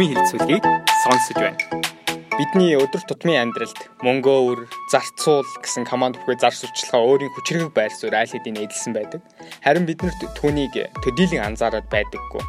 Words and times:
номын 0.00 0.16
хэлцүүлгийг 0.16 0.64
сонсож 1.04 1.36
байна. 1.36 1.60
Бидний 2.40 2.72
өдөр 2.72 3.02
тутмын 3.04 3.36
амьдралд 3.52 3.76
мөнгөө 4.00 4.38
өр, 4.48 4.60
зарцуул 4.88 5.44
гэсэн 5.60 5.84
команд 5.84 6.16
бүхий 6.16 6.40
зар 6.40 6.56
сурталчилгаа 6.56 7.04
өөрийн 7.04 7.32
хүчрэг 7.36 7.68
байр 7.76 7.92
суурь 7.92 8.16
аль 8.16 8.32
хэдийн 8.32 8.64
эдэлсэн 8.64 8.96
байдаг. 8.96 9.20
Харин 9.60 9.84
биднэрт 9.84 10.24
түүнийг 10.40 10.72
төдийлөн 11.04 11.52
анзаараад 11.52 11.92
байдаггүй. 11.92 12.40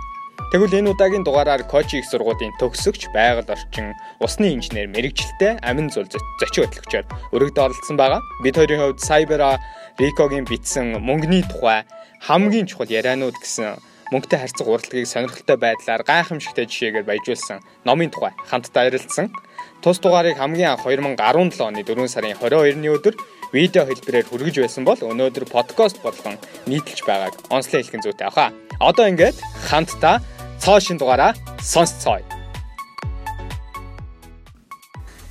Тэгвэл 0.56 0.80
энэ 0.80 0.96
удаагийн 0.96 1.28
дугаараар 1.28 1.68
Кочи 1.68 2.00
их 2.00 2.08
сургуулийн 2.08 2.56
төгсөгч, 2.56 3.12
байгаль 3.12 3.52
орчин, 3.52 3.92
усны 4.24 4.56
инженер 4.56 4.88
мэрэгчлээ 4.88 5.60
амин 5.60 5.92
зул 5.92 6.08
зочин 6.08 6.72
хөтлөгчөөр 6.72 7.36
өргөд 7.36 7.60
оролцсон 7.60 8.00
байгаа. 8.00 8.24
Бид 8.48 8.56
хоёрын 8.56 8.96
хувьд 8.96 9.04
Cyber 9.04 9.60
Рикогийн 10.00 10.48
бичсэн 10.48 11.04
мөнгөний 11.04 11.44
тухай 11.44 11.84
хамгийн 12.24 12.68
чухал 12.68 12.88
ярианууд 12.88 13.36
гэсэн 13.44 13.76
мөнгөтэй 14.12 14.40
харьцах 14.44 14.68
уралдгийг 14.68 15.08
сонирхолтой 15.08 15.56
байдлаар 15.56 16.04
гайхамшигтай 16.04 16.68
жишээгээр 16.68 17.08
баяжуулсан 17.08 17.64
номын 17.88 18.12
тухай 18.12 18.36
хамтдаа 18.44 18.92
ярилцсан. 18.92 19.32
Тус 19.80 20.04
дугаарыг 20.04 20.36
хамгийн 20.36 20.76
анх 20.76 20.84
2017 20.84 21.64
оны 21.64 21.88
4 21.88 22.12
сарын 22.12 22.36
22-ны 22.36 22.92
өдөр 22.92 23.16
видео 23.56 23.88
хэлбэрээр 23.88 24.28
хүргэж 24.28 24.56
байсан 24.60 24.84
бол 24.84 25.00
өнөөдөр 25.00 25.48
подкаст 25.48 26.04
болгон 26.04 26.36
нийтэлж 26.68 27.08
байгааг 27.08 27.40
онцлог 27.48 27.80
хэлхэн 27.80 28.04
зүйтэй 28.04 28.28
авах. 28.28 28.52
Одоо 28.84 29.08
ингээд 29.08 29.40
хамтдаа 29.72 30.20
цоо 30.60 30.78
шин 30.84 31.00
дугаараа 31.00 31.32
сонсцгоё. 31.64 32.28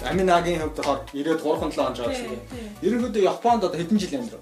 Аминагийн 0.09 0.65
хувьд 0.65 0.77
болохоор 0.81 1.01
93 1.13 1.37
7 1.45 2.01
он 2.01 2.11
гэсэн. 2.17 2.33
Ерөнхийдөө 2.81 3.23
Японд 3.29 3.65
одоо 3.69 3.77
хэдэн 3.77 4.01
жил 4.01 4.17
амьдрав? 4.17 4.41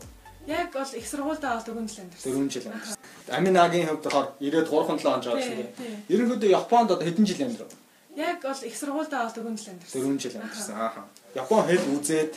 Яг 0.48 0.72
бол 0.72 0.92
их 0.96 1.06
сургуультай 1.06 1.50
бол 1.52 1.60
4 1.60 1.88
жил 1.88 2.04
амьдсан. 2.04 2.32
4 2.32 2.50
жил 2.50 2.72
амьдсан. 2.72 2.96
Аминагийн 3.28 3.86
хувьд 3.88 4.02
болохоор 4.04 4.32
93 4.40 4.64
7 4.96 5.12
он 5.12 5.22
жоо 5.22 5.36
гэсэн. 5.36 5.66
Ерөнхийдөө 6.08 6.50
Японд 6.56 6.90
одоо 6.90 7.04
хэдэн 7.04 7.26
жил 7.28 7.44
амьдрав? 7.44 7.72
Яг 8.16 8.40
бол 8.40 8.62
их 8.64 8.76
сургуультай 8.80 9.20
бол 9.20 9.34
4 9.36 9.56
жил 9.60 9.72
амьдсан. 9.76 10.00
4 10.00 10.18
жил 10.18 10.40
амьдсан. 10.40 10.74
Ааха. 10.80 11.04
Япон 11.36 11.62
хэл 11.68 11.84
үзээд 12.00 12.32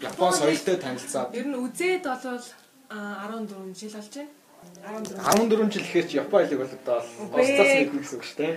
Япон 0.00 0.32
соёлтой 0.32 0.76
танилцаад. 0.78 1.34
Ер 1.34 1.46
нь 1.50 1.58
үзээд 1.58 2.04
бол 2.06 2.22
14 2.22 3.74
жил 3.74 3.92
болж 3.98 4.14
байна. 4.14 4.30
14 5.34 5.72
жил 5.74 5.82
гэхээр 5.82 6.06
чи 6.06 6.16
Япон 6.22 6.46
хэлийг 6.46 6.60
бол 6.62 6.70
одоо 6.70 6.98
устгасан 7.34 7.76
мэднэ 7.82 7.98
гэсэн 7.98 8.14
үг 8.14 8.24
шүү 8.30 8.38
дээ. 8.38 8.54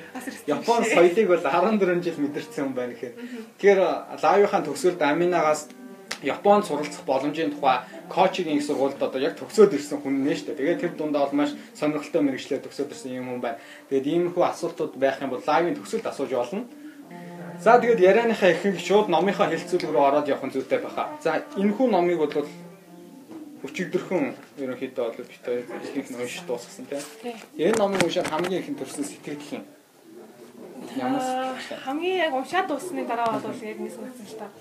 Япон 0.54 0.82
соёлыг 0.86 1.28
бол 1.34 1.42
14 1.42 2.04
жил 2.06 2.18
мэдэрсэн 2.22 2.62
юм 2.62 2.74
байна 2.78 2.94
гэхээр. 2.94 3.14
Тэгэхээр 3.58 3.80
лавийнхаа 4.22 4.62
төгсгөлд 4.62 5.02
Аминагаас 5.02 5.62
Японд 6.22 6.66
суралцах 6.66 7.04
боломжийн 7.06 7.52
тухай 7.52 7.82
коучингийн 8.10 8.58
их 8.58 8.66
сургуульд 8.66 9.02
одоо 9.02 9.20
яг 9.20 9.34
төгсөөд 9.40 9.74
ирсэн 9.74 10.00
хүн 10.02 10.24
нэ 10.24 10.36
дээ. 10.36 10.56
Тэгээд 10.56 10.82
тэр 10.82 10.94
дундаа 10.94 11.26
бол 11.26 11.44
маш 11.44 11.52
сонирхолтой 11.74 12.22
мэрэгчлэр 12.22 12.62
төгсөөд 12.64 12.94
ирсэн 12.94 13.18
юм 13.18 13.28
хүн 13.34 13.42
байна. 13.42 13.58
Тэгээд 13.90 14.08
иймэрхүү 14.08 14.44
асуултууд 14.44 14.94
байх 15.00 15.18
юм 15.22 15.34
бол 15.34 15.44
лайвын 15.44 15.76
төгсөлд 15.76 16.06
асууж 16.06 16.32
болно. 16.32 16.66
За 17.60 17.80
тэгээд 17.80 18.00
ярианыхаа 18.00 18.52
ихэнх 18.52 18.80
шууд 18.80 19.08
номынхаа 19.08 19.48
хэлцүүлэг 19.50 19.92
рүү 19.92 20.04
ороод 20.04 20.28
явах 20.28 20.46
нь 20.48 20.54
зүйтэй 20.54 20.80
баха. 20.84 21.10
За 21.24 21.44
энэхүү 21.56 21.88
номыг 21.90 22.18
бол 22.20 22.48
өчигдөрхөн 23.64 24.36
ерөнхийдөө 24.60 25.06
бол 25.16 25.24
ихэнх 25.24 26.10
нь 26.12 26.20
уншиж 26.20 26.44
дуусгасан 26.44 26.86
тийм. 26.92 27.00
Энэ 27.56 27.80
номыг 27.80 28.04
уншаад 28.04 28.28
хамгийн 28.28 28.62
ихэнд 28.62 28.80
төрсэн 28.84 29.08
сэтгэл 29.08 29.64
юм. 29.64 29.64
Ямар 31.00 31.56
хамгийн 31.86 32.18
яг 32.28 32.34
уншаад 32.36 32.68
дуусны 32.68 33.08
дараа 33.08 33.40
бол 33.40 33.56
яг 33.64 33.80
нэг 33.80 33.92
санагдсан 33.96 34.52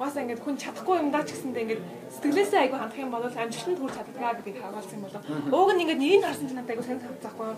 Угаасаа 0.00 0.24
ингээд 0.24 0.40
хүн 0.40 0.56
чадахгүй 0.56 0.96
юм 0.96 1.12
даа 1.12 1.28
ч 1.28 1.36
гэсэндээ 1.36 1.60
ингээд 1.60 1.82
сэтгэлээсээ 2.08 2.60
айгүй 2.64 2.78
хандах 2.80 3.04
юм 3.04 3.12
бол 3.12 3.20
амжилтанд 3.20 3.78
хүрч 3.84 3.94
чаддгаа 4.00 4.32
гэдгийг 4.32 4.58
харуулсан 4.64 4.96
юм 4.96 5.04
болоо. 5.04 5.22
Ууг 5.52 5.70
нь 5.76 5.82
ингээд 5.84 6.00
нэг 6.00 6.24
харсан 6.24 6.46
чинь 6.48 6.56
надад 6.56 6.72
айгүй 6.72 6.86
сонир 6.88 7.04
санагдахгүй? 7.04 7.48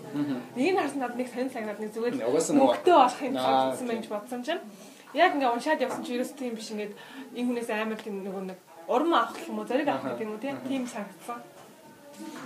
Нэг 0.58 0.70
нь 0.74 0.80
харсан 0.82 1.00
надад 1.06 1.18
нэг 1.22 1.28
сонир 1.30 1.52
санагдаад 1.54 1.80
нэг 1.86 1.90
зүгээр 1.94 2.14
мөнгөтэй 2.18 2.96
болох 2.98 3.20
юм 3.22 3.36
санагдсан 3.38 3.86
байж 3.86 4.06
бодсон 4.10 4.40
чинь. 4.42 4.62
Яг 5.14 5.30
ингээд 5.38 5.54
уншаад 5.54 5.84
явсан 5.86 6.02
чинь 6.02 6.16
ерөөс 6.18 6.32
тийм 6.34 6.54
биш. 6.58 6.68
Ингээд 6.74 6.92
энэ 7.38 7.46
хүнээс 7.46 7.70
амар 7.70 8.00
тийм 8.02 8.16
нөгөө 8.26 8.42
нэг 8.50 8.58
урам 8.90 9.12
авах 9.14 9.38
юм 9.46 9.58
уу 9.62 9.68
зориг 9.70 9.86
авах 9.86 10.18
гэдэг 10.18 10.26
юм 10.26 10.34
уу 10.34 10.42
тийм 10.42 10.84
санагдсан. 10.90 11.38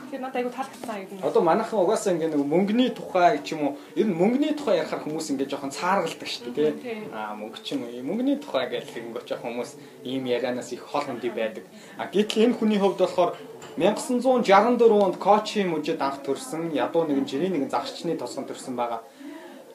Тэгэхээр 0.06 0.22
надад 0.22 0.36
айгу 0.38 0.50
таалагдсан 0.54 0.96
юм. 1.02 1.26
Одоо 1.26 1.42
манайхан 1.42 1.82
угаасаа 1.82 2.14
ингээ 2.14 2.30
нэг 2.30 2.46
мөнгөний 2.46 2.90
тухай 2.94 3.42
ч 3.42 3.58
юм 3.58 3.60
уу 3.66 3.72
ер 3.98 4.06
нь 4.06 4.14
мөнгөний 4.14 4.54
тухай 4.54 4.78
ярихаар 4.78 5.02
хүмүүс 5.02 5.34
ингээ 5.34 5.50
жоохон 5.50 5.74
цааргалдаг 5.74 6.28
шүү 6.30 6.54
дээ 6.54 6.72
тий. 6.78 6.98
Аа 7.10 7.34
мөнгө 7.34 7.58
ч 7.58 7.74
юм 7.74 7.82
уу 7.84 8.06
мөнгөний 8.06 8.38
тухай 8.38 8.70
гэж 8.70 8.86
ингээ 8.94 9.26
жоохон 9.26 9.50
хүмүүс 9.58 9.72
ийм 10.06 10.30
ярианаас 10.30 10.70
их 10.70 10.86
хол 10.86 11.02
хөндөй 11.02 11.32
байдаг. 11.34 11.64
А 11.98 12.06
гэтэл 12.06 12.46
энэ 12.46 12.54
хүний 12.54 12.78
хувьд 12.78 13.02
болохоор 13.02 13.34
1964 13.76 14.94
онд 14.94 15.16
Кочи 15.18 15.66
мужид 15.66 16.00
анх 16.00 16.22
төрсэн 16.22 16.70
ядуу 16.70 17.02
нэгэн 17.04 17.26
жирийн 17.26 17.52
нэгэн 17.52 17.74
загшчны 17.74 18.14
тосгон 18.14 18.46
төрсэн 18.46 18.78
байгаа. 18.78 19.02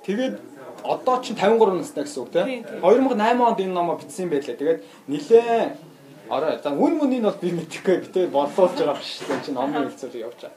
Тэгээд 0.07 0.39
одоо 0.87 1.21
ч 1.21 1.35
53 1.35 1.75
настай 1.75 2.07
гэсэн 2.07 2.23
үг 2.23 2.31
тий. 2.31 2.63
2008 2.79 3.19
онд 3.19 3.59
энэ 3.59 3.75
номоо 3.75 3.99
бичсэн 3.99 4.31
байлаа. 4.31 4.55
Тэгээд 4.55 4.79
нилээ 5.11 5.90
Орой. 6.31 6.55
За 6.63 6.71
үн 6.71 6.95
мөнийг 6.95 7.27
бол 7.27 7.39
би 7.43 7.51
мэдэхгүй 7.51 7.97
битээ 8.07 8.31
бодлуулж 8.31 8.79
байгаа 8.79 8.95
биш 8.95 9.19
тийм 9.19 9.39
чинь 9.43 9.57
номын 9.59 9.91
хэлцээр 9.91 10.31
байгаа. 10.31 10.55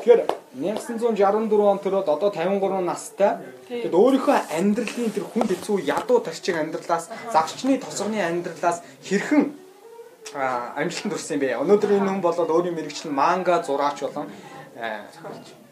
Тэгэхээр 0.00 0.20
1964 0.56 1.60
он 1.60 1.78
төрөөд 1.84 2.08
одоо 2.08 2.30
53 2.32 2.80
настай. 2.88 3.36
Тэгэд 3.68 3.92
өөрийнхөө 3.92 4.38
амьдралын 4.56 5.12
тэр 5.12 5.28
хүн 5.28 5.44
хэцүү 5.44 5.76
ядуу 5.84 6.24
тарчиг 6.24 6.56
амьдралаас 6.56 7.12
загчны 7.36 7.76
тосгоны 7.76 8.16
амьдралаас 8.16 8.80
хэрхэн 9.04 9.52
амжилтанд 10.32 11.12
хүрсэн 11.12 11.36
бэ? 11.36 11.60
Өнөөдөр 11.60 12.00
энэ 12.00 12.08
хүн 12.16 12.24
болоод 12.24 12.48
өөрийн 12.48 12.80
мэрэгчлэн 12.80 13.12
манга 13.12 13.60
зураач 13.60 14.00
болон 14.00 14.32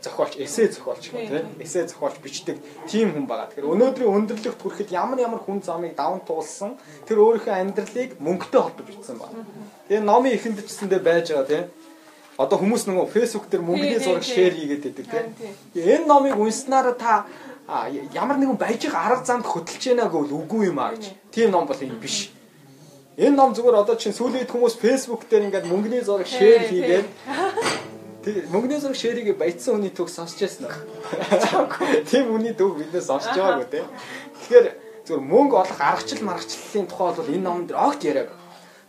зохиолч, 0.03 0.39
эссе 0.39 0.69
зохиолч 0.69 1.11
гэх 1.11 1.29
тийм 1.29 1.47
эссе 1.59 1.87
зохиолч 1.87 2.17
бичдэг 2.23 2.57
тийм 2.87 3.13
хүн 3.13 3.27
байгаа. 3.27 3.51
Тэгэхээр 3.51 3.73
өнөөдрийн 3.75 4.15
өндөрлөгт 4.15 4.63
хүрэхэд 4.63 4.91
ямар 4.95 5.19
ямар 5.19 5.41
хүн 5.43 5.63
замыг 5.63 5.99
даван 5.99 6.23
туулсан 6.23 6.79
тэр 7.07 7.19
өөрийнхөө 7.19 7.55
амьдралыг 7.55 8.11
мөнгөтэй 8.23 8.61
холбож 8.63 8.87
бичсэн 8.87 9.19
байна. 9.19 9.43
Тэгээ 9.91 10.07
номын 10.07 10.35
эхэнд 10.39 10.63
ч 10.63 10.71
гэсэндээ 10.71 11.01
байж 11.03 11.27
байгаа 11.35 11.51
тийм 11.51 11.67
одоо 12.39 12.57
хүмүүс 12.63 12.87
нөгөө 12.87 13.07
фэйсбુક 13.11 13.51
дээр 13.51 13.67
мөнгөний 13.67 13.99
зураг 13.99 14.23
шеэр 14.23 14.55
хийгээд 14.55 14.83
байдаг 14.87 15.07
тийм. 15.11 15.27
Энэ 15.75 16.07
номыг 16.07 16.39
унснараа 16.39 16.95
та 16.95 17.27
ямар 18.15 18.39
нэгэн 18.39 18.55
байж 18.55 18.87
байгаа 18.87 19.19
арга 19.19 19.27
замд 19.27 19.47
хөтлөж 19.51 19.83
яана 19.83 20.07
гэвэл 20.07 20.39
үгүй 20.47 20.71
юм 20.71 20.79
аа 20.79 20.95
гэж. 20.95 21.11
Тийм 21.35 21.51
ном 21.51 21.67
бол 21.67 21.83
энэ 21.83 21.99
биш. 21.99 22.31
Энэ 23.19 23.35
ном 23.35 23.51
зүгээр 23.59 23.83
одоо 23.83 23.99
чинь 23.99 24.15
сүүлийн 24.15 24.47
хүмүүс 24.47 24.79
фэйсбુક 24.79 25.27
дээр 25.27 25.51
ингээд 25.51 25.67
мөнгөний 25.67 26.07
зураг 26.07 26.31
шеэр 26.31 26.71
хийгээд 26.71 27.07
Тэр 28.29 28.45
мөнгөний 28.53 28.77
зураг 28.77 28.93
шэрийг 29.01 29.41
баяцсан 29.41 29.81
хүний 29.81 29.89
төг 29.89 30.13
сонсч 30.13 30.45
яасан 30.45 30.69
уу? 30.69 30.77
Тийм 32.13 32.29
хүний 32.29 32.53
төг 32.53 32.77
биднээс 32.77 33.09
сонсч 33.09 33.33
байгаагүй 33.33 33.69
те. 33.73 33.81
Тэгэхээр 34.37 34.67
зөвхөн 35.09 35.29
мөнгө 35.33 35.57
олох 35.57 35.81
аргачлал 35.81 36.29
маргачлалын 36.29 36.89
тухай 36.93 37.09
бол 37.17 37.33
энэ 37.33 37.41
номон 37.49 37.65
дээр 37.65 37.81
огт 37.81 38.05
яриаг. 38.05 38.29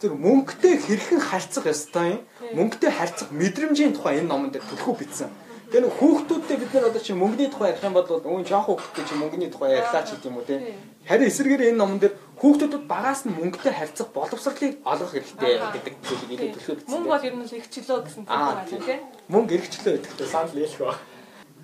Зөв 0.04 0.12
мөнгөтэй 0.20 0.76
хэрхэн 0.84 1.24
харьцах 1.24 1.72
ёстой 1.72 2.20
юм? 2.20 2.22
Мөнгөтэй 2.52 2.92
харьцах 2.92 3.32
мэдрэмжийн 3.32 3.96
тухай 3.96 4.20
энэ 4.20 4.28
номон 4.28 4.52
дээр 4.52 4.68
төлхөө 4.68 5.08
бичсэн. 5.08 5.32
Нэг 5.70 5.94
хүүхдүүдтэй 6.02 6.58
бид 6.58 6.74
нар 6.74 6.90
одоо 6.90 6.98
чи 6.98 7.14
мөнгөний 7.14 7.46
тухай 7.54 7.70
ярих 7.70 7.86
юм 7.86 7.94
бол 7.94 8.10
өвөн 8.10 8.42
жоох 8.42 8.74
хүүхдтэй 8.74 9.06
чи 9.06 9.14
мөнгөний 9.14 9.54
тухай 9.54 9.78
ярьлаа 9.78 10.02
ч 10.02 10.18
гэдэг 10.18 10.26
юм 10.26 10.42
уу 10.42 10.48
те. 10.50 10.74
Харин 11.06 11.30
эсэргээр 11.30 11.70
энэ 11.70 11.78
номон 11.78 12.02
дээр 12.02 12.18
хүүхдүүдэд 12.42 12.90
багаас 12.90 13.30
нь 13.30 13.38
мөнгөтэй 13.38 13.74
харьцах 13.78 14.10
боловсролыг 14.10 14.82
олгох 14.82 15.14
хэрэгтэй 15.14 15.62
гэдэг 15.62 15.94
зүйлийг 16.02 16.42
илүү 16.42 16.50
төлөвлөж 16.58 16.80
бичсэн. 16.82 16.90
Мөнгө 16.90 17.10
бол 17.14 17.28
ер 17.30 17.36
нь 17.38 17.46
ихчлөө 17.54 18.00
гэсэн 18.02 18.22
үг 18.26 18.30
байна 18.34 18.66
тийм. 18.66 19.02
Мөнгө 19.30 19.54
эргчлөө 19.62 19.94
гэдэгт 19.94 20.20
санал 20.26 20.54
нийлэх 20.58 20.82
ба. 20.82 20.98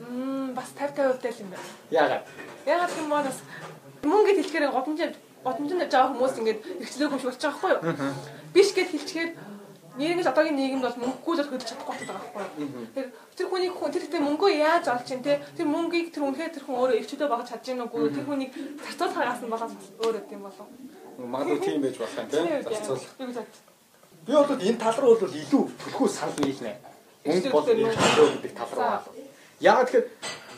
Мм 0.06 0.54
бас 0.54 0.70
50 0.78 1.18
50 1.18 1.26
л 1.26 1.42
юм 1.42 1.50
байна. 1.50 1.66
Яагаад? 1.90 2.24
Яагаад 2.70 2.94
гэм 2.94 3.08
манас 3.10 3.38
мөнгө 4.06 4.30
гэж 4.38 4.38
хэлэхээр 4.54 4.70
годомжинд 4.70 5.16
годомжинд 5.42 5.90
жаа 5.90 6.14
хүмүүс 6.14 6.38
ингэж 6.46 6.58
эргчлөөг 6.78 7.10
юм 7.10 7.22
шиг 7.26 7.30
болчих 7.34 7.42
жоохоо 7.42 7.70
юу? 7.74 7.82
Биш 8.54 8.70
гэж 8.70 8.88
хэлчихээр 8.94 9.30
нийгэмд 9.98 10.28
одоогийн 10.28 10.58
нийгэмд 10.60 10.86
бол 10.86 11.02
мөнгөгүй 11.04 11.34
л 11.36 11.50
хөдөлж 11.50 11.70
чадахгүй 11.72 11.96
байгаа 12.04 12.32
байхгүй 12.36 12.64
юу. 12.64 12.88
Тэр 12.96 13.08
тэр 13.36 13.48
хүний 13.48 13.72
хүн 13.72 13.92
тэр 13.92 14.04
ихтэй 14.06 14.22
мөнгөө 14.24 14.52
яаж 14.60 14.86
олж 14.92 15.06
чинь 15.08 15.24
те 15.24 15.40
тэр 15.56 15.68
мөнгийг 15.72 16.12
тэр 16.12 16.24
үнхээр 16.28 16.52
тэр 16.52 16.64
хүн 16.68 16.80
өөрөө 16.80 17.00
эрчүүдээ 17.00 17.30
багаж 17.32 17.48
чадж 17.52 17.66
гин 17.66 17.86
үгүй 17.88 18.12
тэр 18.12 18.26
хүнийг 18.28 18.52
зарцуулахаас 18.84 19.42
нь 19.44 19.52
болоод 19.54 19.74
өөр 20.04 20.16
өд 20.20 20.34
юм 20.36 20.44
болов. 20.44 20.68
Магадгүй 21.16 21.60
тийм 21.64 21.80
байж 21.80 21.96
болох 21.96 22.20
юм 22.20 22.28
те 22.28 22.40
зарцуулах. 22.68 23.48
Би 24.26 24.32
бол 24.36 24.68
энэ 24.68 24.82
тал 24.84 24.98
руу 25.00 25.16
бол 25.16 25.40
илүү 25.42 25.64
төлхөө 25.80 26.10
санал 26.12 26.40
нийлнэ. 26.44 26.74
Мөнгө 27.26 27.50
бол 27.56 27.68
эрчүүдөө 27.72 28.28
гэдэг 28.36 28.54
тал 28.58 28.72
руу. 28.76 29.16
Яг 29.64 29.88
тэгэхээр 29.88 30.06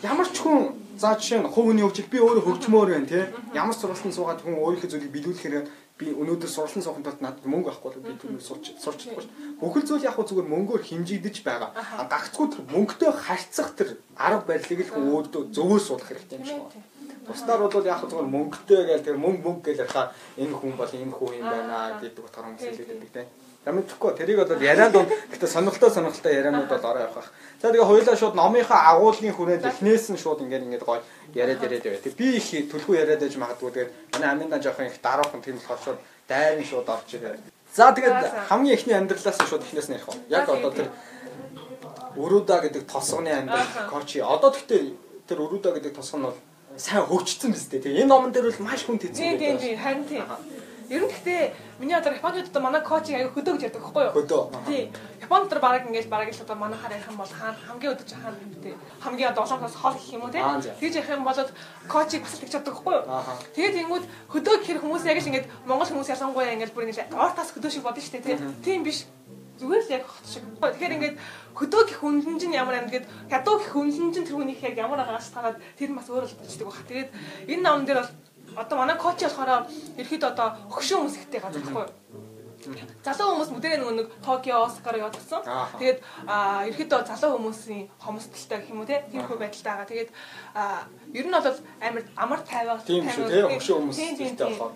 ямар 0.01 0.27
ч 0.29 0.37
хүн 0.41 0.73
за 0.97 1.13
жишээ 1.13 1.45
нь 1.45 1.49
хувийн 1.53 1.81
хөгжил 1.85 2.09
би 2.09 2.17
өөрөө 2.17 2.43
хөгжмөр 2.45 2.89
байна 2.89 3.05
те 3.05 3.29
ямар 3.53 3.73
сургалтанд 3.77 4.13
суугаад 4.17 4.41
хүн 4.41 4.57
өөрийнхөө 4.57 4.89
зүйлийг 4.89 5.13
биелүүлэхээр 5.13 5.65
би 5.97 6.13
өнөөдөр 6.13 6.49
сурлан 6.49 6.83
суухан 6.85 7.03
тулд 7.05 7.21
надад 7.25 7.45
мөнгө 7.49 7.73
авахгүй 7.73 8.01
би 8.05 8.13
түүнийг 8.21 8.43
сурч 8.45 8.77
сурч 8.77 9.09
чадахгүй 9.09 9.25
шүү. 9.25 9.57
Бүхэл 9.57 9.87
зүйл 9.89 10.05
яг 10.05 10.13
хөө 10.13 10.29
зүгээр 10.29 10.51
мөнгөөр 10.53 10.83
хэмжигдэж 10.85 11.35
байгаа. 11.41 11.73
Гагцгүй 12.05 12.47
тэр 12.53 12.61
мөнгөтэй 12.69 13.11
харьцах 13.17 13.73
тэр 13.73 13.89
арга 14.13 14.45
барилыг 14.45 14.85
л 14.93 14.93
өөдөө 15.17 15.43
зөвөө 15.57 15.79
суулгах 15.81 16.13
хэрэгтэй 16.13 16.37
юм 16.37 16.45
шиг 16.45 16.61
байна. 16.61 16.85
Бусдаар 17.25 17.59
бол 17.65 17.89
яг 17.89 18.01
зүгээр 18.05 18.29
мөнгөтэй 18.29 18.81
гээл 18.87 19.05
тэр 19.09 19.17
мөнгө 19.17 19.41
мөнгө 19.41 19.65
гэж 19.65 19.77
ярихаар 19.89 20.09
энэ 20.37 20.53
хүн 20.53 20.73
бол 20.77 20.93
энэ 21.01 21.15
хүн 21.17 21.33
юм 21.41 21.47
байна 21.49 21.77
гэдэг 21.97 22.23
утгаар 22.29 22.45
хүмүүс 22.45 22.65
байдаг 22.77 23.09
тийм. 23.09 23.46
За 23.67 23.73
мэдхгүй 23.75 24.15
тэрийг 24.15 24.39
бол 24.39 24.63
ярианд 24.63 24.95
бол 24.95 25.03
гэхдээ 25.03 25.51
сонирхолтой 25.51 25.91
сонирхолтой 25.91 26.39
ярианууд 26.39 26.71
бол 26.71 26.87
ороо 26.87 27.03
явах. 27.03 27.27
За 27.59 27.67
тэгээ 27.67 27.83
хоёулаа 27.83 28.15
шууд 28.15 28.39
номынхаа 28.39 28.95
агуулгын 28.95 29.35
хүрээд 29.35 29.67
эхнээс 29.67 30.07
нь 30.15 30.21
шууд 30.23 30.39
ингээд 30.47 30.71
ингээд 30.71 30.87
гоё 30.87 31.03
яриад 31.35 31.59
яриад 31.59 31.83
яваа. 31.83 31.99
Тэг 31.99 32.15
би 32.15 32.39
их 32.39 32.47
төлхөө 32.71 32.95
яриад 32.95 33.19
байж 33.19 33.35
магадгүй 33.35 33.71
тэгээд 33.75 33.91
манай 34.15 34.29
аминдан 34.31 34.63
жоохон 34.63 34.87
их 34.87 34.95
дараахан 35.03 35.43
тийм 35.43 35.59
болохоор 35.59 35.83
шууд 35.83 35.99
дайрын 36.31 36.63
шууд 36.63 36.87
орж 36.87 37.09
ирээ. 37.11 37.35
За 37.75 37.91
тэгээд 37.91 38.47
хамгийн 38.47 38.75
ихний 38.79 38.95
амьдралаас 38.95 39.35
шууд 39.35 39.67
эхнээс 39.67 39.91
нь 39.91 39.99
ярих 39.99 40.07
уу. 40.07 40.23
Яг 40.31 40.47
одоо 40.47 40.71
тэр 40.71 40.87
Өрөөда 42.15 42.71
гэдэг 42.71 42.87
тосгоны 42.87 43.35
амьдрал 43.35 43.91
кочи. 43.91 44.23
Одоо 44.23 44.55
тэгтээ 44.55 45.27
тэр 45.27 45.43
Өрөөда 45.43 45.75
гэдэг 45.75 45.91
тосгон 45.91 46.23
нь 46.23 46.27
бол 46.31 46.39
сайн 46.79 47.03
хөгжсөн 47.03 47.51
биз 47.51 47.67
дээ. 47.67 47.83
Тэгээ 47.83 48.07
энэ 48.07 48.11
номон 48.15 48.31
дээр 48.31 48.47
бол 48.47 48.63
маш 48.63 48.87
хүн 48.87 48.95
байдаг. 48.95 49.11
Тийм 49.11 49.59
тийм 49.59 49.75
харин 49.75 50.07
тийм. 50.07 50.23
Ер 50.89 51.03
нь 51.03 51.11
гэхдээ 51.11 51.53
миний 51.79 51.95
одоо 51.95 52.15
Японд 52.15 52.47
одоо 52.47 52.61
манай 52.63 52.79
коуч 52.79 53.11
аяг 53.11 53.35
хөдөө 53.35 53.59
гэж 53.59 53.63
ярьдаг 53.67 53.83
байхгүй 53.83 54.03
юу? 54.07 54.15
Хөдөө. 54.15 54.43
Тийм. 54.63 54.87
Японд 55.19 55.51
одоо 55.51 55.59
баг 55.59 55.83
ингээд 55.83 56.07
баг 56.07 56.31
л 56.31 56.43
одоо 56.47 56.55
манай 56.55 56.79
хараа 56.79 57.03
юм 57.03 57.17
бол 57.19 57.27
хаана 57.27 57.59
хамгийн 57.59 57.91
өдөж 57.91 58.09
хаана 58.15 58.39
гэдэг. 58.39 58.75
Хамгийн 59.03 59.29
одоо 59.35 59.43
улаанаас 59.43 59.75
хол 59.75 59.95
гэх 59.99 60.15
юм 60.15 60.23
уу 60.23 60.31
те. 60.31 60.39
Тэгж 60.79 60.95
ярих 60.95 61.11
юм 61.11 61.27
бол 61.27 61.39
коучийг 61.91 62.23
бас 62.23 62.39
тэгж 62.39 62.51
чаддаг 62.55 62.71
байхгүй 62.71 62.93
юу? 62.95 63.03
Тэгээд 63.51 63.75
тэнгууд 63.83 64.05
хөдөө 64.31 64.55
гэхэр 64.63 64.79
хүмүүс 64.79 65.03
яг 65.11 65.19
л 65.19 65.27
ингээд 65.27 65.47
монгол 65.67 65.91
хүмүүс 65.91 66.11
ялангуяа 66.15 66.55
ингээд 66.55 66.71
бүр 66.71 66.87
ингээд 66.87 67.11
ортас 67.11 67.51
хөдөө 67.51 67.71
шиг 67.71 67.83
бодно 67.83 67.99
шүү 67.99 68.23
дээ 68.23 68.39
те. 68.39 68.47
Тийм 68.63 68.87
биш. 68.87 69.03
Зүгээр 69.59 69.83
л 69.83 69.91
яг 69.91 70.03
хот 70.07 70.23
шиг. 70.23 70.43
Тэгэхээр 70.55 70.95
ингээд 70.95 71.15
хөдөө 71.51 71.81
гих 71.89 71.99
үнэн 71.99 72.39
чинь 72.39 72.55
ямар 72.55 72.79
юм 72.79 72.87
гээд 72.87 73.09
ядуу 73.33 73.57
гих 73.59 73.75
үнэн 73.75 74.13
чинь 74.13 74.23
тэр 74.23 74.37
хүнийх 74.37 74.61
яг 74.61 74.77
ямар 74.77 75.01
агаас 75.01 75.33
тагаад 75.33 75.57
тэр 75.75 75.97
бас 75.97 76.07
өөр 76.07 76.29
л 76.29 76.37
болчихдаг 76.37 76.67
баг. 76.69 76.79
Тэгээд 76.85 77.09
энэ 77.49 77.65
номон 77.65 77.83
дээр 77.89 77.99
бол 78.05 78.11
одоо 78.55 78.75
манай 78.77 78.97
коуч 78.97 79.19
болохоор 79.25 79.67
ерөөд 79.97 80.23
одоо 80.31 80.47
хөшөө 80.71 80.97
хүмүүс 80.97 81.15
ихтэй 81.19 81.41
газар 81.41 81.61
байхгүй 81.61 81.83
юу? 81.83 82.27
залуу 83.05 83.37
хүмүүс 83.37 83.51
бүгдээ 83.53 83.77
нөгөө 83.79 83.95
нэг 83.95 84.07
Токио, 84.25 84.65
Осакаар 84.65 84.97
яваад 84.99 85.15
гисэн. 85.15 85.45
Тэгээд 85.77 85.99
ерөөдөө 86.73 87.01
залуу 87.05 87.37
хүмүүсийн 87.37 87.85
хомсдолтой 88.01 88.57
гэх 88.59 88.71
юм 88.73 88.81
уу 88.81 88.89
тийм 88.89 89.23
хөө 89.23 89.37
байдалтай 89.37 89.71
байгаа. 89.71 89.87
Тэгээд 89.87 90.09
ер 91.13 91.25
нь 91.27 91.31
бол 91.31 91.59
амар 91.81 92.03
амар 92.15 92.41
тайваа 92.43 92.77
тийм 92.83 93.05
шүү 93.07 93.27
тийм 93.31 93.47
хөшөө 93.57 93.77
хүмүүс 93.79 93.99
ихтэй 93.99 94.47
болохоор. 94.47 94.71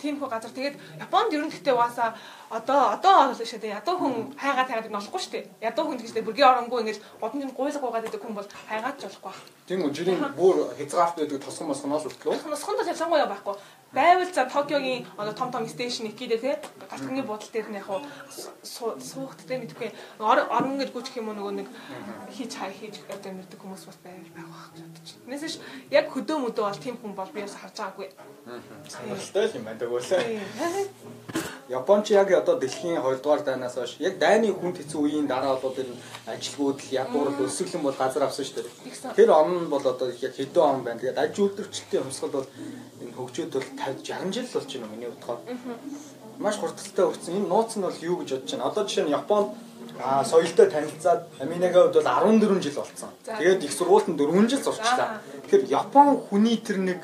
Тийм 0.00 0.14
хөө 0.18 0.30
газар. 0.30 0.52
Тэгээд 0.56 0.76
Японд 1.04 1.34
ер 1.34 1.44
нь 1.44 1.52
гэхдээ 1.52 1.74
угаасаа 1.74 2.10
одоо 2.50 2.80
одоо 2.96 3.14
бол 3.28 3.36
шүү 3.36 3.60
дээ. 3.60 3.76
Ядуу 3.78 3.96
хүн 4.00 4.14
хайгаа 4.38 4.66
тайгаад 4.66 4.90
нолохгүй 4.94 5.20
шүү 5.20 5.34
дээ. 5.34 5.44
Ядуу 5.68 5.84
хүн 5.86 5.98
гэжлээ 6.00 6.26
бүргийн 6.26 6.50
оронгүй 6.50 6.80
ингэж 6.82 6.98
годомжинд 7.20 7.56
гуйлах 7.56 7.82
гуйгаад 7.82 8.04
байдаг 8.06 8.22
хүн 8.22 8.34
бол 8.38 8.48
хайгаад 8.68 8.96
ч 8.98 9.02
болохгүй. 9.04 9.34
Тийм 9.68 9.80
үү 9.84 9.94
жирийн 9.96 10.20
бүр 10.38 10.56
хязгаарт 10.78 11.16
байдаг 11.18 11.38
тосгон 11.44 11.68
мосгоноос 11.70 12.06
үлдлөө. 12.08 12.48
Мосгонд 12.48 12.80
л 12.80 12.92
ялангуяа 12.92 13.28
байхгүй 13.28 13.54
байвал 13.94 14.32
за 14.34 14.44
Токиогийн 14.44 15.06
одоо 15.16 15.32
том 15.32 15.50
том 15.52 15.68
стейшн 15.68 16.06
икидээ 16.06 16.38
те 16.38 16.58
галтганы 16.90 17.22
буудал 17.22 17.48
дээр 17.52 17.68
нь 17.70 17.78
яг 17.78 17.86
суухт 18.62 19.46
те 19.46 19.58
мэдгүй 19.58 19.92
орон 20.18 20.78
гэж 20.78 20.90
гүчих 20.90 21.16
юм 21.22 21.28
уу 21.28 21.38
нөгөө 21.38 21.54
нэг 21.62 21.68
хийж 22.34 22.52
хай 22.58 22.72
хийж 22.74 22.98
одоо 23.08 23.32
мэрдэг 23.32 23.60
хүмүүс 23.62 23.86
бас 23.86 23.98
байвал 24.02 24.34
байх 24.34 24.48
байх 24.50 24.66
гэж 24.74 24.80
бодож 24.82 25.08
байна. 25.14 25.23
Нэсэж 25.24 25.56
яг 25.90 26.12
хөдөө 26.12 26.36
мөдөө 26.44 26.64
бол 26.68 26.82
тийм 26.84 26.96
хүн 27.00 27.14
бол 27.16 27.30
би 27.32 27.40
бас 27.40 27.56
харж 27.56 27.76
байгаагүй. 27.80 28.08
Сонирхолтой 28.92 29.48
юм 29.56 29.64
байна 29.64 29.80
дагуулаа. 29.80 30.20
Японч 31.78 32.10
яг 32.12 32.28
одоо 32.32 32.60
дэлхийн 32.60 33.00
2 33.00 33.22
дугаар 33.24 33.40
дайнаас 33.40 33.74
хойш 33.74 33.96
яг 34.04 34.18
дайны 34.20 34.52
хүн 34.52 34.76
хэцүү 34.76 35.00
үеийн 35.00 35.26
дараа 35.26 35.56
одоо 35.56 35.72
тэр 35.72 35.88
ажилгүйдэл 36.28 36.92
ядуурл 36.92 37.40
өсөглөн 37.40 37.82
бол 37.88 37.96
газар 37.96 38.28
авсан 38.28 38.44
шүү 38.44 38.68
дээ. 38.68 39.16
Тэр 39.16 39.32
он 39.32 39.64
нь 39.64 39.72
бол 39.72 39.80
одоо 39.80 40.12
яг 40.12 40.34
хэдэн 40.36 40.60
он 40.60 40.84
байна. 40.84 41.00
Тэгээд 41.00 41.16
аж 41.24 41.32
үйлдвэрчлэлтийн 41.40 42.04
хувьсгал 42.04 42.36
бол 42.36 42.48
энэ 43.00 43.16
хөгжөөд 43.16 43.52
бол 43.56 43.68
50 43.80 44.04
60 44.12 44.32
жил 44.36 44.48
болж 44.52 44.70
байна 44.76 44.92
миний 44.92 45.08
бодохоор. 45.08 45.40
Маш 46.36 46.56
хурдтай 46.60 47.04
өрцөн. 47.08 47.36
Энэ 47.40 47.48
нууц 47.48 47.72
нь 47.80 47.86
бол 47.88 48.04
юу 48.12 48.16
гэж 48.20 48.30
бодож 48.36 48.50
байна. 48.52 48.68
Одоо 48.68 48.84
жишээ 48.84 49.04
нь 49.08 49.16
Японд 49.16 49.48
а 50.00 50.24
соёлтой 50.24 50.66
танилцаад 50.70 51.26
Аминагийн 51.38 51.92
хувьд 51.92 51.94
бол 51.94 52.02
14 52.02 52.62
жил 52.62 52.74
болсон. 52.74 53.08
Тэгээд 53.24 53.64
их 53.64 53.72
сургуультанд 53.72 54.18
4 54.18 54.48
жил 54.48 54.62
сурчлаа. 54.62 55.20
Тэгэхээр 55.46 55.64
Япон 55.70 56.18
хүний 56.28 56.56
тэр 56.58 56.78
нэг 56.78 57.00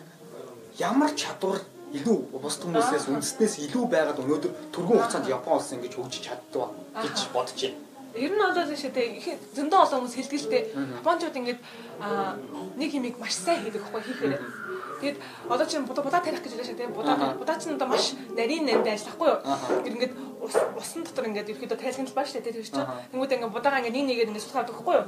ямар 0.78 1.14
чадвар 1.14 1.60
илүү 1.94 2.16
бус 2.34 2.56
хүмүүсээс 2.62 3.10
үндэснээс 3.10 3.54
илүү 3.66 3.84
байгаад 3.90 4.18
өнөөдөр 4.22 4.52
түргэн 4.74 4.98
хугацаанд 4.98 5.30
Япон 5.30 5.58
улс 5.58 5.70
ингэж 5.74 5.94
хөгжиж 5.94 6.22
чаддгаа 6.26 6.70
гэж 7.02 7.16
бодож 7.34 7.58
байна. 7.58 7.78
Ер 8.14 8.34
нь 8.34 8.42
бол 8.42 8.50
шүү 8.54 8.90
дээ 8.90 9.38
зөндөө 9.54 9.80
олон 9.86 10.10
хүмүүс 10.10 10.46
дээ. 10.50 10.62
Япончууд 10.98 11.36
ингэж 11.38 11.58
нэг 12.74 12.90
хэмиг 12.90 13.16
маш 13.22 13.38
сайн 13.38 13.62
хийдэг 13.62 13.86
хгүй 13.86 14.02
хийхээр. 14.02 14.42
Тэгэд 15.00 15.16
одоо 15.46 15.66
чинь 15.66 15.86
будаа 15.86 16.18
тарих 16.18 16.42
гэж 16.42 16.58
хэлсэн 16.58 16.74
тийм 16.74 16.90
будаа 16.90 17.38
будаа 17.38 17.54
чинь 17.54 17.78
одоо 17.78 17.86
маш 17.86 18.18
нарийн 18.34 18.66
нандаа 18.66 18.98
ажиллахгүй 18.98 19.28
юу. 19.30 19.38
Ингээд 19.86 20.12
усан 20.40 21.04
дотор 21.04 21.28
ингээд 21.28 21.52
ерөөдөө 21.52 21.78
тайлгнал 21.78 22.16
баа 22.16 22.26
штэ 22.26 22.40
тийм 22.40 22.64
чинь. 22.64 22.84
Тэнгүүд 23.12 23.34
ингээд 23.36 23.54
будаага 23.54 23.80
ингээд 23.84 23.96
нэг 23.96 24.06
нэгээр 24.08 24.30
ингээд 24.32 24.46
суулгаад 24.48 24.72
өгөхгүй 24.72 24.94
юу. 24.96 25.06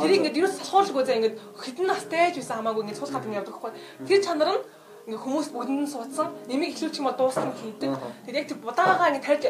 Тэрийг 0.00 0.18
ингээд 0.20 0.38
ерөөс 0.40 0.56
салхуулгүй 0.60 1.04
за 1.04 1.16
ингээд 1.16 1.36
хитэн 1.56 1.86
настай 1.88 2.30
ч 2.32 2.44
байсан 2.44 2.60
хамаагүй 2.60 2.82
ингээд 2.84 3.00
суулгаад 3.00 3.26
ингээд 3.26 3.40
явдаг 3.40 3.56
хгүй. 3.56 3.72
Тэр 4.04 4.20
чанар 4.20 4.50
нь 4.52 4.64
ингээ 5.06 5.22
хүмүүс 5.22 5.48
бүгдэнд 5.54 5.86
суудсан 5.86 6.28
нэмийг 6.50 6.74
эхлүүлчих 6.74 6.98
юм 6.98 7.06
бол 7.06 7.14
дууссан 7.14 7.54
хийдэг. 7.54 7.94
Тэгээд 8.26 8.38
яг 8.42 8.48
тэр 8.50 8.58
будаагаа 8.58 9.10
ингээ 9.14 9.22
тарьж 9.22 9.42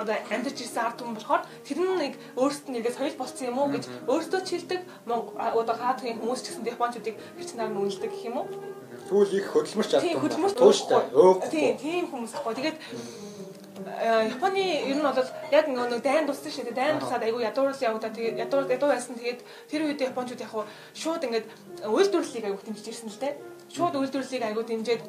одоо 0.00 0.16
амьдарч 0.32 0.58
ирсэн 0.64 0.82
ард 0.88 0.96
түмэн 0.96 1.16
болохоор 1.20 1.42
тэр 1.68 1.78
нь 1.84 2.00
нэг 2.00 2.14
өөрсдөд 2.40 2.72
нэгээ 2.72 2.96
соёл 2.96 3.20
болсон 3.20 3.44
юм 3.44 3.60
уу 3.60 3.68
гэж 3.76 3.84
өөрсдөө 4.08 4.40
чилдэг 4.40 4.80
одоо 5.04 5.76
хаадгийн 5.76 6.16
хүмүүс 6.16 6.40
ч 6.40 6.46
гэсэн 6.56 6.64
японочдыг 6.64 7.16
хэрчнаар 7.36 7.68
нь 7.68 7.76
үнэлдэг 7.76 8.08
гэх 8.08 8.24
юм 8.24 8.36
уу? 8.40 8.46
Түүл 9.12 9.36
их 9.36 9.46
хөдөлмөрч 9.52 9.88
чаддаг. 9.92 10.08
Тийм 10.08 10.20
хөдөлмөрч 10.24 10.56
тууштай. 10.56 11.00
Тийм 11.52 11.72
тийм 11.76 12.04
хүмүүс 12.08 12.32
ахгүй. 12.32 12.54
Тэгээд 12.56 12.78
Японы 13.82 14.62
ер 14.90 14.96
нь 14.96 15.02
бол 15.02 15.30
яг 15.50 15.66
нэг 15.68 16.02
дайн 16.02 16.26
туссан 16.26 16.52
шүү 16.52 16.70
дээ. 16.70 16.78
Дайн 16.78 17.00
тусаад 17.00 17.22
айгүй 17.22 17.42
ядуурлал 17.42 17.86
явагдаа. 17.88 18.10
Тэгээд 18.10 18.40
ядуур 18.44 18.70
ядуу 18.70 18.90
байсан. 18.90 19.14
Тэгээд 19.18 19.40
тэр 19.70 19.82
үед 19.86 20.00
японочууд 20.00 20.44
яг 20.44 20.52
шууд 20.94 21.22
ингээд 21.26 21.46
үйлдвэрлэлийг 21.86 22.46
айгүй 22.46 22.60
хэмжиж 22.62 22.88
ирсэн 22.88 23.10
л 23.10 23.22
дээ 23.22 23.34
шууд 23.72 23.96
үйлдвэрлэлийг 23.96 24.44
айгуу 24.44 24.64
дэмжиж 24.68 25.00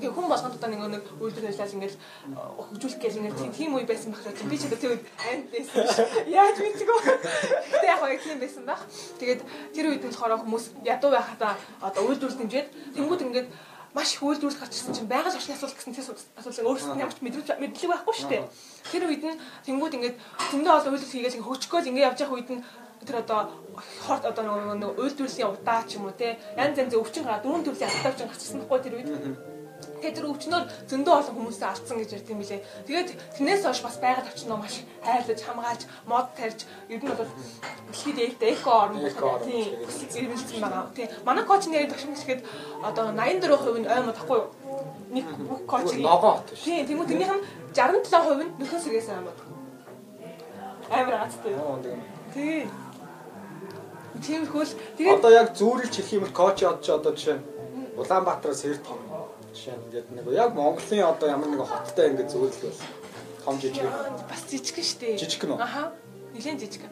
ингээ 0.00 0.12
хүн 0.12 0.28
болгонд 0.28 0.56
одоо 0.56 0.68
нэг 0.68 0.80
нэг 1.00 1.04
үйлдвэр 1.16 1.48
ажиллаж 1.48 1.72
ингээл 1.76 2.00
хөгжүүлэх 2.60 3.00
гэж 3.00 3.14
ингээл 3.20 3.56
тийм 3.56 3.72
үе 3.76 3.84
байсан 3.88 4.12
байх 4.12 4.24
гэж 4.24 4.38
би 4.48 4.56
ч 4.56 4.64
одоо 4.68 4.80
тэр 4.80 4.92
үед 4.96 5.04
анд 5.28 5.46
байсан 5.48 5.76
яаж 6.28 6.56
мэдчихв 6.60 7.00
гэтээ 7.72 7.88
яг 7.88 8.00
яг 8.04 8.20
тийм 8.20 8.40
байсан 8.40 8.64
баг 8.68 8.80
тэгээд 9.20 9.40
тэр 9.76 9.86
үед 9.92 10.04
болохоор 10.04 10.40
хүмүүс 10.44 10.64
ядуу 10.84 11.10
байхадаа 11.12 11.52
одоо 11.84 12.02
үйлдвэрлэл 12.04 12.40
дэмжиж 12.40 12.66
тэнгууд 12.96 13.24
ингээд 13.28 13.48
маш 13.94 14.18
үйлдвэрлэл 14.22 14.60
гарч 14.60 14.72
ирсэн 14.74 14.94
чинь 14.94 15.10
байгаль 15.10 15.34
орчны 15.34 15.54
асуудал 15.54 15.76
гэсэн 15.76 15.94
тийм 15.94 16.06
асуудал 16.38 16.68
өөрсдөө 16.70 17.02
ямар 17.02 17.14
ч 17.14 17.20
мэдрэмж 17.26 17.48
мэдлэг 17.58 17.90
байхгүй 17.90 18.14
шүү 18.14 18.30
дээ. 18.30 18.42
Тэр 18.90 19.02
үед 19.10 19.22
нь 19.26 19.40
тэнгууд 19.66 19.96
ингээд 19.98 20.16
зөндөө 20.54 20.72
олон 20.78 20.92
үйлдвэрлэл 20.94 21.14
хийгээд 21.14 21.42
хөгжгөөл 21.42 21.90
ингээд 21.90 22.08
явж 22.08 22.18
явах 22.22 22.36
үед 22.38 22.50
нь 22.54 22.62
тэр 23.06 23.16
одоо 23.24 23.40
хорт 24.06 24.24
одоо 24.30 24.44
нөгөө 24.44 25.00
үйлдвэрлэлийн 25.00 25.50
удаа 25.50 25.80
ч 25.88 25.96
юм 25.96 26.06
уу 26.06 26.14
те 26.14 26.38
янз 26.54 26.76
янзын 26.78 27.00
өвчин 27.00 27.24
гараад 27.24 27.42
дөрөв 27.42 27.64
төрлийн 27.64 27.90
алдаа 27.90 28.12
өвчин 28.12 28.28
гарчихсан 28.28 28.60
байхгүй 28.60 28.80
тэр 28.84 28.94
үед 29.00 29.08
Тэгээд 30.00 30.16
тэр 30.16 30.28
өвчнөр 30.32 30.64
зөндөө 30.88 31.14
олон 31.20 31.34
хүмүүсээ 31.36 31.68
алдсан 31.68 32.00
гэж 32.00 32.10
ярьд 32.16 32.32
юм 32.32 32.40
билээ. 32.40 32.64
Тэгээд 32.88 33.08
тэрнээс 33.36 33.62
хойш 33.68 33.80
бас 33.84 33.96
байгаль 34.00 34.30
орчноо 34.32 34.56
маш 34.56 34.80
хайрлаж, 35.04 35.40
хамгаалж, 35.44 35.82
мод 36.08 36.28
тарьж, 36.32 36.64
ер 36.88 37.04
нь 37.04 37.12
бол 37.12 37.28
дэлхийд 37.92 38.18
ээлтэй 38.24 38.56
эко 38.56 38.70
орн 38.88 38.96
тийм 39.44 39.76
зэрэмэлсэн 39.84 40.60
байгаа. 40.64 40.88
Тийм. 40.96 41.08
Манай 41.28 41.44
коучны 41.44 41.76
яриад 41.76 41.92
багш 41.92 42.08
гэхэд 42.08 42.40
одоо 42.80 43.12
84% 43.12 43.84
нь 43.84 43.92
оймод 43.92 44.16
тахгүй 44.16 44.38
юу? 44.40 44.48
Нэг 45.12 45.26
бүх 45.44 45.60
коуч 45.68 45.92
ногоо. 46.00 46.40
Тийм, 46.48 46.88
тийм 46.88 46.98
үү 47.04 47.08
тэрнийх 47.12 47.32
нь 47.36 47.44
67% 47.76 48.40
нь 48.40 48.52
нөхөн 48.56 48.80
сэргээс 48.80 49.12
оймод. 49.12 49.38
Амар 50.88 51.28
аацтай. 51.28 51.52
Тийм. 52.32 52.72
Тиймэрхүүл 54.20 54.72
тэгээд 54.96 55.18
одоо 55.20 55.32
яг 55.32 55.52
зүүрэлж 55.56 55.92
хэлэх 55.92 56.16
юм 56.16 56.24
бол 56.24 56.38
коуч 56.40 56.58
одоо 56.64 56.80
ч 56.80 56.88
одоо 56.88 57.12
жишээ 57.12 57.36
нь 57.36 57.44
Улаанбаатараас 58.00 58.62
хэр 58.62 58.78
том 58.80 58.98
жишээ 59.54 59.74
нь 59.76 59.84
ингээд 59.86 60.08
нэг 60.14 60.26
яг 60.34 60.50
Монголын 60.54 61.04
одоо 61.10 61.28
ямар 61.28 61.48
нэг 61.50 61.62
хоттой 61.66 62.06
ингээд 62.10 62.32
бол 62.32 62.54
том 63.44 63.56
жижиг 63.60 63.84
бас 64.30 64.42
жижиг 64.50 64.76
нь 64.78 64.86
шүү 64.86 64.98
дээ. 65.00 65.18
Жижиг 65.18 65.42
нь 65.44 65.52
үү? 65.54 65.58
Аха. 65.58 65.92
Нилээн 66.34 66.58
жижиг. 66.60 66.82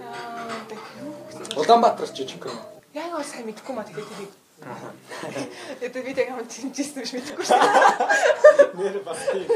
Аа 0.00 1.58
Улаанбаатараас 1.58 2.12
жижиг 2.14 2.44
нь. 2.46 2.58
Яг 2.94 3.10
гоо 3.10 3.24
сайн 3.24 3.46
мэдэхгүй 3.48 3.74
маа 3.74 3.86
тэгээд 3.86 4.08
тэрийг 4.10 4.32
Это 5.80 6.02
би 6.02 6.12
тэг 6.12 6.28
юм 6.28 6.44
чимчсэн 6.44 7.00
биш 7.00 7.12
мэдэхгүй 7.16 7.44
шүү 7.48 7.56
дээ. 7.56 8.76
Нэр 8.76 8.96
бас 9.00 9.20
тийм. 9.32 9.48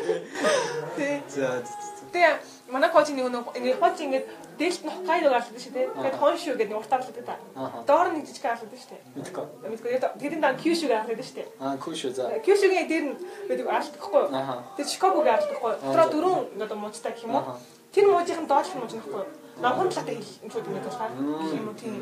Тэ. 0.97 1.21
За. 1.29 1.61
Тэ 2.09 2.41
манай 2.73 2.89
коуч 2.89 3.13
нэг 3.13 3.29
нэг 3.29 3.77
коуч 3.79 4.01
ингээд 4.01 4.25
дээлт 4.59 4.83
нь 4.85 4.91
Хоккайдо 4.95 5.29
гарлаа 5.31 5.61
шүү 5.61 5.73
дээ. 5.75 5.89
Тэгээд 5.95 6.21
Хоншү 6.21 6.51
гэдэг 6.55 6.69
нэг 6.71 6.79
уртаарлаад 6.79 7.19
та. 7.27 7.37
Доор 7.87 8.09
нэг 8.15 8.25
жижиг 8.27 8.43
гарлаад 8.45 8.73
шүү 8.75 8.91
дээ. 8.95 9.03
Мэдгүй. 9.19 9.45
Мэдгүй. 9.71 9.91
Тэрийн 10.23 10.43
дан 10.43 10.57
Кюшү 10.59 10.87
гарлаад 10.89 11.21
шүү 11.23 11.37
дээ. 11.39 11.49
Аа, 11.61 11.77
Кюшү 11.79 12.09
за. 12.15 12.25
Кюшүгийн 12.47 12.89
дээр 12.89 13.05
нь 13.11 13.17
байдаг 13.49 13.67
аалт 13.67 13.95
гэхгүй 13.95 14.21
юу? 14.23 14.31
Тэгээд 14.79 14.91
гэхгүй 15.51 15.71
юу? 15.75 15.81
Дотроо 15.83 16.07
дөрөв 16.15 16.37
одоо 16.63 16.79
муучтай 16.79 17.13
гэх 17.13 17.25
юм 17.27 17.35
уу? 17.35 17.59
Тэр 17.95 18.05
муужийн 18.11 18.47
доотлох 18.47 18.77
мууж 18.79 18.93
нөхгүй 18.95 19.21
юу? 19.23 19.29
Номхон 19.63 19.89
талаатай 19.91 20.17
хэл 20.19 20.43
юм 20.43 20.51
шүү 20.51 20.63
дээ 20.67 20.75
гэх 21.23 21.55
юм 21.55 21.69
уу 21.71 21.77
тийм. 21.79 21.95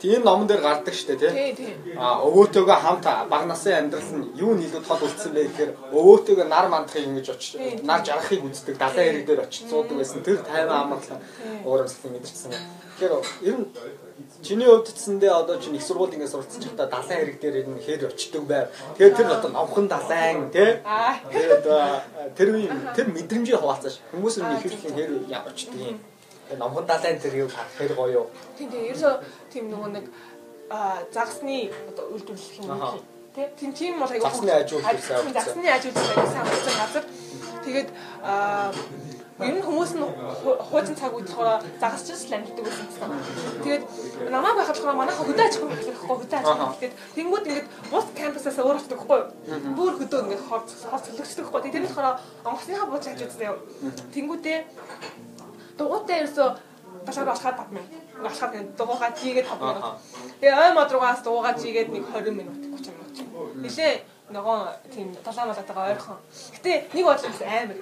Тийм 0.00 0.22
номон 0.24 0.46
дээр 0.46 0.62
гардаг 0.62 0.94
штэ 0.94 1.16
тий. 1.18 1.74
А 1.98 2.22
өвөөтөөгөө 2.22 2.78
хамт 2.78 3.06
баг 3.30 3.44
насны 3.50 3.74
амьдрал 3.74 4.12
нь 4.14 4.30
юу 4.38 4.54
нийлүү 4.54 4.82
тод 4.86 5.02
үлдсэн 5.02 5.32
бэ 5.34 5.42
гэхээр 5.50 5.70
өвөөтөөгөө 5.90 6.46
нар 6.46 6.66
мандахыг 6.70 7.06
ингэж 7.10 7.26
очиж 7.34 7.58
нар 7.82 8.06
жарахыг 8.06 8.46
үздэг 8.46 8.78
далайн 8.78 9.06
хэрэг 9.10 9.26
дээр 9.26 9.44
очиж 9.46 9.66
цуудаг 9.66 9.98
байсан. 9.98 10.22
Тэр 10.22 10.38
тайван 10.46 10.78
амарлаа 10.86 11.18
ууралсан 11.66 12.14
мэдэрсэн. 12.14 12.54
Тэгэхээр 12.54 13.14
ер 13.42 13.56
нь 13.58 13.66
чиний 14.42 14.66
хувьд 14.70 14.86
цэсэндээ 14.86 15.32
одоо 15.34 15.56
чинь 15.58 15.74
их 15.74 15.82
сургууль 15.82 16.14
ингээд 16.14 16.30
суралцж 16.30 16.62
байхдаа 16.62 16.86
далайн 16.86 17.18
хэрэг 17.18 17.38
дээр 17.42 17.56
ер 17.62 17.68
нь 17.70 17.82
хэр 17.82 18.06
очдөг 18.06 18.44
байв. 18.46 18.70
Тэгээд 18.98 19.16
тэр 19.18 19.28
одоо 19.34 19.50
номхон 19.50 19.86
далайн 19.90 20.50
тий. 20.54 20.78
Тэгээд 21.34 21.62
тэр 22.38 22.48
тэр 22.94 23.06
мэдрэмжийг 23.10 23.58
хуваалцааш. 23.58 23.98
Хүмүүс 24.14 24.36
нь 24.38 24.54
их 24.54 24.62
хэрхэн 24.62 24.94
хэр 24.94 25.10
явчихдаг 25.26 25.82
юм 25.82 25.98
номхон 26.56 26.86
далайн 26.86 27.18
тэр 27.20 27.34
юу 27.44 27.48
хэр 27.50 27.92
гоё 27.94 28.12
юу. 28.24 28.26
Тийм 28.56 28.70
тийм 28.70 28.84
ерөөсөө 28.90 29.14
тийм 29.52 29.64
нөгөө 29.72 29.90
нэг 29.96 30.06
загсны 31.12 31.68
үйлдвэрлэх 31.68 32.56
юм 32.60 32.70
уу 32.70 33.00
тий. 33.34 33.46
Тийм 33.58 33.72
тийм 33.72 34.00
бол 34.00 34.10
аягүй 34.10 34.24
загсны 34.24 34.50
ажиулт 34.50 34.84
сайн. 35.02 35.32
Загсны 35.32 35.68
аягүй 35.68 35.92
сайн 35.92 36.46
болсон 36.48 36.74
газар. 36.80 37.04
Тэгээд 37.64 37.88
ер 39.38 39.54
нь 39.54 39.62
хүмүүс 39.62 39.92
нь 39.94 40.02
хуучин 40.66 40.96
цаг 40.98 41.14
үед 41.14 41.30
болохоор 41.30 41.62
загасч 41.78 42.08
л 42.10 42.34
амьддаг 42.34 42.64
гэсэн 42.66 42.90
юм. 43.06 43.14
Тэгээд 43.62 43.82
намайг 44.34 44.56
байхад 44.58 44.74
болохоор 44.74 44.98
манайха 44.98 45.22
хөдөө 45.22 45.46
аж 45.46 45.54
ахуйн 45.56 45.78
хэрэглэхгүй 45.78 46.16
хөдөө 46.18 46.38
аж 46.42 46.46
ахуйн. 46.50 46.74
Тэгээд 46.82 46.96
тэнгууд 47.14 47.46
ингээд 47.46 47.68
бус 47.92 48.06
кампусаас 48.18 48.58
өөр 48.58 48.78
очдог 48.82 48.98
хгүй. 48.98 49.20
Бүр 49.78 49.92
хөдөө 49.94 50.20
ингээд 50.26 50.42
хор 50.42 50.62
хор 50.66 51.00
цөлөгчдөг 51.06 51.46
хгүй. 51.46 51.60
Тэр 51.70 51.82
нь 51.82 51.86
болохоор 51.86 52.18
онгоцныхаа 52.48 52.90
бууч 52.90 53.04
хажуудсан. 53.06 53.56
Тэнгуудээ 54.10 54.58
дугуйтай 55.78 56.22
ерөөсөө 56.22 56.48
ташаар 57.06 57.28
алхаад 57.32 57.56
5 57.58 57.76
минут. 57.76 57.92
Алхаад 58.28 58.52
нэг 58.54 58.66
дугуйгаа 58.78 59.10
жигээд 59.14 59.46
5 59.46 59.62
минут. 59.62 59.84
Тэгээ 60.40 60.60
ой 60.62 60.72
мод 60.74 60.92
руугаас 60.92 61.20
дугуйгаа 61.22 61.54
жигээд 61.54 61.88
нэг 61.94 62.04
20 62.12 62.40
минут 62.40 62.58
30 62.76 62.96
минут. 62.96 63.16
Нилээ 63.62 63.92
нөгөө 64.34 64.58
тийм 64.92 65.08
талаа 65.24 65.46
малатайгаа 65.48 65.90
ойрхон. 65.92 66.18
Гэтэ 66.54 66.72
нэг 66.92 67.04
бодлоо 67.06 67.32
амар 67.46 67.78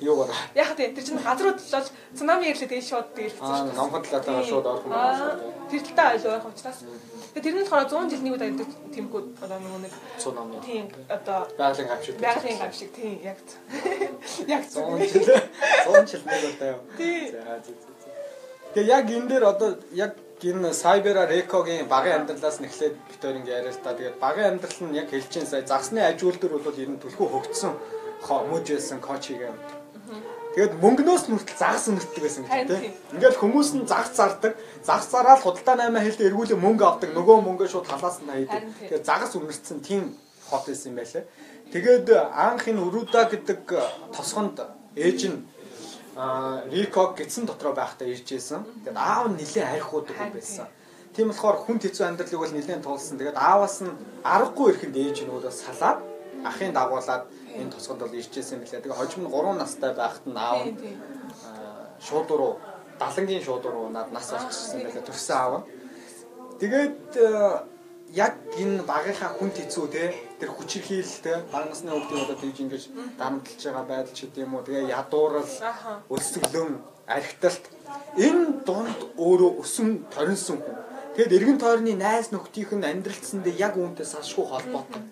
юу 0.00 0.16
гараа. 0.16 0.36
Яг 0.54 0.76
тийм 0.76 0.94
тэр 0.94 1.04
чинь 1.04 1.20
газрууд 1.20 1.60
болол 1.60 1.88
цунами 2.16 2.48
ирлээ 2.50 2.68
тэгээ 2.72 2.88
шууд 2.88 3.08
тэгээд 3.14 3.36
Аа 3.40 3.64
номхон 3.68 4.02
талаатаа 4.02 4.42
шууд 4.42 4.66
орох 4.66 4.84
юм 4.84 4.92
байна. 4.92 5.36
Тэр 5.70 5.82
талаа 5.84 6.16
ойлгох 6.16 6.52
учраас. 6.54 6.78
Тэгээ 7.34 7.50
тэрнээс 7.50 7.70
хараа 7.70 7.90
100 7.90 8.10
жил 8.14 8.22
нэг 8.22 8.34
удаа 8.38 8.46
ирдэг 8.46 8.70
тэмхүү 8.94 9.20
одоо 9.42 9.58
нөгөө 9.58 9.80
нэг 9.82 9.92
цунами. 10.22 10.54
Тийм 10.62 10.86
одоо 11.10 11.38
байгалийн 11.58 11.88
гавшиг. 11.90 12.14
Байгалийн 12.22 12.58
гавшиг 12.62 12.90
тийм 12.94 13.18
яг. 13.26 13.38
Яг 14.46 14.62
100 14.62 15.02
жил 15.10 15.26
100 15.26 16.10
жил 16.14 16.22
нэг 16.30 16.42
удаа 16.54 16.68
юу. 16.78 16.80
За 17.34 17.58
Тэгээ 18.74 18.90
яг 18.90 19.06
энэ 19.10 19.28
дээр 19.30 19.44
одоо 19.50 19.70
яг 19.90 20.14
энэ 20.42 20.70
Cyber 20.70 21.26
Reco-гийн 21.26 21.90
багын 21.90 22.22
амьдралаас 22.22 22.62
нэхлээд 22.62 22.94
битээр 23.10 23.38
ингэ 23.42 23.50
яриа 23.50 23.74
л 23.74 23.82
та. 23.82 23.98
Тэгээд 23.98 24.22
багын 24.22 24.46
амьдрал 24.54 24.80
нь 24.86 24.94
яг 24.94 25.10
хэлж 25.10 25.26
чинь 25.30 25.50
сая 25.50 25.66
загсны 25.66 26.06
ажиул 26.06 26.38
дээр 26.38 26.58
бол 26.62 26.78
ер 26.78 26.90
нь 26.90 27.02
түлхүү 27.02 27.26
хөгцсөн 27.34 27.74
мөжөөсөн 28.22 28.98
коуч 29.02 29.24
хийгээ. 29.30 29.50
Тэгээд 30.54 30.78
мөнгнөөс 30.78 31.26
нүртэл 31.26 31.58
загас 31.58 31.90
нүртдэг 31.90 32.22
байсан 32.22 32.46
гэх 32.46 32.70
тийм. 32.70 32.94
Ингээл 33.18 33.42
хүмүүс 33.42 33.68
нь 33.74 33.90
загас 33.90 34.14
зардаг. 34.14 34.54
Загас 34.86 35.10
зараад 35.10 35.42
худалдаа 35.42 35.90
8 35.90 35.98
хэлдэ 35.98 36.30
эргүүлээ 36.30 36.58
мөнгө 36.62 36.84
авдаг. 36.86 37.10
Нөгөө 37.10 37.42
мөнгөө 37.42 37.68
шууд 37.74 37.90
халаас 37.90 38.22
нь 38.22 38.30
хайдаг. 38.30 38.62
Тэгээд 38.86 39.02
загас 39.02 39.34
үнэрсэн 39.34 39.82
тийм 39.82 40.14
хот 40.46 40.62
байсан 40.70 40.94
юм 40.94 40.98
байлаа. 41.02 41.24
Тэгээд 41.74 42.06
анх 42.30 42.64
энэ 42.70 42.82
Уруда 42.86 43.26
гэдэг 43.26 43.60
тосгонд 44.14 44.62
ээж 44.94 45.20
нь 45.34 45.42
а 46.14 46.62
Риког 46.70 47.18
гидсэн 47.18 47.50
дотроо 47.50 47.74
байхдаа 47.74 48.06
ирж 48.06 48.30
исэн. 48.30 48.62
Тэгээд 48.86 48.94
аав 48.94 49.34
нь 49.34 49.42
нилээ 49.42 49.66
архиудаг 49.74 50.30
байсан. 50.30 50.70
Тийм 51.10 51.34
болохоор 51.34 51.66
хүн 51.66 51.82
хэцүү 51.82 52.06
амьдралыг 52.06 52.38
бол 52.38 52.54
нилээн 52.54 52.82
туулсан. 52.86 53.18
Тэгээд 53.18 53.34
ааваас 53.34 53.82
нь 53.82 53.90
аргагүй 54.22 54.70
ирэхэд 54.70 54.94
ээж 54.94 55.26
нь 55.26 55.34
өөрөө 55.34 55.50
салаад 55.50 55.98
ахын 56.46 56.70
дагуулад 56.70 57.26
энэ 57.60 57.72
тосгонд 57.74 58.00
бол 58.02 58.18
иржсэн 58.18 58.60
билээ. 58.60 58.82
Тэгээ 58.82 59.00
хожим 59.00 59.24
нь 59.24 59.32
3 59.32 59.58
настай 59.58 59.92
байхад 59.94 60.24
нь 60.26 60.36
аав 60.36 60.62
шууд 62.06 62.28
руу 62.30 62.52
далангийн 62.98 63.44
шууд 63.46 63.64
руу 63.66 63.88
над 63.88 64.12
нас 64.12 64.30
болчихсон 64.30 64.82
байлаа 64.82 65.04
төрсөн 65.06 65.36
аав. 65.36 65.54
Тэгээд 66.60 66.98
яг 68.14 68.34
энэ 68.62 68.82
багийнхаа 68.86 69.30
хүн 69.38 69.50
хэцүү 69.50 69.86
те 69.90 70.14
тэр 70.38 70.50
хүчирхийлэл 70.54 71.22
те 71.26 71.32
багнасны 71.50 71.90
хөвгдийн 71.90 72.24
одоо 72.24 72.36
тэгж 72.38 72.58
ингэж 72.62 72.84
дамталж 73.18 73.62
байгаа 73.64 73.84
байдал 73.90 74.14
ч 74.14 74.20
гэдэм 74.26 74.54
үү 74.54 74.62
тэгээ 74.66 74.90
ядуурал 74.94 75.50
өсөглөн 76.14 76.70
архиталт 77.10 77.64
энэ 78.26 78.62
дунд 78.66 78.98
өөрөө 79.18 79.52
өсөн 79.62 79.88
торинсон 80.14 80.58
хүн 80.62 80.78
Тэгэд 81.14 81.30
эргэн 81.30 81.58
тойрны 81.62 81.94
найз 81.94 82.34
нөхдийнх 82.34 82.74
нь 82.74 82.82
амьдралцсандээ 82.82 83.54
яг 83.62 83.78
үүнтэй 83.78 84.02
салшгүй 84.02 84.46
холбоотой. 84.50 85.02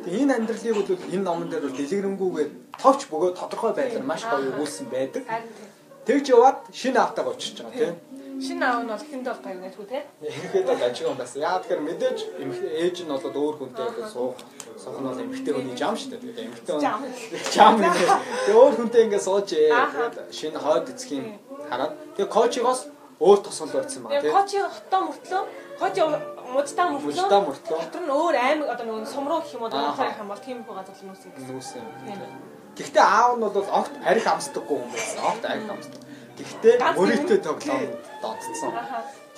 Тэгээ 0.00 0.24
энэ 0.24 0.36
амьдралыг 0.40 0.76
бол 0.80 0.96
энэ 1.12 1.26
номон 1.28 1.48
дээр 1.52 1.68
бол 1.68 1.76
дэлгэрэнгүйгээр 1.76 2.50
товч 2.80 3.00
бөгөөд 3.12 3.36
тодорхой 3.36 3.72
байдлаар 3.76 4.08
маш 4.08 4.24
гоё 4.24 4.48
өгүүлсэн 4.48 4.88
байдаг. 4.88 5.28
Тэгж 6.08 6.24
яваад 6.32 6.58
шинэ 6.72 6.98
автаа 7.04 7.28
очиж 7.28 7.60
байгаа 7.60 7.76
тийм. 7.76 7.96
Шинэ 8.40 8.64
аав 8.64 8.80
нь 8.80 8.90
бол 8.96 9.04
хүнд 9.04 9.26
бол 9.28 9.44
гоё 9.44 9.58
нэггүй 9.60 9.86
тийм. 9.92 10.04
Ихэд 10.24 10.66
бол 10.72 10.82
ажиг 10.88 11.04
юм 11.04 11.16
бас. 11.20 11.32
Яа 11.36 11.60
тэгэхээр 11.60 11.84
мэдээж 11.84 12.18
ээж 12.80 12.96
нь 13.04 13.12
бол 13.12 13.20
өөр 13.20 13.54
хүнтэй 13.60 13.88
суух 14.08 14.40
сох 14.80 14.96
нь 14.98 15.04
бол 15.04 15.20
эмэгтэй 15.20 15.52
хүний 15.52 15.76
жам 15.76 15.94
шүү 16.00 16.16
дээ. 16.16 16.22
Тэгээд 16.32 16.44
эмэгтэй 16.48 16.76
жам 17.52 17.76
нэ. 17.76 17.92
Тэгээ 17.92 18.56
өөр 18.56 18.74
хүнтэй 18.80 19.02
ингээд 19.04 19.26
сууж 19.28 19.48
ээ. 19.52 19.68
Шинэ 20.32 20.58
хойд 20.58 20.88
юм 21.12 21.24
хараад. 21.68 21.92
Тэгээ 22.16 22.32
коучигоос 22.32 22.80
өөр 23.26 23.38
тосгол 23.46 23.72
барьсан 23.74 24.02
байна 24.02 24.22
тийм. 24.22 24.34
Кочи 24.34 24.58
хотоо 24.76 25.00
мөртлөө 25.08 25.42
кочи 25.80 26.00
мудтаа 26.54 26.86
мөртлөө 26.92 27.22
мудтаа 27.22 27.40
мөртлөө 27.46 27.78
дотор 27.82 28.02
нь 28.02 28.14
өөр 28.18 28.34
аймаг 28.46 28.68
одоо 28.74 28.84
нөгөө 28.86 29.12
сумруу 29.14 29.40
гэх 29.42 29.54
юм 29.56 29.62
уу 29.62 29.70
их 29.70 30.18
юм 30.22 30.28
бол 30.32 30.42
тийм 30.46 30.58
их 30.62 30.68
газар 30.68 30.96
нүүсэн 31.06 31.30
гэсэн. 31.30 31.48
Нүүсэн. 31.54 31.82
Гэхдээ 32.76 33.04
аав 33.04 33.32
нь 33.38 33.44
бол 33.46 33.68
огт 33.80 33.94
арх 34.10 34.26
амсдаггүй 34.32 34.78
юм 34.82 34.90
байсан. 34.90 35.18
Огт 35.30 35.44
арх 35.46 35.70
амсдаг. 35.74 36.00
Гэхдээ 36.38 36.74
мөрөйтэй 36.98 37.38
тоглоомд 37.46 37.94
донтцсон. 38.22 38.72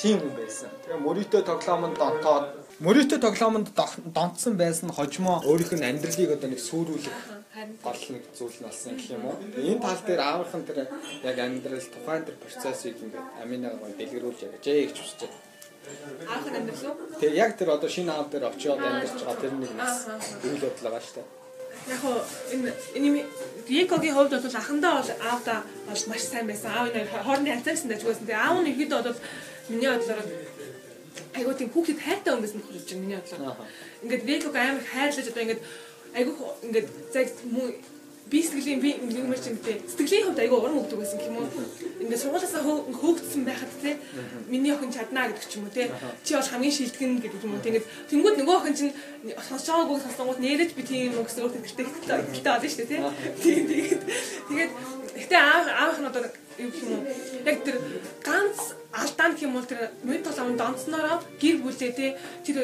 Тийм 0.00 0.16
юм 0.26 0.32
байсан. 0.38 0.70
Тэгээ 0.84 1.04
мөрөйтэй 1.06 1.42
тоглоомд 1.50 1.96
донтоод 1.98 2.46
мөрөйтэй 2.86 3.18
тоглоомд 3.20 3.68
донтсон 4.16 4.54
байсан 4.56 4.88
хожимо 4.96 5.42
өөрийнх 5.44 5.74
нь 5.76 5.88
амьдралыг 5.90 6.30
одоо 6.38 6.48
нэг 6.50 6.60
сүрүүлэх 6.62 7.43
гол 7.82 8.02
нэг 8.14 8.24
зүйл 8.36 8.58
нь 8.60 8.66
болсон 8.66 8.92
гэх 8.96 9.10
юм 9.16 9.24
уу. 9.26 9.36
Энэ 9.58 9.80
тал 9.80 10.02
дээр 10.06 10.22
аавынхан 10.24 10.64
тэр 10.68 10.78
яг 11.30 11.38
амьдрал 11.38 11.88
тухайн 11.94 12.24
тэр 12.24 12.36
процессыг 12.42 12.96
ингээд 13.04 13.28
аминаа 13.42 13.72
гоё 13.80 13.94
дэлгэрүүлж 13.98 14.40
яаж 14.44 14.64
гэж 14.64 14.98
хүсэж 14.98 15.20
байна. 15.24 15.38
Аавын 16.32 16.54
амьдрал 16.58 16.84
уу? 16.88 16.96
Тэгээ 17.20 17.40
яг 17.44 17.52
тэр 17.58 17.70
одоо 17.76 17.90
шинэ 17.90 18.12
аав 18.12 18.28
дээр 18.30 18.44
очиод 18.48 18.80
амьдарч 18.80 19.20
байгаа 19.20 19.42
тэр 19.42 19.54
нэг 19.60 19.72
нас 19.76 19.96
үйл 20.44 20.64
явдал 20.64 20.86
байгаа 20.88 21.02
шүү 21.04 21.16
дээ. 21.16 21.28
Яг 21.92 22.00
хоо 22.00 22.16
энэ 22.54 22.70
энэ 22.96 23.20
Рикогийн 23.68 24.14
хувьд 24.16 24.32
бол 24.32 24.58
анхандаа 24.60 24.92
бол 24.98 25.12
аавда 25.28 25.54
бол 25.88 26.04
маш 26.08 26.22
сайн 26.24 26.46
байсан. 26.48 26.70
Аав 26.72 26.88
нь 26.88 27.10
хоорондын 27.12 27.54
харьцаагсан 27.54 27.90
дажгүйсэн. 27.90 28.26
Тэгээ 28.28 28.44
аав 28.44 28.56
нь 28.62 28.70
ихэд 28.72 28.92
бол 28.94 29.20
миний 29.68 29.90
бодлоор 29.92 30.20
айгуу 31.34 31.54
тийм 31.58 31.70
хүүхэд 31.72 32.00
хайртай 32.00 32.32
хүн 32.32 32.44
байсан 32.44 32.60
гэж 32.64 32.88
миний 32.96 33.18
бодлоор. 33.20 33.56
Ингээд 34.02 34.28
Риког 34.28 34.54
амар 34.56 34.84
хайрлаж 34.92 35.26
одоо 35.28 35.42
ингээд 35.44 35.62
айгуу 36.14 36.54
ингээд 36.66 36.88
яг 37.14 37.28
би 38.30 38.42
сэтгэлийн 38.42 38.80
би 38.80 38.90
юм 38.98 39.34
шиг 39.36 39.60
гэдэг 39.60 39.84
сэтгэлийн 39.84 40.26
хувьд 40.26 40.40
айгүй 40.42 40.58
урам 40.58 40.80
өгдөг 40.80 40.98
байсан 40.98 41.20
юм 41.28 41.36
уу 41.38 41.48
ингээд 42.00 42.22
сургуулиасаа 42.22 42.62
хөөгдсөн 42.64 43.44
байхад 43.44 43.72
те 43.82 43.90
миний 44.48 44.72
охин 44.72 44.90
чаднаа 44.96 45.28
гэдэг 45.28 45.44
ч 45.44 45.60
юм 45.60 45.68
уу 45.68 45.76
те 45.76 45.92
чи 46.24 46.32
бол 46.34 46.50
хамгийн 46.50 46.72
шилтгэн 46.72 47.20
гэдэг 47.20 47.44
юм 47.44 47.54
уу 47.54 47.64
тэгээд 47.66 47.84
тэнгууд 48.08 48.36
нөгөө 48.40 48.56
охин 48.58 48.74
чинь 48.74 48.96
сонсож 49.44 49.68
байгаагүй 49.68 49.98
сонсонгууд 50.00 50.40
нэрэж 50.40 50.70
би 50.72 50.82
тийм 50.88 51.12
юм 51.12 51.24
гэсэн 51.28 51.44
өөртөө 51.44 51.62
ихтэй 51.68 51.84
ихтэй 51.84 52.52
олно 52.56 52.68
шүү 52.72 52.80
дээ 52.80 52.90
те 52.90 52.98
тийм 53.44 53.62
тэгээд 53.68 54.02
тэгээд 54.48 54.72
ихтэй 55.20 55.38
аав 55.38 55.66
аавх 55.68 55.98
нь 56.00 56.08
одоо 56.08 56.22
юу 56.58 56.70
гэх 56.70 56.82
юм 56.84 57.02
яг 57.44 57.58
тэр 57.64 57.76
ганц 58.22 58.58
алдаа 58.92 59.28
гэх 59.32 59.46
юм 59.46 59.54
бол 59.56 59.66
тэр 59.66 59.90
мод 60.04 60.22
толгойн 60.22 60.56
донцноороо 60.60 61.18
гэр 61.42 61.56
бүлээ 61.64 61.92
те 61.98 62.06
тэр 62.44 62.56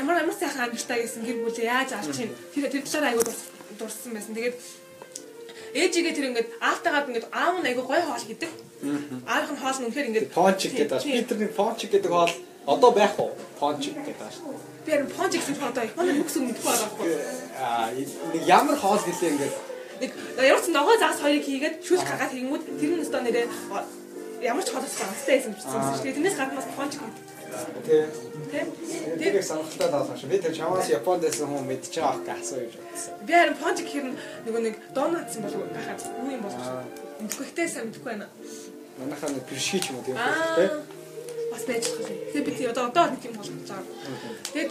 ямар 0.00 0.20
ямар 0.22 0.36
сайхан 0.36 0.68
амьдтай 0.68 1.02
гэсэн 1.02 1.24
гэр 1.24 1.38
бүлээ 1.44 1.66
яаж 1.68 1.90
алчин 1.96 2.30
тэр 2.52 2.68
тэр 2.68 2.84
талаар 2.84 3.08
айгүй 3.12 3.24
дурсан 3.78 4.12
байсан 4.12 4.34
тэгээд 4.36 4.56
ээжигээ 5.74 6.14
тэр 6.16 6.28
ингээд 6.32 6.48
аавтайгаад 6.60 7.08
ингээд 7.08 7.28
аав 7.32 7.60
нь 7.60 7.68
айгүй 7.68 7.84
гой 7.84 8.00
хоол 8.00 8.24
хийдэг. 8.24 8.50
Аавх 9.28 9.50
нь 9.52 9.60
хоол 9.60 9.78
нь 9.78 9.86
үнэхээр 9.88 10.08
ингээд 10.08 10.28
пончик 10.32 10.72
гэдэг 10.72 10.96
байна. 10.96 11.04
Би 11.04 11.28
тэрний 11.28 11.52
пончик 11.52 11.90
гэдэг 11.92 12.10
хоол 12.12 12.32
одоо 12.64 12.90
байх 12.96 13.14
уу? 13.20 13.32
Пончик 13.60 13.94
гэдэг 13.96 14.16
байна. 14.16 14.38
Би 14.84 14.90
энэ 14.96 15.12
пончик 15.12 15.40
гэсэн 15.44 15.56
хоол 15.60 15.76
одоо 15.76 16.14
бүкс 16.20 16.36
үг 16.40 16.44
мэдгүй 16.48 16.64
байгаа 16.64 16.88
байхгүй. 16.88 17.10
Аа 17.60 17.88
нэг 18.32 18.42
ямар 18.48 18.76
хоол 18.80 19.02
гэлээ 19.04 19.32
ингээд 19.34 19.54
нэг 20.00 20.10
ямар 20.38 20.62
ч 20.62 20.66
ногоо 20.70 20.96
заас 20.98 21.18
хоёрыг 21.22 21.44
хийгээд 21.44 21.76
шүлх 21.86 22.04
гаргаад 22.06 22.32
хийгмүүд 22.34 22.62
тэр 22.78 22.90
нь 22.94 23.02
өстөө 23.04 23.22
нэрээ 23.22 23.46
ямар 24.42 24.64
ч 24.64 24.68
хоолос 24.70 24.94
ганцтай 24.98 25.34
байсан 25.38 25.52
гэсэн 25.54 25.70
шүү 25.70 26.02
дээ. 26.04 26.16
Тэрнээс 26.16 26.38
гадна 26.38 26.58
бас 26.58 26.68
пончик 26.76 27.00
гэдэг. 27.02 27.28
Тий. 27.86 28.02
Тий. 29.18 29.30
Тэр 29.32 29.42
сонирхолтой 29.42 29.88
таасан 29.90 30.16
шүү. 30.18 30.30
Би 30.30 30.38
тэр 30.38 30.54
чамаас 30.54 30.88
Японд 30.88 31.22
байсан 31.26 31.48
хүн 31.50 31.66
мэдж 31.66 31.94
байгаа 31.98 32.32
ах 32.32 32.40
гэсэн 32.42 32.58
юм 32.62 32.72
бодсон. 32.78 33.12
Би 33.26 33.32
харин 33.34 33.56
пончик 33.58 33.86
гэхэр 33.88 34.06
нөгөө 34.46 34.62
нэг 34.62 34.74
донатсан 34.94 35.42
болов 35.42 35.62
гахаад 35.74 36.00
юу 36.22 36.30
юм 36.30 36.42
болох. 36.44 36.66
Мэдгүй 37.18 37.44
ихтэй 37.48 37.68
сайн 37.68 37.86
мэдгүй 37.90 38.06
байна. 38.06 38.26
Манайхаа 39.00 39.30
нэг 39.34 39.44
бишги 39.50 39.78
ч 39.82 39.90
юм 39.90 39.98
уу 39.98 40.06
тийм 40.06 40.16
үү 40.16 40.98
бас 41.50 41.62
байж 41.66 41.84
болох 41.88 42.10
юм. 42.14 42.20
Тэгэхээр 42.30 42.46
би 42.46 42.52
тий 42.54 42.66
одоо 42.70 42.84
одоо 42.86 43.04
нэг 43.10 43.22
юм 43.26 43.34
болгож 43.34 43.66
байгаа. 43.66 43.84
Тэгээд 44.52 44.70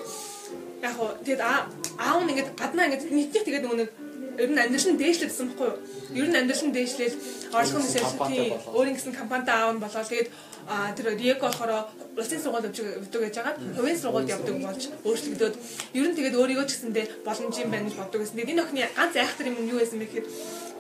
яг 0.86 0.94
хоо 0.96 1.10
тэгээд 1.26 1.42
аав 1.44 2.20
нь 2.24 2.32
ингээд 2.32 2.50
гаднаа 2.56 2.86
ингээд 2.88 3.04
нийтдээ 3.12 3.44
тэгээд 3.44 3.66
нөгөө 3.66 3.80
нэг 3.82 3.90
ер 4.38 4.50
нь 4.54 4.62
амьдрал 4.62 4.88
нь 4.94 5.00
дээшлэжсэн 5.02 5.48
байхгүй 5.50 5.68
юу? 5.68 5.78
Ер 6.22 6.28
нь 6.30 6.38
амьдрал 6.38 6.64
нь 6.68 6.76
дээшлээд 6.76 7.14
орлогын 7.58 7.90
сэсэл 7.90 8.22
тий 8.30 8.54
өөрийн 8.78 8.96
гэсэн 8.98 9.14
компанитай 9.18 9.56
аав 9.58 9.74
нь 9.76 9.84
болоод 9.84 10.08
тэгээд 10.08 10.30
тэр 10.68 11.08
Риеко 11.16 11.48
болохоор 11.48 11.72
улсын 12.20 12.42
сургууль 12.44 12.68
явдаг 12.68 13.22
гэж 13.24 13.36
байгаа. 13.40 13.56
Хувийн 13.78 13.98
сургуульд 13.98 14.34
явдаг 14.36 14.56
болж 14.62 14.84
өөрчлөгдөөд 15.08 15.56
ер 15.96 16.06
нь 16.12 16.18
тэгээд 16.18 16.36
өөрийгөө 16.38 16.66
ч 16.68 16.72
гэсэндээ 16.76 17.06
боломж 17.24 17.56
юм 17.56 17.72
байна 17.72 17.88
гэж 17.88 17.96
боддог 17.98 18.20
гэсэн. 18.22 18.38
Тэгээд 18.38 18.52
энэ 18.52 18.64
охины 18.68 18.82
ганц 18.92 19.16
айхтар 19.16 19.48
юм 19.48 19.58
нь 19.64 19.72
юу 19.72 19.80
байсан 19.80 20.00
бэ 20.00 20.06
гэхээр 20.12 20.28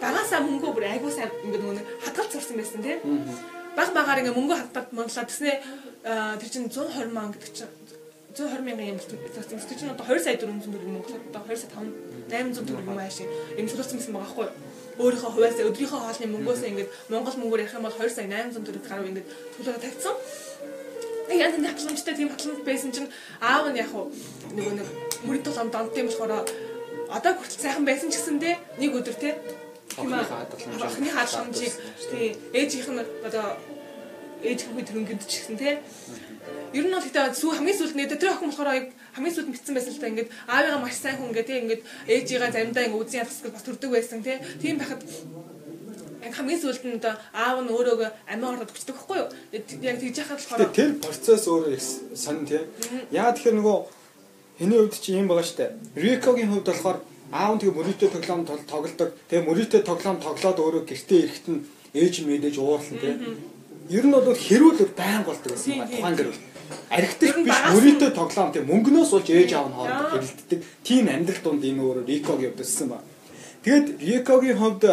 багасаа 0.04 0.40
мөнгөө 0.44 0.72
бүр 0.76 0.86
айгуу 0.92 1.12
сайн 1.12 1.32
ингээд 1.46 1.64
нөгөө 1.64 1.86
хадгалж 2.04 2.32
сурсан 2.36 2.58
байсан 2.60 2.82
тийм. 2.84 3.00
Баг 3.80 3.90
багаар 3.96 4.20
ингээд 4.22 4.38
мөнгөө 4.38 4.58
хадгалж 4.60 4.90
монголоо 4.92 5.26
тэснэ 5.26 5.52
тэр 6.04 6.50
чинь 6.52 6.68
120 6.68 7.16
мянга 7.16 7.40
гэдэг 7.40 7.54
чинь 7.56 7.72
120 8.38 8.62
мянган 8.62 8.88
юм 8.94 8.98
болсон. 8.98 9.18
Тэр 9.66 9.78
чинь 9.80 9.90
одоо 9.90 10.06
2 10.06 10.22
сая 10.22 10.38
400 10.38 10.62
төгрөг 10.70 10.90
Монголд 10.94 11.22
одоо 11.34 11.42
2 11.50 11.58
сая 11.58 11.72
5 11.74 11.90
800 12.30 12.70
төгрөг 12.70 12.86
юм 12.86 13.00
ааш 13.02 13.18
юм 13.58 13.68
шулуулсан 13.68 13.98
гэсэн 13.98 14.14
байгаа 14.14 14.30
байхгүй 14.30 14.46
юу? 14.46 14.54
өөрийнхөө 15.02 15.32
хувьяас 15.34 15.58
өдрийнхөө 15.62 16.00
хоолны 16.02 16.28
мөнгөөс 16.34 16.62
ингээд 16.70 16.90
монгол 17.10 17.38
мөнгөөр 17.38 17.62
ярих 17.66 17.78
юм 17.78 17.86
бол 17.86 17.98
2 17.98 18.10
сая 18.14 18.28
800 18.30 18.66
төгрөг 18.66 18.86
гаруй 18.90 19.08
ингээд 19.10 19.28
төлөвлөгөө 19.58 19.84
тавьсан. 19.86 20.16
Яг 21.28 21.54
энэ 21.58 21.70
хатламжтай 21.70 22.14
тийм 22.18 22.30
хатламж 22.30 22.62
байсан 22.66 22.92
чинь 22.94 23.10
аав 23.42 23.66
нь 23.70 23.82
яг 23.82 23.90
нөгөө 23.94 24.74
нэг 24.78 24.88
мөрөд 25.26 25.44
толом 25.46 25.70
донд 25.70 25.94
тийм 25.94 26.08
болохоор 26.10 26.46
одоо 27.10 27.32
хүртэл 27.36 27.64
сайхан 27.64 27.86
байсан 27.86 28.10
ч 28.10 28.16
гэсэндээ 28.18 28.56
нэг 28.82 28.92
өдөр 28.98 29.18
те 29.22 29.30
Охины 29.98 31.10
хаалгамжийг 31.10 31.74
тий 32.12 32.38
ээжийнх 32.54 32.90
нь 32.94 33.02
одоо 33.28 33.58
ээж 34.46 34.60
хүүхэд 34.66 34.88
төрөнгөнд 34.94 35.24
ч 35.26 35.34
гэсэн 35.42 35.58
те 35.58 35.82
Ер 36.78 36.86
нь 36.86 36.94
бол 36.94 37.02
гэдэг 37.02 37.34
сүү 37.34 37.52
хамгийн 37.58 37.78
сүүлд 37.82 37.96
нэ 37.98 38.06
тэр 38.06 38.38
охин 38.38 38.54
болохоор 38.54 38.70
хамгийн 39.18 39.34
сүүлд 39.34 39.50
мэдсэн 39.50 39.74
байсан 39.74 39.94
л 39.98 40.02
та 40.02 40.12
ингээд 40.14 40.30
аавыгаа 40.46 40.80
маш 40.86 40.96
сайн 41.02 41.18
хүн 41.18 41.34
ингээд 41.34 41.50
ингээд 41.66 41.84
ээжигээ 42.06 42.54
заримдаа 42.54 42.86
ингээд 42.86 43.02
үзэн 43.02 43.26
гэж 43.26 43.50
бас 43.50 43.66
төрдөг 43.66 43.90
байсан 43.90 44.22
тийм 44.22 44.78
байхад 44.78 45.02
яг 46.28 46.34
хамгийн 46.36 46.62
сүүлд 46.62 46.84
нь 46.86 47.00
одоо 47.00 47.14
аав 47.34 47.58
нь 47.64 47.72
өөрөөгөө 47.72 48.10
амиа 48.32 48.50
ороод 48.52 48.72
өгчдөг 48.72 48.96
байхгүй 48.96 49.18
юу? 49.18 49.30
Яг 49.90 49.98
тэгж 50.02 50.18
яхад 50.22 50.38
болохоор 50.38 50.76
тэр 50.76 50.92
процесс 51.02 51.46
өөрөө 51.48 51.80
сонь 52.14 52.46
тийм. 52.46 52.66
Яа 53.12 53.32
тэгэхээр 53.32 53.58
нөгөө 53.58 53.78
хэний 54.60 54.80
хувьд 54.82 55.02
чи 55.02 55.10
юм 55.16 55.28
байгаа 55.30 55.48
штэ. 55.48 55.74
Рикогийн 55.96 56.52
хувьд 56.52 56.68
болохоор 56.68 56.98
аав 57.32 57.52
нь 57.56 57.62
тэгээ 57.62 57.78
мөрөдөө 57.78 58.10
тоглоом 58.12 58.44
тоглодог. 58.46 59.10
Тэгээ 59.30 59.48
мөрөдөө 59.48 59.82
тоглоом 59.88 60.18
тоглоод 60.20 60.58
өөрөө 60.62 60.84
гэртээ 60.90 61.20
ирэхэд 61.24 61.48
нь 61.54 61.62
ээж 61.94 62.14
мэдээж 62.26 62.56
уурлан 62.60 62.98
тийм. 63.02 63.18
Ер 63.88 64.06
нь 64.06 64.12
бол 64.12 64.28
хэрүүл 64.36 64.92
байн 65.00 65.24
болдог 65.24 65.52
гэсэн. 65.56 65.88
Тухайн 65.88 66.16
гэр 66.18 66.30
бүл 66.32 66.47
архитект 66.90 67.38
биш 67.46 67.60
мөрөөдөө 67.74 68.12
тоглоом 68.16 68.52
тийм 68.54 68.66
мөнгнөөс 68.72 69.12
болж 69.14 69.28
ээж 69.30 69.52
аав 69.54 69.68
нь 69.70 69.78
хоорондоо 69.78 70.10
хэрэлддэг. 70.14 70.60
Тийм 70.84 71.06
амьдрал 71.08 71.42
донд 71.44 71.64
энэ 71.64 71.82
өөр 71.84 71.98
Рикогийн 72.08 72.52
хувьд 72.52 72.64
өссөн 72.66 72.88
ба. 72.92 73.00
Тэгэд 73.64 73.88
Рикогийн 74.02 74.58
хувьд 74.58 74.84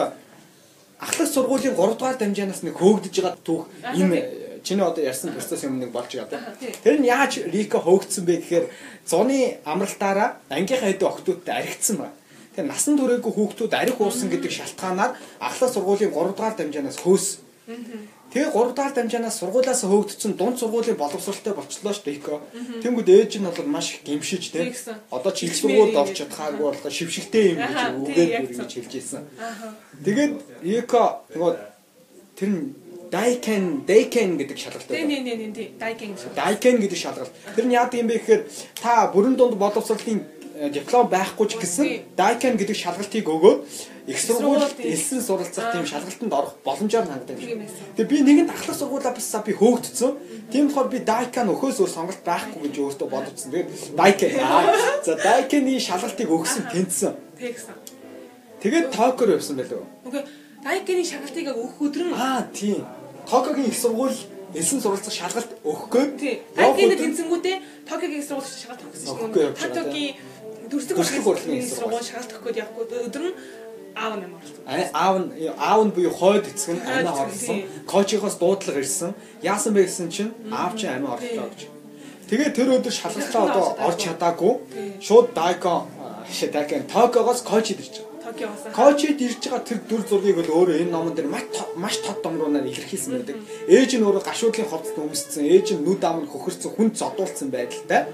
ахлах 0.98 1.28
сургуулийн 1.28 1.74
3 1.76 1.98
дугаар 1.98 2.16
дамжаанаас 2.18 2.62
нэг 2.64 2.74
хөөгдөж 2.78 3.14
байгаа 3.20 3.36
түүх 3.44 3.62
энэ 3.94 4.18
чиний 4.64 4.84
одоо 4.84 5.04
ярьсан 5.04 5.32
процесс 5.32 5.64
юм 5.64 5.78
нэг 5.78 5.92
болж 5.92 6.08
байгаа. 6.16 6.56
Тэр 6.82 6.98
нь 7.00 7.06
яаж 7.06 7.44
Рико 7.44 7.78
хөөгдсөн 7.84 8.24
бэ 8.24 8.34
гэхээр 8.40 8.66
зуны 9.06 9.60
амралтаараа 9.64 10.40
ангийнхаа 10.48 10.88
хэдэн 10.88 11.08
охтуудтай 11.08 11.60
архицсан 11.60 11.96
байна. 12.00 12.16
Тэгэхээр 12.56 12.70
насан 12.72 12.96
туршаагүй 12.96 13.32
хүүхдүүд 13.34 13.72
арх 13.76 14.00
уусан 14.00 14.28
гэдэг 14.32 14.52
шалтгаанаар 14.54 15.12
ахлах 15.38 15.70
сургуулийн 15.70 16.12
3 16.16 16.32
дугаар 16.32 16.56
дамжаанаас 16.56 16.98
хөөс. 17.04 17.43
Тэгээ 17.64 18.52
3 18.52 18.76
дахь 18.76 18.92
дамжаанаас 18.92 19.40
сургуулиас 19.40 19.88
хөөгдсөн 19.88 20.36
дунд 20.36 20.60
сургуулийн 20.60 21.00
боловсралтай 21.00 21.54
болчлоо 21.56 21.96
шүү 21.96 22.04
дээ 22.04 22.18
ико. 22.20 22.44
Тэнгүүд 22.84 23.08
ээж 23.08 23.32
нь 23.40 23.48
бол 23.48 23.64
маш 23.72 24.04
гимшиж 24.04 24.52
тий. 24.52 24.68
Одоо 25.08 25.32
ч 25.32 25.48
их 25.48 25.56
сургуульд 25.56 25.96
орч 25.96 26.12
чадхаагүй 26.20 26.60
болоо 26.60 26.90
шившигтэй 26.92 27.56
юм 27.56 27.64
гэж 27.64 27.80
үгээд 28.04 28.32
гэж 28.52 28.72
хэлж 28.74 28.92
ирсэн. 29.00 29.22
Тэгээд 30.04 30.32
ико 30.76 31.24
нөгөө 31.32 31.52
тэр 32.36 32.50
нь 32.52 32.60
Daiken 33.14 33.86
Daiken 33.86 34.30
гэдэг 34.40 34.58
шалгалтай. 34.58 34.94
Тийм 34.98 35.08
тийм 35.08 35.54
тийм 35.54 35.78
Daiken. 35.78 36.10
Daiken 36.34 36.76
гэдэг 36.82 36.98
шалгалт. 36.98 37.32
Тэр 37.54 37.64
нь 37.70 37.76
яадаг 37.78 37.94
юм 38.02 38.08
бэ 38.10 38.18
гэхээр 38.18 38.42
та 38.82 39.06
бүрэн 39.14 39.38
дунд 39.38 39.54
боловсролын 39.54 40.20
диплом 40.54 41.08
байхгүй 41.10 41.46
ч 41.50 41.58
гэсэн 41.58 41.86
Daiken 42.14 42.54
гэдэг 42.54 42.78
шалгалтыг 42.78 43.26
өгөөд 43.26 43.58
их 44.06 44.18
сургуульд 44.22 44.78
элсэн 44.78 45.18
суралцах 45.18 45.74
тийм 45.74 45.82
шалгалтанд 45.82 46.30
орох 46.30 46.54
боломжоор 46.62 47.10
ханддаг. 47.10 47.38
Тэгээ 47.98 48.06
би 48.06 48.16
нэгэн 48.22 48.50
ахлах 48.54 48.78
сургуулаа 48.78 49.10
бисаа 49.10 49.42
би 49.42 49.50
хөөгдсөн. 49.50 50.14
Тийм 50.54 50.70
болохоор 50.70 50.88
би 50.94 51.02
Daiken 51.02 51.50
өхөөс 51.50 51.82
өөр 51.82 51.90
сонголт 51.90 52.22
байхгүй 52.22 52.70
гэж 52.70 52.74
өөртөө 52.78 53.08
бодчихсон. 53.10 53.50
Тэгээд 53.50 53.68
Daiken 53.98 54.30
за 55.02 55.12
Daiken-ийн 55.18 55.82
шалгалтыг 55.82 56.28
өгсөн 56.30 56.62
тэнцсэн. 56.70 57.12
Тэгсэн. 57.34 57.74
Тэгээд 58.62 58.86
Tokyo 58.94 59.34
явсан 59.34 59.58
байлгүй. 59.58 59.82
Үгүй 60.06 60.22
Daiken-ийн 60.62 61.08
шалгалтыг 61.10 61.50
өгөх 61.50 61.82
өдөр 61.82 62.02
нь 62.06 62.14
аа 62.14 62.46
тийм. 62.54 62.86
Tokyo-гийн 63.26 63.72
их 63.72 63.78
сургууль 63.80 64.14
элсэн 64.54 64.80
суралцах 64.80 65.12
шалгалт 65.12 65.50
өгөхгүй. 65.66 66.04
Дайкинд 66.54 66.94
тэнцэнгүүтээ 67.02 67.56
Токиогийн 67.88 68.22
шалгалт 68.22 68.54
шалгалт 68.54 68.82
өгсөн 68.86 69.06
шүү. 69.10 69.54
Токиогийн 69.58 70.14
дүрслэг 70.70 71.26
урлагийн 71.26 71.66
сургууль 71.66 72.04
шалгалт 72.04 72.32
өгөхөд 72.36 72.56
явахгүй 72.62 72.84
өдөр 73.08 73.24
нь 73.28 73.36
аав 73.94 74.14
нь 74.18 74.24
амарлсан. 74.26 74.62
Аав 74.92 75.16
нь 75.22 75.28
аав 75.58 75.80
нь 75.86 75.94
буюу 75.94 76.12
хойд 76.12 76.46
эцэг 76.50 76.76
нь 76.76 76.82
амиа 76.82 77.14
орлсон. 77.22 77.58
Коучигоос 77.86 78.36
дуудлага 78.42 78.80
ирсэн. 78.80 79.14
Яасан 79.42 79.72
бэ 79.74 79.86
гэсэн 79.86 80.08
чинь 80.10 80.32
аав 80.50 80.72
чинь 80.78 80.94
амиа 80.96 81.14
орлоо 81.14 81.46
гэж. 81.50 81.60
Тэгээд 82.30 82.56
тэр 82.56 82.68
өдөр 82.76 82.94
шалгалтаа 82.94 83.42
одоо 83.48 83.66
орж 83.86 83.98
чадаагүй. 84.04 84.52
Шууд 85.06 85.26
Дайко 85.38 85.86
шидакен 86.32 86.88
Токиогоос 86.90 87.42
коуч 87.42 87.70
идэрч 87.72 87.94
байгаа. 88.00 88.14
Токиогоос. 88.24 88.74
Коучид 88.74 89.20
ирж 89.20 89.42
байгаа 89.44 89.62
тэр 89.68 89.78
дүр 89.88 90.02
зургийг 90.08 90.36
бол 90.40 90.50
өөрөө 90.64 90.80
энэ 90.82 90.90
номон 90.90 91.14
дээр 91.14 91.28
маш 91.28 91.44
маш 91.76 91.96
тод 92.00 92.18
домруунаар 92.24 92.66
илэрхийлсэн 92.66 93.12
байдаг. 93.14 93.36
Ээж 93.68 93.90
нь 94.00 94.06
өөрөө 94.08 94.24
гашуудлын 94.24 94.70
ховцод 94.72 94.98
өмссөн, 95.04 95.44
ээж 95.44 95.76
нь 95.76 95.84
нүд 95.84 96.02
ам 96.08 96.24
нь 96.24 96.30
хөхөрсөн, 96.32 96.72
хүн 96.72 96.88
зодуулсан 96.96 97.52
байдалтай 97.52 98.08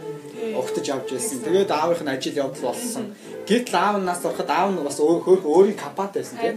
угтаж 0.61 0.87
авч 0.91 1.09
байсан. 1.13 1.39
Тэгээд 1.45 1.71
аавынх 1.71 2.03
нь 2.05 2.13
ажил 2.15 2.41
явдал 2.45 2.73
болсон. 2.73 3.15
Гэтэл 3.49 3.77
аав 3.77 3.97
нь 4.01 4.09
нас 4.09 4.25
ороход 4.25 4.51
аав 4.51 4.69
нь 4.73 4.85
бас 4.85 4.99
өөр 5.01 5.45
өөрийн 5.45 5.79
компанитай 5.79 6.23
байсан 6.23 6.39
тийм. 6.41 6.57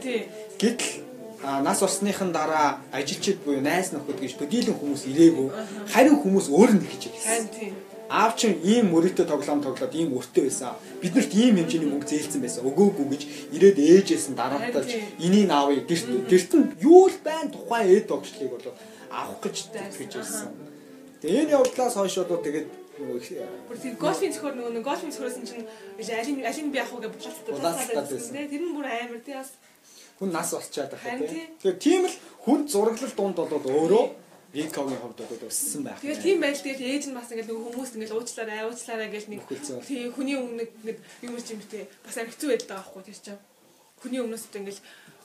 Гэтэл 0.61 1.03
нас 1.43 1.81
орсныхан 1.83 2.31
дараа 2.31 2.79
ажилчид 2.91 3.43
буюу 3.43 3.61
найз 3.61 3.91
нөхөд 3.91 4.19
гэж 4.23 4.39
төдийлөн 4.39 4.79
хүмүүс 4.79 5.03
ирээгүй. 5.11 5.47
Харин 5.91 6.17
хүмүүс 6.23 6.47
өөр 6.47 6.71
нь 6.79 6.87
гэж 6.87 7.01
хэлсэн. 7.11 7.43
Аав 8.07 8.37
чинь 8.39 8.61
ийм 8.63 8.93
мөрөдөө 8.93 9.25
тоглоом 9.27 9.59
тоглоод 9.63 9.93
ийм 9.95 10.15
өртөө 10.15 10.43
байсан. 10.47 10.77
Биднэрт 11.01 11.31
ийм 11.33 11.57
хэмжээний 11.59 11.89
мөнгө 11.89 12.07
зээлсэн 12.07 12.41
байсан. 12.45 12.63
Өгөөгүй 12.69 13.07
гэж 13.11 13.21
ирээд 13.55 13.77
ээжээс 13.79 14.29
нь 14.31 14.39
дараалтаж 14.39 14.87
энийг 15.19 15.49
аавыг 15.49 15.83
гэрт 15.89 16.07
гэрт 16.31 16.51
нь 16.55 16.67
юу 16.79 17.09
л 17.11 17.17
байн 17.25 17.49
тухайн 17.51 17.89
эд 17.91 18.07
тогшлыг 18.07 18.49
бол 18.53 18.67
авах 19.11 19.39
гэж 19.43 19.55
гэж 19.99 20.11
байсан. 20.15 20.51
Тэгээ 21.19 21.41
энэ 21.43 21.55
явдлаас 21.57 21.95
хойш 21.97 22.15
одоо 22.21 22.37
тэгээд 22.37 22.67
Бүр 22.93 23.77
тийм 23.81 23.95
голфын 23.97 24.33
зөхөр 24.33 24.53
нөгөө 24.53 24.73
нэг 24.77 24.85
голфын 24.85 25.13
зөхөрсөн 25.13 25.45
чинь 25.49 25.65
алин 26.13 26.45
алин 26.45 26.69
би 26.69 26.77
явах 26.77 27.01
гэж 27.01 27.11
буцаалтаад 27.49 28.09
байсан. 28.13 28.37
Тэр 28.49 28.61
нь 28.61 28.75
бүр 28.77 28.85
амар 28.85 29.21
тий 29.25 29.33
бас 29.33 29.57
хүн 30.19 30.29
нас 30.29 30.53
болчиход 30.53 30.93
байгаа 30.93 31.25
тийм. 31.25 31.49
Тэгэхээр 31.57 31.79
тийм 31.81 32.01
л 32.05 32.15
хүн 32.45 32.59
зураглал 32.69 33.15
дунд 33.17 33.37
болоод 33.41 33.65
өөрөө 33.65 34.05
Викогийн 34.53 35.01
хувьд 35.01 35.17
бол 35.25 35.49
өссөн 35.49 35.81
байх. 35.81 35.97
Тэгээ 36.05 36.21
тийм 36.21 36.37
байл 36.37 36.61
тэгээд 36.61 36.85
ээж 36.85 37.03
нь 37.09 37.17
бас 37.17 37.33
ингээд 37.33 37.49
нөгөө 37.49 37.73
хүмүүс 37.73 37.91
ингээд 37.97 38.13
уучлаарай, 38.13 38.61
уучлаарай 38.69 39.09
гэж 39.09 39.25
нэг 39.33 39.41
тийм 39.89 40.13
хүний 40.13 40.37
өмнө 40.37 40.69
ингээд 40.85 40.99
юм 41.25 41.33
юм 41.33 41.61
тий 41.65 41.89
бас 42.05 42.13
хэцүү 42.21 42.49
байдаг 42.53 42.69
байгаа 42.69 42.85
байхгүй 42.85 43.01
тийм 43.09 43.17
чинь. 43.17 43.41
Хүний 43.97 44.21
өмнөөс 44.21 44.45
одоо 44.45 44.61
ингээд 44.61 44.79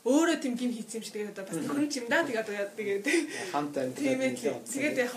өөрөө 0.09 0.39
тийм 0.41 0.55
гин 0.57 0.73
хийсэн 0.73 0.97
юм 0.97 1.05
шиг 1.05 1.15
тэгээд 1.21 1.33
одоо 1.37 1.45
бас 1.45 1.61
хүн 1.69 1.85
юм 1.93 2.07
да 2.09 2.25
тэгээд 2.25 2.73
тэгээд 2.81 3.05
хамтаа 3.53 3.85
тийм 3.93 4.21
ээ. 4.25 4.33
Тэгээд 4.65 4.97
яг 5.05 5.13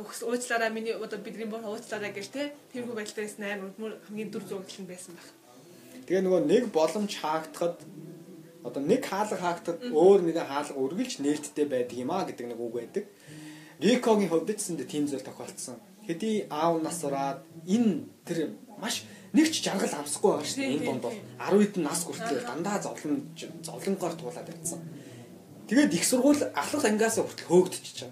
уучлаарай 0.00 0.70
миний 0.70 0.94
одоо 0.94 1.18
бидний 1.18 1.46
боо 1.46 1.60
уучлаарай 1.74 2.12
гэж 2.12 2.26
те 2.32 2.52
тэрхүү 2.72 2.94
байдалтай 2.94 3.24
байсан 3.24 3.44
амар 3.44 3.98
хамгийн 4.06 4.30
дүр 4.30 4.44
зурагч 4.48 4.80
нь 4.80 4.90
байсан 4.90 5.14
баг. 5.14 5.28
Тэгээ 6.06 6.24
нөгөө 6.26 6.42
нэг 6.44 6.64
боломж 6.72 7.12
хаагдахад 7.22 7.78
одоо 8.64 8.82
нэг 8.82 9.02
хаалга 9.04 9.36
хаагдахад 9.36 9.78
өөр 9.92 10.20
нэг 10.24 10.36
хаалга 10.40 10.80
үргэлж 10.80 11.20
нээлттэй 11.20 11.66
байдаг 11.68 11.96
юм 11.98 12.10
а 12.10 12.24
гэдэг 12.24 12.46
нэг 12.48 12.60
үг 12.60 12.72
байдаг. 12.74 13.04
Рикогийн 13.80 14.30
хувьд 14.32 14.56
ч 14.56 14.60
зэндэ 14.72 14.84
тийм 14.88 15.04
зүйл 15.04 15.24
тохиолдсон. 15.24 15.76
Хэдий 16.06 16.46
аав 16.48 16.80
нас 16.80 17.04
ураад 17.04 17.44
энэ 17.68 18.08
тэр 18.24 18.56
маш 18.80 19.04
нэг 19.36 19.52
ч 19.52 19.64
жаргал 19.64 20.00
авсахгүй 20.00 20.30
байгаа 20.32 20.48
шүү 20.48 20.60
дээ. 20.60 20.74
Энэ 20.80 20.86
донд 20.88 21.02
бол 21.04 21.18
10 21.40 21.60
хэдэн 21.60 21.84
нас 21.84 22.00
хүртэл 22.04 22.46
дандаа 22.48 22.78
зовлон 22.80 23.20
зовлонгоор 23.36 24.14
туулаад 24.16 24.48
байсан. 24.48 24.80
Тэгээд 25.68 25.92
их 25.96 26.04
сургууль 26.04 26.42
ахлах 26.54 26.84
ангиас 26.84 27.18
хүртэл 27.20 27.48
хөөгдөж 27.48 27.84
чаа. 27.98 28.10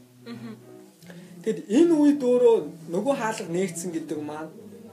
Тэгэд 1.43 1.61
энэ 1.67 1.95
үед 1.99 2.21
өөрөө 2.23 2.57
нөгөө 2.95 3.15
хаалга 3.19 3.51
нээгдсэн 3.51 3.91
гэдэг 3.91 4.19
маань 4.23 4.51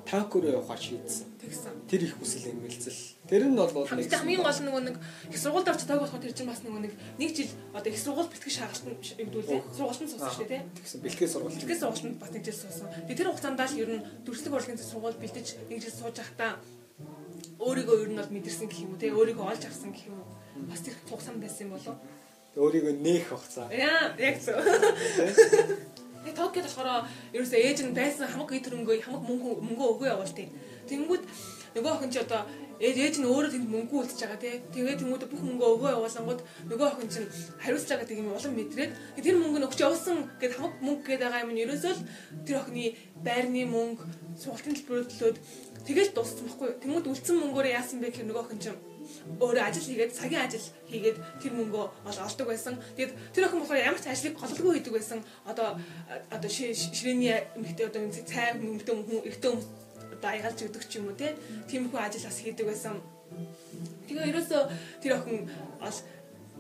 Токио 0.10 0.42
руу 0.42 0.52
явахаар 0.58 0.82
шийдсэн. 0.82 1.30
тэгсэн. 1.38 1.74
Тэр 1.86 2.02
их 2.10 2.18
хүсэл 2.18 2.50
эмгэлзэл. 2.50 3.02
Тэр 3.30 3.46
нь 3.46 3.54
бол 3.54 3.70
нэг 3.70 4.10
хамгийн 4.10 4.42
гол 4.42 4.62
нөгөө 4.66 4.82
нэг 4.90 4.96
их 5.30 5.38
сургуульд 5.38 5.70
орч 5.70 5.86
таг 5.86 6.02
болохоор 6.02 6.24
тэр 6.26 6.34
чинь 6.34 6.50
бас 6.50 6.66
нөгөө 6.66 6.82
нэг 6.90 6.94
нэг 7.22 7.30
жил 7.38 7.54
одоо 7.74 7.90
их 7.94 8.02
сургууль 8.02 8.30
бэлтгэж 8.34 8.54
шаагалт 8.58 8.86
юм 8.90 9.30
дүүлээ. 9.30 9.62
Сургуульд 9.78 10.10
суусан 10.10 10.30
шүү 10.34 10.50
дээ 10.50 10.50
тий. 10.50 10.62
Тэгсэн 10.82 11.00
бэлтгэж 11.06 11.30
сургууль. 11.30 11.54
Бэлтгэж 11.54 11.80
сургуульд 11.80 12.18
бас 12.18 12.32
нэг 12.34 12.44
жил 12.50 12.58
суусан. 12.58 12.88
Тэгээ 13.06 13.20
тэр 13.22 13.30
хугацаанд 13.30 13.62
л 13.62 13.78
ер 13.78 13.90
нь 13.94 14.06
дүрслэг 14.26 14.54
урлагийн 14.58 14.82
сургууль 14.82 15.22
бэлтэж 15.22 15.48
нэг 15.70 15.80
жил 15.86 15.94
сууж 15.94 16.16
байхдаа 16.18 16.52
өөрийгөө 17.62 17.98
ер 18.02 18.10
нь 18.10 18.18
бол 18.18 18.34
мэдэрсэн 18.34 18.66
гэх 18.66 18.82
юм 18.82 18.98
уу 18.98 19.02
тий. 19.02 19.14
Өөрийгөө 19.14 19.46
олж 19.46 19.64
авсан 19.70 19.94
гэх 19.94 20.10
юм 20.10 20.18
уу. 20.18 20.28
Бас 20.66 20.82
тэр 20.82 20.98
хугацаанд 21.06 21.42
байсан 21.46 21.70
юм 21.70 21.78
болов 21.78 21.98
өөрийгөө 22.58 22.94
нээх 22.98 23.30
хугацаа. 23.30 23.70
Яа, 23.70 24.18
яг 24.18 24.42
зөв. 24.42 24.58
Болохоор 26.80 27.06
ерөөсөө 27.36 27.60
ээж 27.60 27.80
нь 27.84 27.96
байсан 28.00 28.28
хамаг 28.32 28.56
ий 28.56 28.64
төрөнгөө 28.64 29.04
хамаг 29.04 29.24
мөнгө 29.28 29.50
мөнгө 29.68 29.86
өгөө 29.94 30.08
явуул 30.16 30.32
тийм. 30.32 30.50
Тэнгүүд 30.88 31.24
нөгөө 31.76 31.92
охин 31.92 32.12
чи 32.14 32.20
одоо 32.24 32.42
ээж 32.80 33.16
нь 33.20 33.28
өөрөө 33.28 33.52
тэнд 33.52 33.68
мөнгө 33.68 33.96
үлдчихэж 34.00 34.24
байгаа 34.24 34.40
тий. 34.40 34.56
Тэгээд 34.72 35.00
тэмүүдэд 35.04 35.32
бүх 35.32 35.44
мөнгө 35.44 35.66
өгөө 35.76 35.90
явуулангууд 36.00 36.42
нөгөө 36.72 36.88
охин 36.88 37.10
чинь 37.12 37.28
хариуцж 37.60 37.88
байгаа 37.92 38.08
тийм 38.08 38.32
улам 38.32 38.54
мэдрээд 38.56 38.92
тэр 39.20 39.36
мөнгө 39.44 39.60
нь 39.60 39.68
өгч 39.68 39.80
явуулсан 39.84 40.18
гэд 40.40 40.56
хамаг 40.56 40.74
мөнгө 40.80 41.04
гээд 41.04 41.22
байгаа 41.28 41.44
юм 41.44 41.52
нь 41.52 41.64
ерөөсөө 41.68 41.94
л 42.00 42.04
тэр 42.48 42.56
охины 42.64 42.86
байрны 43.28 43.62
мөнгө 43.68 44.04
сургалтын 44.40 44.76
төлбөрөөр 44.80 45.08
төлөөд 45.12 45.38
тэгэл 45.84 46.16
дууссан 46.16 46.48
байхгүй. 46.48 46.70
Тэмүүд 46.80 47.10
үлдсэн 47.12 47.36
мөнгөөр 47.44 47.68
яасан 47.76 48.00
бэ 48.00 48.08
гэхээр 48.08 48.28
нөгөө 48.32 48.44
охин 48.48 48.64
чинь 48.64 48.80
өөрөө 49.40 49.64
ажил 49.66 49.88
хийгээд 49.90 50.16
цагийн 50.16 50.46
ажил 50.46 50.66
хийгээд 50.90 51.18
тэр 51.42 51.54
мөнгөө 51.58 51.86
олдог 52.06 52.48
байсан. 52.48 52.76
Тэгээд 52.96 53.14
тэр 53.34 53.46
охин 53.46 53.60
болохоор 53.62 53.86
ямар 53.86 54.02
ч 54.02 54.08
ажлыг 54.10 54.36
голлоггүй 54.38 54.74
хийдэг 54.80 54.94
байсан. 54.94 55.20
Одоо 55.46 55.78
одоо 56.30 56.50
ширээний 56.50 57.36
эмэгтэй 57.58 57.86
одоо 57.90 58.02
цай 58.12 58.58
эмэгтэй 58.58 58.96
хүн 58.96 59.28
эртөө 59.30 59.54
одоо 60.20 60.30
аягалж 60.30 60.60
өгдөг 60.66 60.84
ч 60.90 61.00
юм 61.00 61.10
уу 61.10 61.18
тийм 61.70 61.90
хүн 61.90 62.04
ажил 62.04 62.28
бас 62.28 62.40
хийдэг 62.42 62.66
байсан. 62.68 62.96
Тэгээ 64.08 64.30
ерөөсөө 64.32 64.62
тэр 65.02 65.14
охин 65.18 65.46
бол 65.80 65.98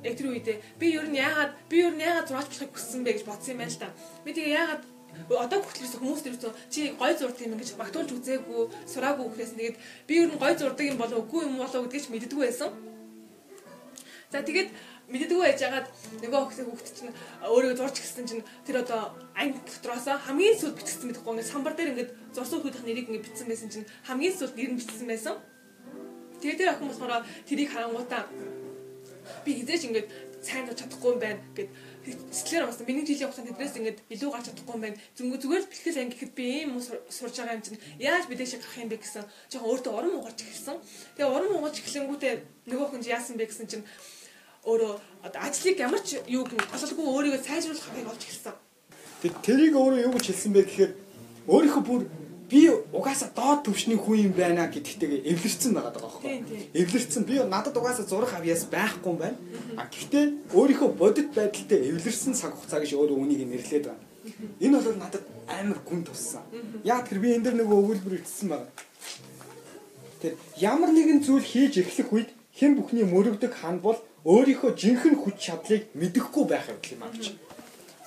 яг 0.04 0.14
тэр 0.16 0.28
үедээ 0.32 0.58
би 0.80 0.88
ер 0.96 1.08
нь 1.10 1.20
яагаад 1.20 1.52
би 1.68 1.78
ер 1.84 1.94
нь 1.94 2.06
яагаад 2.06 2.28
зураач 2.30 2.48
болохыг 2.48 2.72
хүссэн 2.72 3.04
бэ 3.04 3.12
гэж 3.20 3.24
бодсон 3.28 3.52
юм 3.54 3.60
байна 3.60 3.74
л 3.74 3.82
та. 3.82 3.90
Би 4.24 4.32
тэгээ 4.32 4.56
яагаад 4.56 4.84
одоо 5.28 5.60
хүртэл 5.62 6.00
хүмүүс 6.00 6.22
дэрвсэн 6.24 6.54
чи 6.70 6.94
гой 6.96 7.14
зурдаг 7.18 7.44
юм 7.44 7.54
ингэж 7.58 7.76
магтуулж 7.76 8.10
үзээгүй 8.16 8.62
сураагүй 8.88 9.28
гэхээс 9.30 9.54
тэгээд 9.58 9.78
би 10.08 10.14
ер 10.20 10.28
нь 10.32 10.40
гой 10.40 10.54
зурдаг 10.56 10.86
юм 10.86 10.98
болов 10.98 11.28
үгүй 11.28 11.42
юм 11.48 11.58
болов 11.60 11.84
гэдгийг 11.86 12.04
ч 12.04 12.08
мэддэггүй 12.10 12.46
байсан. 12.48 12.72
За 14.30 14.46
тэгээд 14.46 14.70
мэддэггүй 15.10 15.42
байжгаад 15.42 15.88
нөгөө 16.22 16.42
хөхсөг 16.46 16.68
хөхт 16.70 16.90
чинь 16.94 17.14
өөрийгөө 17.42 17.78
зурч 17.82 17.98
гисэн 17.98 18.26
чинь 18.30 18.46
тэр 18.62 18.86
одоо 18.86 19.18
анги 19.34 19.58
дотроос 19.66 20.06
хамгийн 20.06 20.54
сүлд 20.54 20.78
бичсэн 20.78 21.10
мэдэхгүй 21.10 21.34
ингээд 21.34 21.50
самбар 21.50 21.74
дээр 21.74 21.92
ингээд 21.98 22.12
зурсан 22.38 22.62
хүүхдийн 22.62 22.86
нэрийг 22.86 23.10
ингээд 23.10 23.26
бичсэн 23.26 23.48
байсан 23.50 23.70
чинь 23.74 23.90
хамгийн 24.06 24.38
сүлд 24.38 24.54
нэр 24.54 24.70
нь 24.70 24.78
бичсэн 24.78 25.10
байсан. 25.10 25.36
Тэгээд 26.46 26.60
тэр 26.62 26.72
охин 26.78 26.88
болохоор 26.94 27.26
тэрийг 27.50 27.70
харангуутаа 27.74 28.22
би 29.46 29.52
хизээч 29.58 29.84
ингээд 29.90 30.08
сайн 30.46 30.70
чадахгүй 30.70 31.10
юм 31.18 31.20
байна 31.20 31.42
гэд 31.58 31.70
сэтгэлээр 32.08 32.66
бас 32.66 32.80
миний 32.88 33.06
жилийн 33.06 33.28
хугацаанд 33.28 33.50
тэдрээс 33.52 33.76
ингээд 33.80 34.00
илүү 34.14 34.30
гарч 34.32 34.46
чадахгүй 34.48 34.76
юм 34.76 34.84
байна. 34.84 34.98
Зүнгүй 35.18 35.40
зүгээр 35.44 35.64
л 35.64 35.72
бэлтгэл 35.72 36.00
анги 36.00 36.16
гэхэд 36.16 36.34
би 36.38 36.46
ийм 36.64 36.72
сурж 36.80 37.36
байгаа 37.36 37.58
юм 37.60 37.64
чинь 37.66 37.82
яаж 38.00 38.24
шиг 38.30 38.62
гарах 38.64 38.80
юм 38.80 38.90
бэ 38.90 38.98
гэсэн 39.04 39.24
жоохон 39.52 39.70
өөртөө 39.70 39.94
урам 40.00 40.20
угарч 40.20 40.40
эхэлсэн. 40.40 40.78
Тэгээ 41.20 41.34
урам 41.36 41.56
угарч 41.60 41.76
эхлэнгүүтээ 41.84 42.34
нөгөө 42.72 42.88
хүн 42.88 43.04
яасан 43.04 43.36
бэ 43.36 43.46
гэсэн 43.52 43.68
чинь 43.68 43.86
өөрөө 44.64 44.94
ажлыг 45.36 45.78
ямар 45.80 46.02
ч 46.04 46.20
юу 46.28 46.44
гололгүй 46.48 47.06
өөрийгөө 47.06 47.42
сайжруулах 47.44 47.84
хэрэг 47.84 48.12
олж 48.12 48.24
эхэлсэн. 48.24 48.56
Тэг 49.24 49.34
тэрийг 49.44 49.76
өөрөө 49.76 50.00
юу 50.08 50.14
гэж 50.16 50.26
хэлсэн 50.32 50.52
бэ 50.56 50.62
гэхээр 50.64 50.92
өөрийнхөө 51.52 51.84
бүр 51.84 52.02
би 52.50 52.70
угаасаа 52.70 53.30
доод 53.36 53.64
төвшний 53.66 53.98
хүн 53.98 54.30
юм 54.30 54.34
байна 54.34 54.66
гэдэгтэйг 54.68 55.26
эвлэрсэн 55.32 55.74
байгаа 55.74 55.94
даа 55.94 56.04
байхгүй. 56.04 56.44
Эвлэрсэн 56.74 57.24
би 57.30 57.38
надад 57.46 57.78
угаасаа 57.78 58.06
зурх 58.10 58.34
авьяас 58.34 58.66
байхгүй 58.66 59.10
юм 59.14 59.18
байна. 59.22 59.38
А 59.78 59.86
гэхдээ 59.86 60.54
өөрийнхөө 60.58 60.90
бодит 60.98 61.30
байдалтай 61.38 61.80
эвлэрсэн 61.94 62.34
цаг 62.34 62.58
хугацаа 62.58 62.82
гэж 62.82 62.98
өөрөө 62.98 63.18
үнийг 63.22 63.46
нэрлээд 63.46 63.86
байгаа. 63.86 64.08
Энэ 64.60 64.82
бол 64.82 64.98
надад 64.98 65.24
амар 65.46 65.80
гүн 65.86 66.04
туссан. 66.04 66.44
Яг 66.84 67.10
тэр 67.10 67.20
би 67.22 67.38
энэ 67.38 67.46
дэр 67.46 67.56
нэг 67.62 67.70
өгүүлбэр 67.70 68.18
итсэн 68.18 68.50
байна. 68.50 68.68
Тэр 70.22 70.34
ямар 70.58 70.90
нэгэн 70.90 71.22
зүйл 71.22 71.46
хийж 71.46 71.80
эхлэх 71.86 72.10
үед 72.12 72.30
хэн 72.58 72.76
бүхний 72.76 73.06
мөрөгдөг 73.06 73.54
хан 73.54 73.80
бол 73.80 73.98
өөрийнхөө 74.26 74.76
жинхэнэ 74.76 75.22
хүч 75.22 75.36
чадлыг 75.40 75.84
мэдэхгүй 75.96 76.46
байх 76.50 76.68
юм 76.68 77.04
аа 77.06 77.14
гэж. 77.14 77.38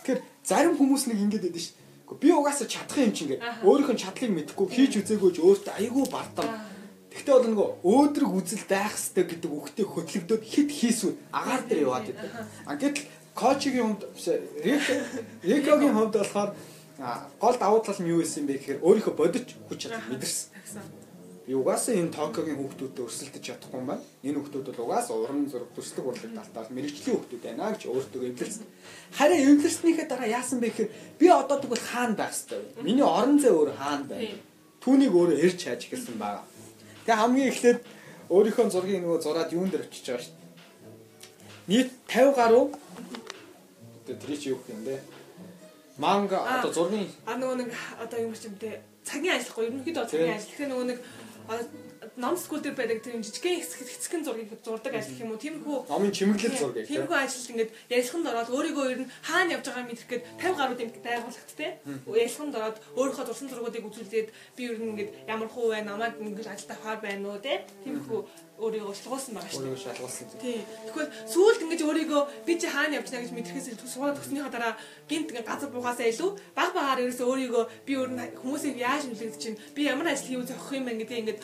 Тэгэхээр 0.03 0.21
зарим 0.45 0.75
хүмүүс 0.77 1.09
нэг 1.09 1.19
ингэж 1.25 1.43
байдаг 1.47 1.63
шүү. 1.63 1.82
Би 2.21 2.29
угаасаа 2.33 2.69
чадах 2.69 2.99
юм 2.99 3.13
чинь 3.13 3.27
ингээд 3.33 3.43
өөрийнхөө 3.63 3.97
чадлыг 3.97 4.31
мэдэхгүй 4.33 4.67
хийж 4.69 4.93
үзээгүйж 5.01 5.37
өөртөө 5.41 5.75
айгүй 5.79 6.05
бардам. 6.11 6.49
Тэгтээ 7.13 7.35
бол 7.37 7.49
нөгөө 7.53 7.69
өөдрөг 7.85 8.33
үзэл 8.41 8.65
байх 8.73 8.97
хэрэгтэй 8.97 9.25
гэдэг 9.29 9.51
үгтэй 9.53 9.87
хөтлөгдөд 9.87 10.43
хит 10.43 10.71
хийсвэн 10.73 11.15
агаар 11.29 11.63
дээр 11.69 11.85
яваад 11.85 12.07
байдаг. 12.09 12.31
А 12.65 12.73
гэтэл 12.81 13.05
коучигийн 13.37 13.87
хувьд 13.93 14.03
Рекогийн 15.45 15.95
хувьд 15.97 16.15
болохоор 16.17 16.51
гол 17.41 17.57
давуу 17.61 17.81
тал 17.85 18.01
нь 18.01 18.09
юу 18.09 18.25
байсан 18.25 18.49
бэ 18.49 18.57
гэхээр 18.57 18.81
өөрийнхөө 18.81 19.15
бодит 19.17 19.49
хүч 19.69 19.79
чадлыг 19.89 20.09
мэдэрсэн. 20.09 20.49
Би 21.47 21.55
угаасаа 21.59 21.99
энэ 21.99 22.15
Токиогийн 22.15 22.55
хүүхдүүдэд 22.55 23.03
өрсөлдөж 23.03 23.43
чадахгүй 23.43 23.79
юм 23.83 23.91
байна. 23.91 24.07
Энэ 24.23 24.39
хүүхдүүд 24.39 24.67
бол 24.71 24.85
угаасаа 24.87 25.17
уран 25.19 25.51
зураг 25.51 25.75
төслөг 25.75 26.07
урлаг 26.07 26.31
талтаас 26.39 26.71
мэрэгчлийн 26.71 27.19
хүүхдүүд 27.19 27.43
байна 27.43 27.75
гэж 27.75 27.83
өөртөө 27.91 28.23
эвлэрсэн. 28.31 28.67
Харин 29.19 29.43
эвлэрснийхээ 29.51 30.07
дараа 30.07 30.31
яасан 30.31 30.63
бэ 30.63 30.71
гэхээр 30.71 30.91
би 31.19 31.27
одоо 31.27 31.59
тэгвэл 31.59 31.83
хаана 31.83 32.15
байх 32.15 32.31
хэвээр. 32.31 32.87
Миний 32.87 33.03
орон 33.03 33.43
зай 33.43 33.51
өөр 33.51 33.75
хаана 33.75 34.07
байна. 34.07 34.39
Түүнийг 34.79 35.13
өөрөө 35.19 35.39
эрж 35.43 35.59
хайж 35.67 35.83
эхэлсэн 35.91 36.17
байгаа. 36.23 36.47
Тэгээ 37.03 37.19
хамгийн 37.19 37.51
эхлээд 37.51 37.81
өөрийнхөө 38.31 38.71
зургийг 38.71 39.03
нөгөө 39.03 39.21
зураад 39.27 39.51
юун 39.51 39.67
дээр 39.67 39.83
очиж 39.91 40.07
байгаа 40.07 40.23
шүү 40.23 40.35
дээ. 40.39 40.51
Нийт 41.67 41.91
50 42.07 42.39
гаруй 42.39 42.65
тэгээ 44.07 44.21
тэр 44.23 44.33
чи 44.39 44.49
юу 44.55 44.63
гэх 44.63 44.71
юм 44.79 44.83
бэ? 44.87 44.95
Манга 45.99 46.39
одоо 46.39 46.71
зургийн 46.71 47.11
а 47.27 47.35
нөгөө 47.35 47.57
нэг 47.67 47.71
одоо 47.99 48.19
юм 48.23 48.35
те 48.63 48.79
цагийн 49.03 49.35
ажиллахгүй 49.37 49.67
ерөнхийдөө 49.67 50.07
цагийн 50.07 50.35
ажил. 50.39 50.51
Тэгэхээр 50.51 50.71
нөгөө 50.71 50.87
нэг 50.91 50.99
ном 52.17 52.37
скул 52.37 52.61
дээр 52.61 52.77
байдаг 52.77 53.03
тийм 53.03 53.23
жижигхэн 53.23 53.61
хэсэг 53.61 53.89
хэсэгэн 53.89 54.25
зургийг 54.25 54.51
зурдаг 54.61 54.95
ажил 54.95 55.23
юм 55.23 55.33
уу? 55.33 55.41
Тиймэрхүү 55.41 55.77
номын 55.89 56.13
чимэглэл 56.13 56.61
зургийг 56.61 56.87
тиймэрхүү 56.87 57.17
ажилд 57.17 57.51
ингээд 57.53 57.71
ярилцлаганд 57.89 58.31
ороод 58.33 58.51
өөрийгөө 58.53 58.87
ер 58.93 59.01
нь 59.01 59.13
хаана 59.25 59.55
явж 59.57 59.65
байгаагаа 59.65 59.89
мэдрэх 59.89 60.11
гээд 60.13 60.25
50 60.37 60.61
гаруй 60.61 60.77
юм 60.83 60.91
байгууллагт 61.01 61.53
те. 61.57 61.67
Ярилцлаганд 62.05 62.57
ороод 62.59 62.79
өөрийнхөө 63.01 63.27
зурсан 63.27 63.49
зургуудыг 63.49 63.89
үзүүлээд 63.89 64.29
би 64.29 64.63
ер 64.69 64.77
нь 64.77 64.91
ингээд 64.93 65.11
ямар 65.25 65.49
хуу 65.49 65.73
байна 65.73 65.97
намайг 65.97 66.21
ингээд 66.21 66.53
ажилд 66.53 66.75
авахаар 66.77 67.01
байна 67.01 67.25
уу 67.33 67.41
те? 67.41 67.65
Тиймэрхүү 67.85 68.21
өөрийгөө 68.63 68.95
шалгуулсан 68.95 69.35
байгаа 69.35 69.51
шүү. 69.51 69.61
Өөрийгөө 69.63 69.83
шалгуулсан. 69.83 70.27
Тийм. 70.39 70.63
Тэгвэл 70.87 71.11
сүүлд 71.35 71.61
ингэж 71.67 71.81
өөрийгөө 71.83 72.23
би 72.47 72.53
чи 72.61 72.67
хаана 72.71 72.97
явж 72.99 73.09
байна 73.11 73.25
гэж 73.27 73.33
мэдрэхээс 73.35 73.69
илүү 73.75 73.91
суулаад 73.91 74.17
төгснөхийн 74.19 74.55
дараа 74.55 74.75
гинт 75.11 75.29
ингэ 75.35 75.43
газар 75.43 75.71
буугаасаа 75.75 76.07
илүү 76.13 76.31
баг 76.55 76.71
багаар 76.77 77.03
ерөөсөө 77.03 77.27
өөрийгөө 77.33 77.65
би 77.87 77.93
өөр 77.99 78.11
хүмүүсийг 78.39 78.77
яаж 78.79 79.03
нөлөөлж 79.11 79.37
чинь 79.43 79.59
би 79.75 79.81
ямар 79.91 80.15
ажил 80.15 80.31
хийв 80.31 80.47
зохих 80.47 80.73
юм 80.79 80.87
бэ 80.87 80.93
гэдэг 81.03 81.19
ингэж 81.23 81.39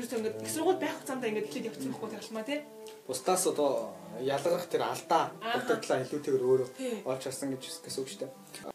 ерөөсөө 0.00 0.18
ингэ 0.18 0.30
их 0.40 0.52
сургууль 0.52 0.80
байх 0.80 0.96
хугацаанд 0.96 1.28
ингэ 1.28 1.44
эхлээд 1.44 1.68
явчихсан 1.68 1.92
байхгүй 1.92 2.10
талмаа 2.16 2.44
тий. 2.48 2.60
Бусдаас 3.06 3.44
одоо 3.52 3.92
ялгарх 4.20 4.66
тэр 4.72 4.82
алдаа 4.88 5.30
бүгдтлаа 5.42 6.02
илүүтэйгээр 6.08 6.44
өөрөө 6.48 6.68
олж 7.04 7.22
харсан 7.28 7.52
гэж 7.52 7.62
гэсэн 7.84 8.00
үг 8.00 8.08
шүү 8.08 8.20
дээ. 8.24 8.71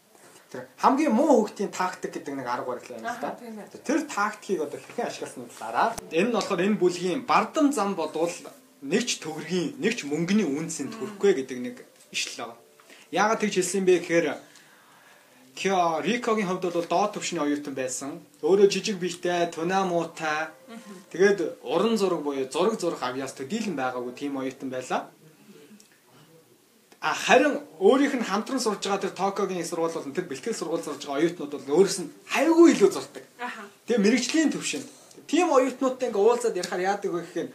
Тэр 0.48 0.64
хамгийн 0.80 1.12
муу 1.12 1.44
хөгтийн 1.44 1.68
тактик 1.68 2.16
гэдэг 2.16 2.34
нэг 2.40 2.48
арга 2.48 2.72
барил 2.72 2.88
байна 2.88 3.12
л 3.12 3.20
да. 3.20 3.36
Тэр 3.84 4.08
тактикийг 4.08 4.64
одоо 4.64 4.80
хэрхэн 4.80 5.08
ашигласны 5.08 5.44
талаараа 5.52 5.92
энэ 6.08 6.28
нь 6.28 6.36
болохоор 6.36 6.64
энэ 6.64 6.80
бүлгийн 6.80 7.20
бардам 7.28 7.68
зам 7.72 7.92
бодвол 7.92 8.32
нэгч 8.80 9.20
төгрөгийн 9.20 9.76
нэгч 9.76 10.08
мөнгөний 10.08 10.48
үнцэнд 10.48 10.96
хүрэхгүй 10.96 11.32
гэдэг 11.44 11.58
нэг 11.60 11.76
ишлэл 12.14 12.48
байгаа. 12.48 12.58
Яагаад 13.12 13.40
тэгж 13.44 13.54
хэлсэн 13.60 13.84
бэ 13.84 13.94
гэхээр 14.00 14.26
Кё 15.58 16.00
Рикогийн 16.06 16.46
хувьд 16.46 16.70
бол 16.70 16.86
доод 16.86 17.12
төвшний 17.18 17.42
оюутан 17.42 17.74
байсан. 17.74 18.22
Өөрөө 18.46 18.70
жижиг 18.70 18.96
биетэй, 19.02 19.50
тунаа 19.50 19.82
муутай. 19.90 20.54
Тэгээд 21.10 21.58
уран 21.66 21.98
зураг 21.98 22.22
буюу 22.22 22.46
зураг 22.46 22.78
зурах 22.78 23.02
авьяас 23.02 23.34
төдийлөн 23.34 23.74
байгаагүй 23.74 24.14
тийм 24.14 24.38
оюутан 24.38 24.70
байлаа. 24.70 25.10
А 27.00 27.14
харин 27.14 27.62
өөрийнх 27.78 28.18
нь 28.18 28.26
хамтран 28.26 28.58
сурж 28.58 28.82
байгаа 28.82 28.98
тэр 29.06 29.14
Токиогийн 29.14 29.62
сургууль 29.62 29.94
болон 29.94 30.14
тэр 30.14 30.26
бэлтгэл 30.26 30.58
сургууль 30.58 30.82
сурж 30.82 31.06
байгаа 31.06 31.22
оюутнууд 31.22 31.52
бол 31.54 31.78
өөрөөс 31.78 31.98
нь 32.02 32.10
хайгүй 32.26 32.74
илүү 32.74 32.90
зурдаг. 32.90 33.24
Тэгээ 33.86 34.02
мэрэгжлийн 34.02 34.50
төвшөнд. 34.50 34.86
Тийм 35.30 35.46
оюутнуудтай 35.54 36.10
ингээ 36.10 36.26
уулзаад 36.26 36.58
ярихаар 36.58 36.82
яадаг 36.90 37.10
вэ 37.14 37.22
гэхээр 37.22 37.48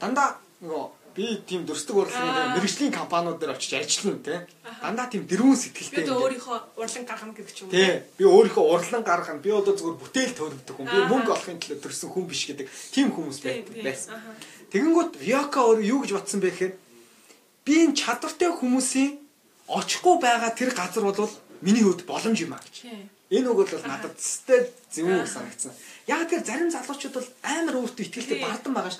дандаа 0.00 0.40
нөгөө 0.64 0.84
би 1.18 1.26
тийм 1.44 1.66
дөрсдөг 1.68 1.96
урлагийн 2.00 2.56
мэрэгжлийн 2.56 2.92
компаниуд 2.96 3.36
дээр 3.36 3.52
очиж 3.60 3.76
ажиллана 3.76 4.24
те. 4.24 4.46
Дандаа 4.80 5.06
тийм 5.12 5.28
дэрүүн 5.28 5.58
сэтгэлтэй. 5.58 6.08
Би 6.08 6.14
өөрийнхөө 6.14 6.58
урлан 6.80 7.04
гаргана 7.04 7.34
гэдэг 7.36 7.54
юм. 7.60 7.68
Тий. 7.68 7.92
Би 8.16 8.24
өөрийнхөө 8.24 8.64
урлан 8.72 9.02
гаргана. 9.02 9.42
Би 9.42 9.50
одоо 9.50 9.74
зүгээр 9.76 10.00
бүтээл 10.00 10.32
төрөгдөх 10.38 10.76
хүн. 10.78 10.88
Би 10.88 10.98
мөнгө 11.12 11.34
олохын 11.34 11.58
төлөө 11.58 11.82
төрсэн 11.82 12.08
хүн 12.14 12.24
биш 12.30 12.42
гэдэг 12.48 12.66
тийм 12.94 13.10
хүмүүс 13.12 13.38
байсан. 13.82 14.14
Тэгэнгүүт 14.70 15.12
Рёка 15.26 15.58
өөрөө 15.66 15.84
юу 15.90 16.00
гэж 16.06 16.12
батсан 16.14 16.40
бэ 16.40 16.54
гэхээр 16.54 16.72
би 17.68 17.74
энэ 17.84 17.98
чадвартай 18.00 18.48
хүмүүсийн 18.48 19.20
очихгүй 19.68 20.16
байгаа 20.24 20.52
тэр 20.56 20.72
газар 20.72 21.04
бол 21.04 21.28
миний 21.60 21.84
хувьд 21.84 22.08
боломж 22.08 22.40
юм 22.40 22.56
а 22.56 22.60
гэж. 22.64 22.76
Энэ 23.28 23.48
үг 23.52 23.68
бол 23.68 23.84
надад 23.84 24.16
зөстэй 24.16 24.72
зөвүүн 24.94 25.28
санагдсан. 25.28 25.72
Яг 26.08 26.24
тэр 26.32 26.40
зарим 26.48 26.72
залуучууд 26.72 27.14
бол 27.20 27.28
амар 27.44 27.76
өөртөө 27.76 28.04
ихтэй 28.08 28.40
бардам 28.40 28.72
байгаа 28.72 28.92
ш. 28.96 28.98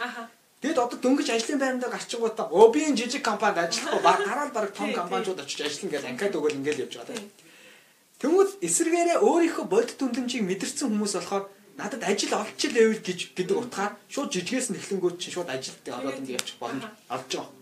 Тэгэд 0.60 0.78
одоо 0.84 0.98
дөнгөж 1.00 1.28
ажлын 1.32 1.62
байрандаа 1.62 1.90
гарчингуудаа 1.96 2.46
оо 2.52 2.68
би 2.74 2.84
энэ 2.84 2.98
жижиг 3.00 3.22
компанид 3.24 3.62
ажиллахгүй 3.62 4.02
баг 4.04 4.18
гараад 4.26 4.52
баг 4.52 4.74
том 4.74 4.92
компаниуд 4.92 5.40
очиж 5.40 5.64
ажиллана 5.64 5.92
гэж 5.94 6.04
анкад 6.04 6.36
өгөөл 6.36 6.58
ингээл 6.60 6.82
явж 6.84 6.94
байгаа. 6.98 7.24
Тэнгүүд 8.20 8.50
эсэргээрээ 8.66 9.18
өөрийнхөө 9.22 9.66
бодит 9.70 10.02
үнэмжийг 10.02 10.42
мэдэрсэн 10.44 10.90
хүмүүс 10.90 11.14
болохоор 11.14 11.44
надад 11.78 12.02
ажил 12.02 12.34
олч 12.34 12.60
л 12.66 12.74
байвал 12.74 13.00
гэж 13.06 13.20
гэдэг 13.38 13.56
утгаар 13.56 13.92
шууд 14.10 14.34
жижигээс 14.34 14.74
нь 14.74 14.78
эхлэнгүүд 14.82 15.16
чинь 15.22 15.34
шууд 15.38 15.46
ажилд 15.46 15.86
ороод 15.86 16.18
ингэ 16.26 16.34
явчих 16.34 16.58
боломж 16.58 16.82
олж 17.06 17.30
байгаа. 17.38 17.57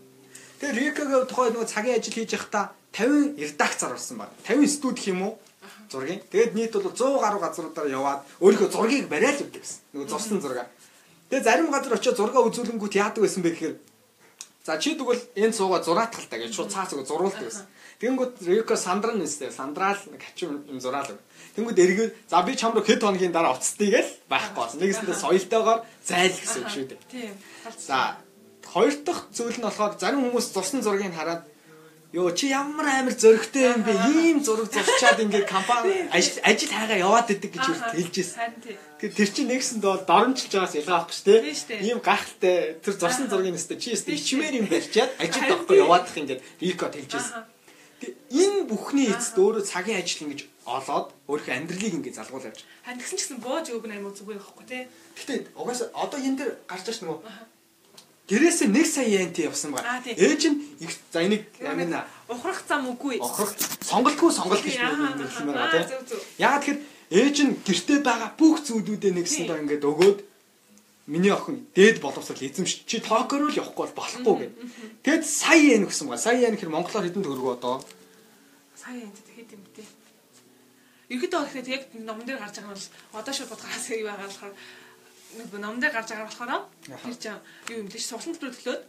Тэгээ 0.57 0.77
Рикагийн 0.77 1.27
тухай 1.29 1.49
нөгөө 1.53 1.69
цагийн 1.69 1.97
ажил 2.01 2.13
хийж 2.13 2.31
байхдаа 2.33 2.73
50 2.93 3.37
редакцаар 3.37 3.93
орсон 3.93 4.17
баг. 4.17 4.29
50 4.45 4.67
студ 4.67 4.97
гэх 4.97 5.13
юм 5.13 5.21
уу? 5.21 5.33
Зургийн. 5.91 6.21
Тэгээд 6.31 6.55
нийт 6.57 6.73
бол 6.73 6.89
100 6.89 7.21
гаруй 7.21 7.41
газруудаар 7.41 7.87
яваад 7.87 8.21
өөрийнхөө 8.41 8.69
зургийг 8.73 9.05
бариад 9.07 9.37
явдаг 9.37 9.61
гэсэн. 9.61 9.79
Нөгөө 9.93 10.09
зурсан 10.09 10.41
зураг. 10.41 10.67
Тэгээ 11.29 11.45
зарим 11.45 11.69
газар 11.69 11.93
очиод 11.93 12.17
зураг 12.17 12.35
үзүүлэнгүүт 12.41 12.97
яадаг 12.97 13.21
байсан 13.21 13.43
бэ 13.45 13.51
гэхээр 13.53 13.75
за 14.65 14.77
чи 14.81 14.97
тэгвэл 14.99 15.23
энэ 15.35 15.55
цууга 15.55 15.79
зураатгал 15.83 16.27
та 16.27 16.41
гэж 16.41 16.51
шууд 16.51 16.73
цаасаа 16.73 17.05
зуруулдаг 17.05 17.45
гэсэн. 17.47 17.67
Тэнгүүд 17.97 18.33
Рико 18.45 18.75
сандран 18.77 19.17
нэстэй 19.17 19.49
сандраал 19.49 19.97
нэг 20.11 20.21
хачим 20.21 20.61
юм 20.69 20.77
зураал. 20.77 21.09
Тэнгүүд 21.55 21.81
эргээд 21.81 22.13
за 22.29 22.43
би 22.45 22.53
чам 22.53 22.77
руу 22.77 22.85
хэд 22.85 23.01
хоногийн 23.01 23.33
дараа 23.33 23.57
уцтыг 23.57 23.89
л 23.89 24.11
байхгүй 24.29 24.53
болсон. 24.53 24.79
Нэгэсэндээ 24.83 25.17
соёлтойгоор 25.17 25.79
зайл 26.05 26.35
гэсэн 26.37 26.61
үг 26.61 26.69
шүү 26.69 26.85
дээ. 26.93 26.99
Тийм. 27.09 27.33
За 27.79 28.21
Хоёр 28.77 28.93
дахь 29.01 29.25
зүйл 29.33 29.57
нь 29.57 29.65
болохоор 29.65 29.97
зарим 29.97 30.21
хүмүүс 30.21 30.53
зурсан 30.53 30.85
зургийг 30.85 31.17
хараад 31.17 31.49
Йоо 32.13 32.31
чи 32.31 32.47
ямар 32.47 32.87
амар 32.87 33.15
зөрөгтэй 33.17 33.73
юм 33.73 33.81
бэ? 33.83 33.91
Ийм 34.15 34.39
зураг 34.39 34.71
зурчаад 34.71 35.19
ингээд 35.19 35.49
компани 35.49 36.07
ажил 36.13 36.39
ажил 36.45 36.71
хайгаа 36.71 37.03
яваад 37.03 37.33
идэг 37.35 37.51
гэж 37.51 37.65
хэлжсэн. 37.99 38.37
Тэгэхээр 39.01 39.17
тэр 39.17 39.29
чинь 39.33 39.49
нэгсэнд 39.51 39.83
бол 39.83 40.07
доромжилж 40.07 40.53
байгаас 40.55 40.77
ялгаа 40.79 41.03
авахгүй 41.03 41.17
шүү 41.19 41.27
дээ. 41.27 41.83
Ийм 41.83 41.99
гахалтай 41.99 42.79
тэр 42.79 42.95
зурсан 42.95 43.27
зургийн 43.27 43.59
өстө 43.59 43.75
чи 43.75 43.91
өстө 43.91 44.15
ичмээр 44.15 44.55
юм 44.61 44.71
барьчаад 44.71 45.11
ажилд 45.19 45.51
авахгүй 45.51 45.77
яваадах 45.83 46.15
ингээд 46.15 46.41
рекорд 46.63 46.95
хэлжсэн. 46.95 47.43
Энэ 48.31 48.69
бүхний 48.71 49.11
эцэст 49.11 49.35
өөрөө 49.35 49.67
цагийн 49.67 49.99
ажил 49.99 50.31
ингэж 50.31 50.47
олоод 50.63 51.11
өөрийнхөө 51.27 51.55
амьдралыг 51.59 51.93
ингэ 51.97 52.15
залгуул 52.15 52.47
явж. 52.47 52.63
Хан 52.87 52.95
тэгсэн 53.01 53.17
ч 53.17 53.21
гэсэн 53.25 53.43
бууж 53.43 53.67
өгнө 53.73 53.99
аймаг 53.99 54.15
зүгээр 54.15 54.39
байхгүй 54.39 54.65
тий. 54.69 54.83
Гэтэ 55.17 55.59
угаасаа 55.59 55.91
одоо 55.91 56.19
энэ 56.21 56.37
дэр 56.39 56.49
гарч 56.69 56.85
аж 56.87 57.03
нөгөө 57.03 57.19
Гэрээсээ 58.27 58.67
1 58.67 58.83
сая 58.83 59.07
янт 59.07 59.39
явсан 59.39 59.71
байгаа. 59.71 60.03
Ээж 60.03 60.51
нь 60.51 60.59
их 60.83 60.91
за 61.11 61.23
энийг 61.23 61.47
амин 61.63 61.95
ухрах 62.27 62.59
зам 62.67 62.91
үгүй. 62.91 63.23
Ухрах 63.23 63.55
сонголтгүй 63.87 64.31
сонголт 64.35 64.63
гэж 64.67 64.75
хэлсэн 64.75 65.47
байгаа 65.47 65.87
тийм. 65.87 66.03
Яагаад 66.35 66.63
тэгэхээр 66.67 66.79
ээж 67.23 67.37
нь 67.47 67.55
гэртээ 67.63 67.99
байгаа 68.03 68.35
бүх 68.35 68.59
зүйлүүдээ 68.67 69.15
нэгсэн 69.15 69.47
доо 69.47 69.57
ингээд 69.63 69.87
өгөөд 69.87 70.19
миний 71.07 71.31
охин 71.31 71.71
дээд 71.71 72.03
боловсрал 72.03 72.43
эзэмш 72.43 72.83
чи 72.83 72.99
токоор 72.99 73.47
л 73.47 73.55
явахгүй 73.55 73.87
бол 73.87 73.95
болохгүй 73.95 74.35
гэх. 74.43 74.51
Тэгэд 75.07 75.23
сая 75.23 75.79
yen 75.79 75.87
өгсөн 75.87 76.11
байгаа. 76.11 76.25
Сая 76.27 76.43
yen 76.43 76.59
гэхэр 76.59 76.75
монголоор 76.75 77.07
хэдэн 77.07 77.23
төгрөг 77.23 77.63
одоо? 77.63 77.79
Сая 78.75 79.07
yen 79.07 79.11
хэд 79.15 79.55
юм 79.55 79.63
бэ? 79.71 79.87
Ерхэдөө 81.15 81.41
гэхэд 81.47 81.67
яг 81.71 81.83
номон 81.95 82.27
дээр 82.27 82.43
гарч 82.43 82.59
байгаа 82.59 82.75
нь 82.75 82.91
одоо 83.15 83.31
шууд 83.31 83.55
бодгоос 83.55 83.87
юу 83.95 84.11
байгаа 84.11 84.27
болохоор 84.27 84.53
номдоо 85.35 85.89
гарч 85.91 86.07
байгаа 86.11 86.27
болохоор 86.27 86.51
тэр 87.03 87.15
чинь 87.19 87.39
юу 87.71 87.77
юм 87.83 87.87
биш 87.91 88.05
сургалтын 88.07 88.39
төлбөр 88.39 88.57
төлөөд? 88.57 88.81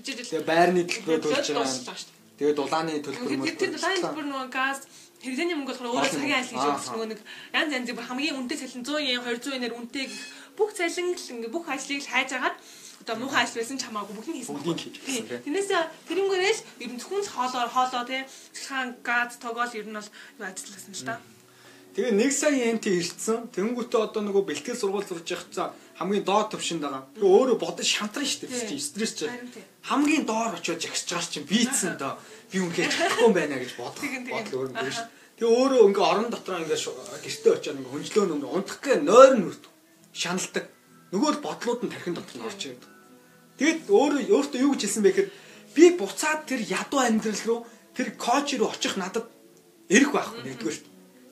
Тэгээ 0.00 0.46
байрны 0.46 0.82
төлбөр 0.86 1.20
төлж. 1.20 2.06
Тэгээд 2.38 2.56
дулааны 2.56 2.92
төлбөр 3.04 3.36
мөн 3.36 3.56
тэр 3.58 3.74
дулааны 3.74 4.00
төлбөр 4.00 4.26
нөгөө 4.30 4.48
газ 4.48 4.78
хэрэглээний 5.20 5.56
мөнгө 5.60 5.72
болохоор 5.76 5.92
өөрөө 5.92 6.12
цагийн 6.16 6.38
айл 6.40 6.48
гэж 6.48 6.64
өгсөн 6.64 6.92
нөгөө 6.96 7.08
нэг 7.12 7.20
янз 7.52 7.72
янзын 7.76 8.08
хамгийн 8.08 8.38
үнэтэй 8.40 8.58
цалин 8.64 8.84
100 8.88 9.04
yen 9.04 9.20
200 9.20 9.52
yen-ээр 9.52 9.76
үнэтэй 9.76 10.06
бүх 10.56 10.70
цалин 10.72 11.12
ингээ 11.12 11.52
бүх 11.52 11.68
ажлыг 11.68 12.00
хайж 12.08 12.30
агаад 12.32 12.56
одоо 13.00 13.16
муухай 13.16 13.44
ажил 13.44 13.60
байсан 13.60 13.76
ч 13.80 13.84
хамаагүй 13.84 14.14
бүгд 14.16 14.28
нь 14.28 14.38
хийсэн. 14.40 14.56
Бүгдийг 14.56 14.80
хийж. 14.80 14.96
Тэрнээс 15.44 15.68
тэрнгээрээс 16.08 16.60
ер 16.84 16.90
нь 16.92 17.00
зөвхөн 17.00 17.24
хоолоор 17.24 17.70
хоолоо 17.72 18.04
тий. 18.04 18.22
Цэцхан 18.52 18.88
газ 19.00 19.40
тогоол 19.40 19.72
ер 19.72 19.88
нь 19.88 19.96
бол 19.96 20.48
ажилласан 20.48 20.92
ч 20.92 21.00
та. 21.08 21.16
Тэгээ 21.90 22.14
1 22.14 22.30
сая 22.30 22.70
ент 22.70 22.86
ирсэн. 22.86 23.50
Тэнгүүтээ 23.50 24.00
одоо 24.00 24.22
нөгөө 24.22 24.46
бэлтгэл 24.46 24.78
сургууль 24.78 25.06
зурж 25.06 25.26
явах 25.26 25.74
хамгийн 25.98 26.24
доод 26.24 26.48
төвшөнд 26.54 26.80
байгаа. 26.86 27.04
Тэгээ 27.18 27.34
өөрөө 27.34 27.58
бодож 27.60 27.84
шантран 27.84 28.24
шүү 28.24 28.46
дээ. 28.46 28.78
Стресс 28.78 29.14
ч 29.18 29.28
хамгийн 29.84 30.24
доор 30.24 30.54
очиод 30.56 30.80
жагсаж 30.80 31.10
байгаа 31.12 31.28
чинь 31.34 31.50
бийцэн 31.50 31.98
доо 32.00 32.16
би 32.48 32.56
үнхээр 32.62 32.88
чадахгүй 32.88 33.26
юм 33.26 33.34
байна 33.36 33.60
гэж 33.60 33.72
бодох 33.76 34.00
бодол 34.32 34.56
өөр 34.56 34.68
юм 34.70 34.80
шүү. 34.80 35.08
Тэгээ 35.36 35.56
өөрөө 35.60 35.80
ингээ 35.90 36.06
орон 36.08 36.28
дотор 36.32 36.62
ингээ 36.62 36.78
гэртээ 36.78 37.52
очиод 37.58 37.78
ингээ 37.82 37.92
хөнжлөө 37.92 38.24
нүм 38.32 38.40
унтах 38.48 38.78
гэ 38.80 38.92
нойр 39.04 39.34
нь 39.36 39.44
хүрт. 39.44 39.64
Шаналдаг. 40.16 40.64
Нөгөө 41.12 41.30
л 41.36 41.44
бодлууд 41.44 41.80
нь 41.84 41.92
тархин 41.92 42.16
дотор 42.16 42.36
нь 42.38 42.46
орж 42.48 42.60
ирээд. 42.64 42.84
Тэгэд 43.60 43.80
өөрөө 43.92 44.20
өөртөө 44.30 44.60
юу 44.64 44.72
гэж 44.72 44.82
хэлсэн 44.88 45.04
бэ 45.04 45.10
гэхээр 45.10 45.30
би 45.76 45.84
буцаад 46.00 46.48
тэр 46.48 46.60
ядуу 46.64 47.00
амьдрал 47.04 47.44
руу 47.44 47.60
тэр 47.92 48.08
коуч 48.16 48.56
руу 48.56 48.72
очих 48.72 48.96
надад 48.96 49.28
эрэх 49.92 50.16
байхгүй 50.16 50.48
нэгдүгээр 50.48 50.89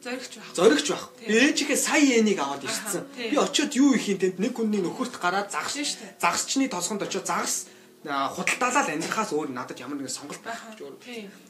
Зоригч 0.09 0.35
байх. 0.41 0.55
Зоригч 0.57 0.89
байх. 0.89 1.05
Ээжигээ 1.21 1.77
сая 1.77 2.01
йенийг 2.01 2.41
аваад 2.41 2.65
ирсэн. 2.65 3.05
Би 3.13 3.37
очиод 3.37 3.77
юу 3.77 3.93
их 3.93 4.09
юм 4.09 4.19
тэнд 4.19 4.41
нэг 4.41 4.57
хүнний 4.57 4.81
нөхөрт 4.81 5.21
гараад 5.21 5.53
загс 5.53 5.77
штэ. 5.77 6.17
Загсчны 6.17 6.69
тосгонд 6.73 7.05
очиод 7.05 7.29
загс 7.29 7.69
худалдаалал 8.09 8.89
амьдрахаас 8.89 9.37
өөр 9.37 9.53
надад 9.53 9.77
ямар 9.81 10.01
нэгэн 10.01 10.09
сонголт 10.09 10.41
байх 10.41 10.63
гэж 10.73 10.81
өөр. 10.81 10.97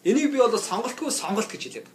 Энийг 0.02 0.32
би 0.32 0.38
бол 0.42 0.58
сонголтгүй 0.58 1.12
сонголт 1.12 1.46
гэж 1.46 1.62
хэлээд. 1.70 1.88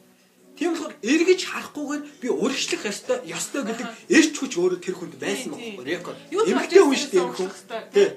Тийм 0.53 0.77
болохоор 0.77 0.93
эргэж 1.01 1.41
харахгүйгээр 1.49 2.03
би 2.21 2.27
урагшлах 2.29 2.85
ёстой 2.85 3.17
ёстой 3.25 3.61
гэдэг 3.65 3.87
эрч 4.13 4.33
хүч 4.37 4.53
өөрөө 4.61 4.79
тэр 4.85 4.95
хүнд 4.95 5.17
байсан 5.17 5.57
байхгүй 5.57 5.83
рекорд. 5.83 6.19
Эмэгтэй 6.29 6.81
хүн 6.85 6.93
шүү 6.93 7.11
дээ 7.11 7.25
хүн. 7.33 7.51
Тий. 7.89 8.09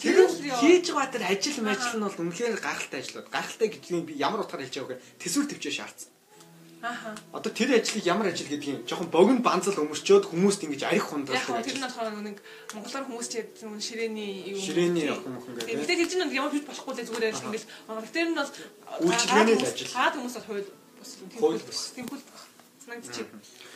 Тэр 0.00 0.28
хийж 0.28 0.86
байгаа 0.92 1.08
тэр 1.08 1.24
ажил 1.24 1.64
мажил 1.64 1.96
нь 1.96 2.04
бол 2.04 2.20
үнэхээр 2.28 2.60
гахалтай 2.60 3.00
ажлууд. 3.00 3.32
Гахалтай 3.32 3.68
гэдгийг 3.72 4.04
би 4.04 4.12
ямар 4.20 4.44
утгаар 4.44 4.68
хэлж 4.68 4.76
байгааг 4.84 5.00
төсвөр 5.16 5.48
төвчөө 5.48 5.72
шаардсан. 5.72 6.12
Аха. 6.82 7.14
Одоо 7.32 7.52
тэр 7.52 7.76
ажлыг 7.76 8.04
ямар 8.08 8.32
ажил 8.32 8.48
гэдгийг 8.48 8.88
жоохон 8.88 9.12
богино 9.12 9.44
банзал 9.44 9.76
өмөрчөөд 9.84 10.24
хүмүүст 10.32 10.64
ингэж 10.64 10.82
арих 10.88 11.12
хундрах. 11.12 11.36
Яг 11.36 11.60
тэр 11.60 11.76
нь 11.76 11.84
болохоор 11.84 12.16
нэг 12.24 12.40
монголоор 12.72 13.04
хүмүүс 13.04 13.28
ч 13.28 13.44
нэг 13.44 13.84
ширээний 13.84 14.48
юу. 14.48 14.56
Ширээний 14.56 15.12
охин 15.12 15.36
мохин 15.36 15.60
гэдэг. 15.60 15.76
Бид 15.76 15.92
хэлж 15.92 16.12
байгаа 16.16 16.38
ямар 16.40 16.52
биш 16.56 16.64
болохгүй 16.64 16.92
л 16.96 17.04
зүгээр 17.04 17.28
ажил 17.28 17.48
ингээл. 17.52 17.68
Тэр 18.16 18.28
нь 18.32 18.38
бол 18.40 18.52
үйлчилгээний 19.04 19.56
ажил. 19.60 19.92
Хаад 19.92 20.14
хүмүүс 20.16 20.34
бол 20.40 20.48
хууль 20.48 20.68
бас 20.96 21.10
хууль 21.36 21.60
бас. 21.68 21.80
Тэмхүүл 22.00 22.22
санагдчих. 22.80 23.28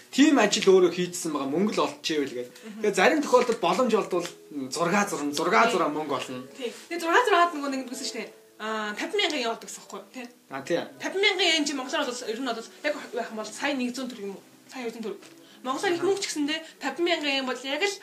Тим 0.09 0.35
ажил 0.41 0.69
өөрөө 0.73 0.93
хийдсэн 0.97 1.31
байгаа 1.37 1.51
мөнгө 1.53 1.73
л 1.77 1.85
олчихъя 1.85 2.25
гэдэг. 2.25 2.49
Тэгээ 2.89 2.97
зарим 2.97 3.21
тохиолдолд 3.21 3.61
боломж 3.61 3.93
олдвол 4.01 4.25
6 4.25 5.13
зурм 5.13 5.29
6 5.29 5.77
6 5.77 5.93
мөнгө 5.93 6.15
олно. 6.17 6.41
Тий. 6.57 6.73
Тэгээ 6.89 7.05
6 7.05 7.29
6-аад 7.29 7.53
нөгөө 7.53 7.69
нэг 7.69 7.85
гэсэн 7.93 8.17
дээ 8.17 8.44
а 8.59 8.95
50 8.95 9.19
мянган 9.19 9.41
yen 9.41 9.51
болдог 9.51 9.69
гэсэхгүй 9.69 10.01
тий. 10.15 10.27
А 10.51 10.63
тий. 10.63 10.79
50 11.01 11.21
мянган 11.21 11.47
yen 11.47 11.65
чи 11.67 11.75
Монголоор 11.75 12.07
бол 12.07 12.29
ер 12.31 12.41
нь 12.41 12.47
бол 12.47 12.69
яг 12.85 12.95
байх 13.15 13.31
юм 13.31 13.39
бол 13.39 13.51
сая 13.51 13.75
100 13.75 13.95
төгрөг 13.95 14.23
юм 14.23 14.37
уу? 14.37 14.43
Сая 14.71 14.87
200 14.87 15.03
төгрөг. 15.03 15.21
Монголоор 15.65 15.95
их 15.95 16.05
мөнгө 16.05 16.23
ч 16.23 16.27
гэсэндээ 16.29 16.61
50 16.81 17.03
мянган 17.03 17.35
yen 17.35 17.47
бол 17.47 17.61
яг 17.65 17.83
л 17.83 17.97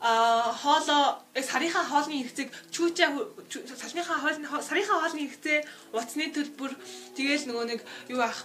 а 0.00 0.52
хоолоо 0.52 1.24
сарынхаа 1.32 1.84
хоолны 1.88 2.20
хэрэгцээг 2.20 2.50
чүүчээ 2.68 3.08
сарныхаа 3.80 4.20
хоолны 4.20 4.44
сарынхаа 4.60 5.00
хоолны 5.00 5.24
хэрэгцээ 5.24 5.64
утасны 5.96 6.28
төлбөр 6.36 6.72
тэгээл 7.16 7.48
нөгөө 7.48 7.64
нэг 7.64 7.80
юу 8.12 8.20
ах 8.20 8.44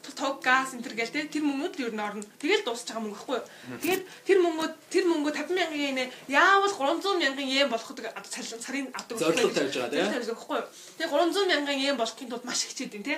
тог 0.00 0.40
газ 0.40 0.72
энэ 0.72 0.84
төр 0.84 0.94
гээл 0.96 1.12
те 1.12 1.28
тэр 1.28 1.44
мөнгөд 1.44 1.76
ер 1.80 1.92
нь 1.92 2.00
орно. 2.00 2.24
Тэгэл 2.40 2.64
байгаа 2.64 3.00
мөнгө 3.04 3.16
байхгүй 3.20 3.36
юу? 3.36 3.80
Тэгээд 3.84 4.02
тэр 4.24 4.38
мөнгөд 4.40 4.72
тэр 4.88 5.04
мөнгө 5.06 5.30
50 5.36 5.58
мянган 5.60 5.80
yen 5.80 5.98
яавал 6.28 6.72
300 6.72 7.20
мянган 7.20 7.48
yen 7.48 7.68
болох 7.68 7.88
гэдэг 7.92 8.16
сарын 8.64 8.88
авдаг. 8.96 9.16
Зорилго 9.20 9.52
тавьж 9.52 9.76
байгаа 9.76 9.92
тийм. 9.92 10.24
Тэгэхгүй 10.24 10.56
юу? 10.56 10.68
Тэгээд 10.96 11.12
300 11.12 11.50
мянган 11.52 11.76
yen 11.76 11.96
болохын 12.00 12.28
тулд 12.32 12.44
маш 12.48 12.64
хичээд 12.64 12.96
байна 12.96 13.08
те. 13.08 13.16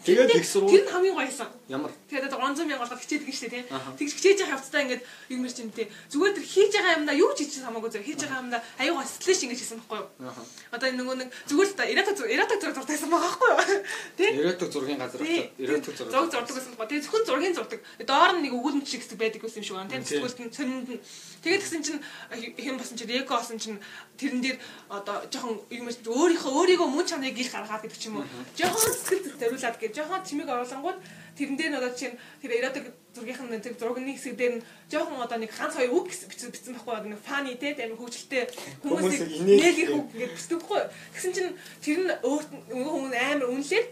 Тэгээд 0.00 0.32
их 0.32 0.46
сургууль. 0.48 0.80
Тэр 0.80 0.84
нь 0.88 0.92
хамгийн 0.92 1.16
гоёсан. 1.16 1.48
Ямар? 1.68 1.92
Тэгээд 2.08 2.32
300 2.32 2.64
мянга 2.64 2.88
болоод 2.88 3.00
хичээдэг 3.04 3.28
нь 3.28 3.36
шүү 3.36 3.50
дээ, 3.52 3.68
тийм. 3.68 3.80
Тэгж 4.00 4.12
хичээж 4.16 4.38
байгаа 4.40 4.56
явцдаа 4.56 4.80
ингээд 4.80 5.02
юм 5.28 5.40
мэр 5.44 5.52
чимтэй. 5.52 5.86
Зүгээр 6.08 6.34
тэр 6.40 6.46
хийж 6.48 6.72
байгаа 6.72 6.96
юмдаа 6.96 7.16
юу 7.20 7.30
ч 7.36 7.38
хийж 7.44 7.60
хамаагүй 7.60 7.90
зөв. 7.92 8.00
Хийж 8.00 8.20
байгаа 8.24 8.40
юмдаа 8.40 8.60
аюу 8.80 9.04
сэтгэлээш 9.04 9.40
ингэж 9.44 9.60
хийсэн 9.60 9.78
байхгүй 9.84 9.98
юу? 10.00 10.32
Одоо 10.72 10.88
нөгөө 10.88 11.16
нэг 11.20 11.28
зүгээр 11.52 11.68
л 11.68 11.76
та 11.76 11.84
ирата 11.84 12.12
ирата 12.16 12.54
зураг 12.56 12.76
зуртайсан 12.80 13.08
байгаа 13.12 13.28
байхгүй 13.28 13.48
юу? 13.52 13.60
Тийм. 14.18 14.32
Ирата 14.40 14.64
зургийн 14.72 15.00
газар 15.04 15.20
очиод 15.20 15.52
ирата 15.60 15.90
зураг. 15.92 16.10
Зураг 16.16 16.28
зурдаг 16.32 16.54
гэсэн 16.56 16.72
байна. 16.80 16.90
Тэгээд 16.90 17.04
зөвхөн 17.04 17.24
зургийн 17.28 17.54
зурдаг. 17.60 17.80
Доор 18.00 18.32
нь 18.40 18.42
нэг 18.48 18.52
өгүүлэмж 18.56 18.88
шиг 18.88 19.04
байдаг 19.20 19.44
байсан 19.44 19.60
юм 19.60 19.66
шиг 19.68 19.76
байна, 19.76 19.92
тийм. 19.92 20.24
Сонинд 20.24 20.88
нь. 20.88 21.00
Тэгээд 21.44 21.60
тэгсэн 21.60 21.82
чинь 21.84 22.00
хэм 22.32 22.76
басан 22.80 22.96
чинь 22.96 23.12
эко 23.20 23.36
болсон 23.36 23.60
чинь 23.60 23.76
тэрэн 24.20 24.40
дээр 24.44 24.58
одоо 24.92 25.16
жоохон 25.32 25.56
юм 25.72 25.88
өөрийнхөө 25.88 26.52
өөрийгөө 26.52 26.88
мөн 26.92 27.06
чанарыг 27.08 27.36
гих 27.40 27.52
гаргаад 27.56 27.82
гэдэг 27.88 27.96
ч 27.96 28.12
юм 28.12 28.20
уу. 28.20 28.28
Жоохон 28.52 28.92
сэтгэл 28.92 29.40
зориулаад 29.40 29.76
гэж 29.80 29.92
жоохон 29.96 30.20
чимиг 30.28 30.48
оруулангууд 30.52 30.98
тэрэн 31.40 31.56
дээр 31.56 31.80
одоо 31.80 31.92
чинь 31.96 32.20
тэр 32.44 32.52
эротик 32.60 32.86
зургийнх 33.16 33.40
нь 33.48 33.64
тэр 33.64 33.74
зургийн 33.80 34.12
хэсэг 34.12 34.36
дээр 34.36 34.54
нь 34.60 34.64
жоохон 34.92 35.24
одоо 35.24 35.38
нэг 35.40 35.50
ганц 35.56 35.74
хоёр 35.74 35.96
үг 35.96 36.12
бичсэн 36.12 36.52
бичсэн 36.52 36.76
байхгүй 36.76 37.08
нэг 37.08 37.20
фани 37.24 37.56
те 37.56 37.72
тийм 37.72 37.96
хөгжилтэй 37.96 38.44
хүмүүсийг 38.84 39.24
нэг 39.48 39.76
их 39.80 39.90
үг 39.96 40.06
ингэж 40.12 40.30
бичдэг 40.36 40.58
байхгүй. 40.60 40.82
Тэгсэн 41.16 41.32
чинь 41.32 41.52
тэр 41.80 41.98
нь 42.04 42.12
өөрт 42.20 42.48
нөгөө 42.68 42.92
хүмүүс 42.92 43.14
амар 43.16 43.48
үнэлээд 43.48 43.88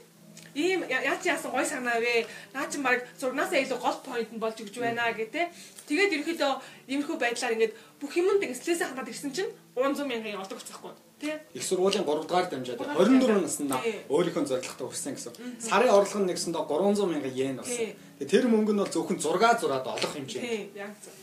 ийм 0.55 0.85
яа 0.89 1.17
чи 1.21 1.29
яасан 1.29 1.51
гой 1.53 1.65
санаа 1.65 2.01
вэ? 2.01 2.27
Наа 2.55 2.67
чи 2.71 2.79
баг 2.79 3.05
зурнаасаа 3.21 3.61
илүү 3.61 3.79
гол 3.81 3.99
point 4.05 4.31
нь 4.33 4.41
болж 4.41 4.57
өгч 4.61 4.77
байна 4.81 5.13
гэх 5.13 5.33
те. 5.33 5.49
Тэгээд 5.89 6.15
ерөөхдөө 6.17 6.53
иймэрхүү 6.89 7.17
байдлаар 7.21 7.57
ингээд 7.57 7.75
бүх 8.01 8.13
юмд 8.17 8.43
ингээд 8.45 8.61
стрессээ 8.63 8.89
хандаад 8.89 9.13
ирсэн 9.13 9.33
чинь 9.33 9.53
300 9.77 10.07
мянган 10.09 10.41
олдог 10.41 10.61
гэхгүй. 10.63 10.93
Тэ? 11.19 11.43
Их 11.53 11.65
сургуулийн 11.67 12.07
3 12.07 12.25
дугаар 12.25 12.47
дамжаад 12.47 12.79
24 12.79 13.43
наснда 13.43 13.83
өөрийнхөө 14.07 14.45
зорилготой 14.47 14.87
хүрсэн 14.87 15.15
гэсэн. 15.19 15.35
Сарын 15.59 15.91
орлого 15.91 16.23
нь 16.23 16.31
нэгсэндээ 16.31 16.65
300 16.65 17.11
мянган 17.11 17.35
йен 17.35 17.59
болсон. 17.59 17.91
Тэр 18.23 18.45
мөнгө 18.47 18.73
нь 18.73 18.81
бол 18.83 18.95
зөвхөн 18.95 19.19
6 19.19 19.61
зураад 19.61 19.87
олох 19.87 20.13
хэмжээ. 20.15 20.43
Тийм, 20.43 20.65
яг 20.79 20.95
зөв. 21.03 21.15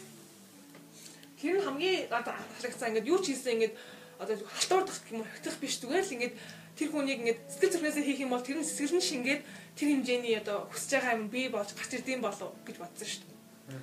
Тэр 1.39 1.63
хамгийн 1.63 2.11
одоо 2.11 2.33
харагцаа 2.59 2.91
ингээд 2.91 3.07
юу 3.07 3.19
ч 3.23 3.31
хийсэн 3.31 3.55
ингээд 3.55 3.75
одоо 4.19 4.35
халтуурдах 4.35 4.99
юм 5.11 5.23
уу 5.23 5.27
хатах 5.27 5.57
биш 5.59 5.79
зүгээр 5.79 6.03
л 6.03 6.15
ингээд 6.15 6.35
тэр 6.75 6.89
хүнийг 6.91 7.19
ингээд 7.23 7.39
сэтгэл 7.49 7.71
зүрхнээсээ 7.71 8.05
хийх 8.05 8.23
юм 8.23 8.31
бол 8.35 8.43
тэр 8.43 8.59
нь 8.59 8.67
сэтгэл 8.67 8.99
нь 8.99 9.07
шингээд 9.09 9.41
тэр 9.79 9.87
хэмжээний 9.95 10.35
одоо 10.39 10.67
хүсэж 10.71 10.91
байгаа 10.99 11.15
юм 11.15 11.27
бий 11.31 11.47
болж 11.47 11.69
гарч 11.71 11.91
ирдэм 11.95 12.21
болов 12.21 12.51
гэж 12.67 12.75
бодсон 12.79 13.07
шүү 13.07 13.23
дээ. 13.23 13.79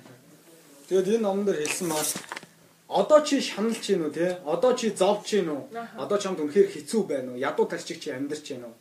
Тэгээд 0.87 1.11
энэ 1.17 1.25
номон 1.25 1.45
дээр 1.45 1.59
хэлсэн 1.65 1.87
маш 1.89 2.09
одоо 2.93 3.19
чи 3.25 3.41
шаналж 3.41 3.81
гин 3.81 4.05
үү 4.05 4.13
те? 4.13 4.37
Одоо 4.45 4.77
чи 4.77 4.93
зовж 4.93 5.25
гин 5.25 5.49
үү? 5.49 5.61
Одоо 5.97 6.17
чамд 6.21 6.39
үнэхээр 6.39 6.69
хэцүү 6.69 7.01
байна 7.09 7.33
уу? 7.33 7.41
Ядуу 7.41 7.65
тарчиг 7.65 7.97
чи 7.97 8.13
амьдарч 8.13 8.45
гин 8.45 8.69
үү? 8.69 8.75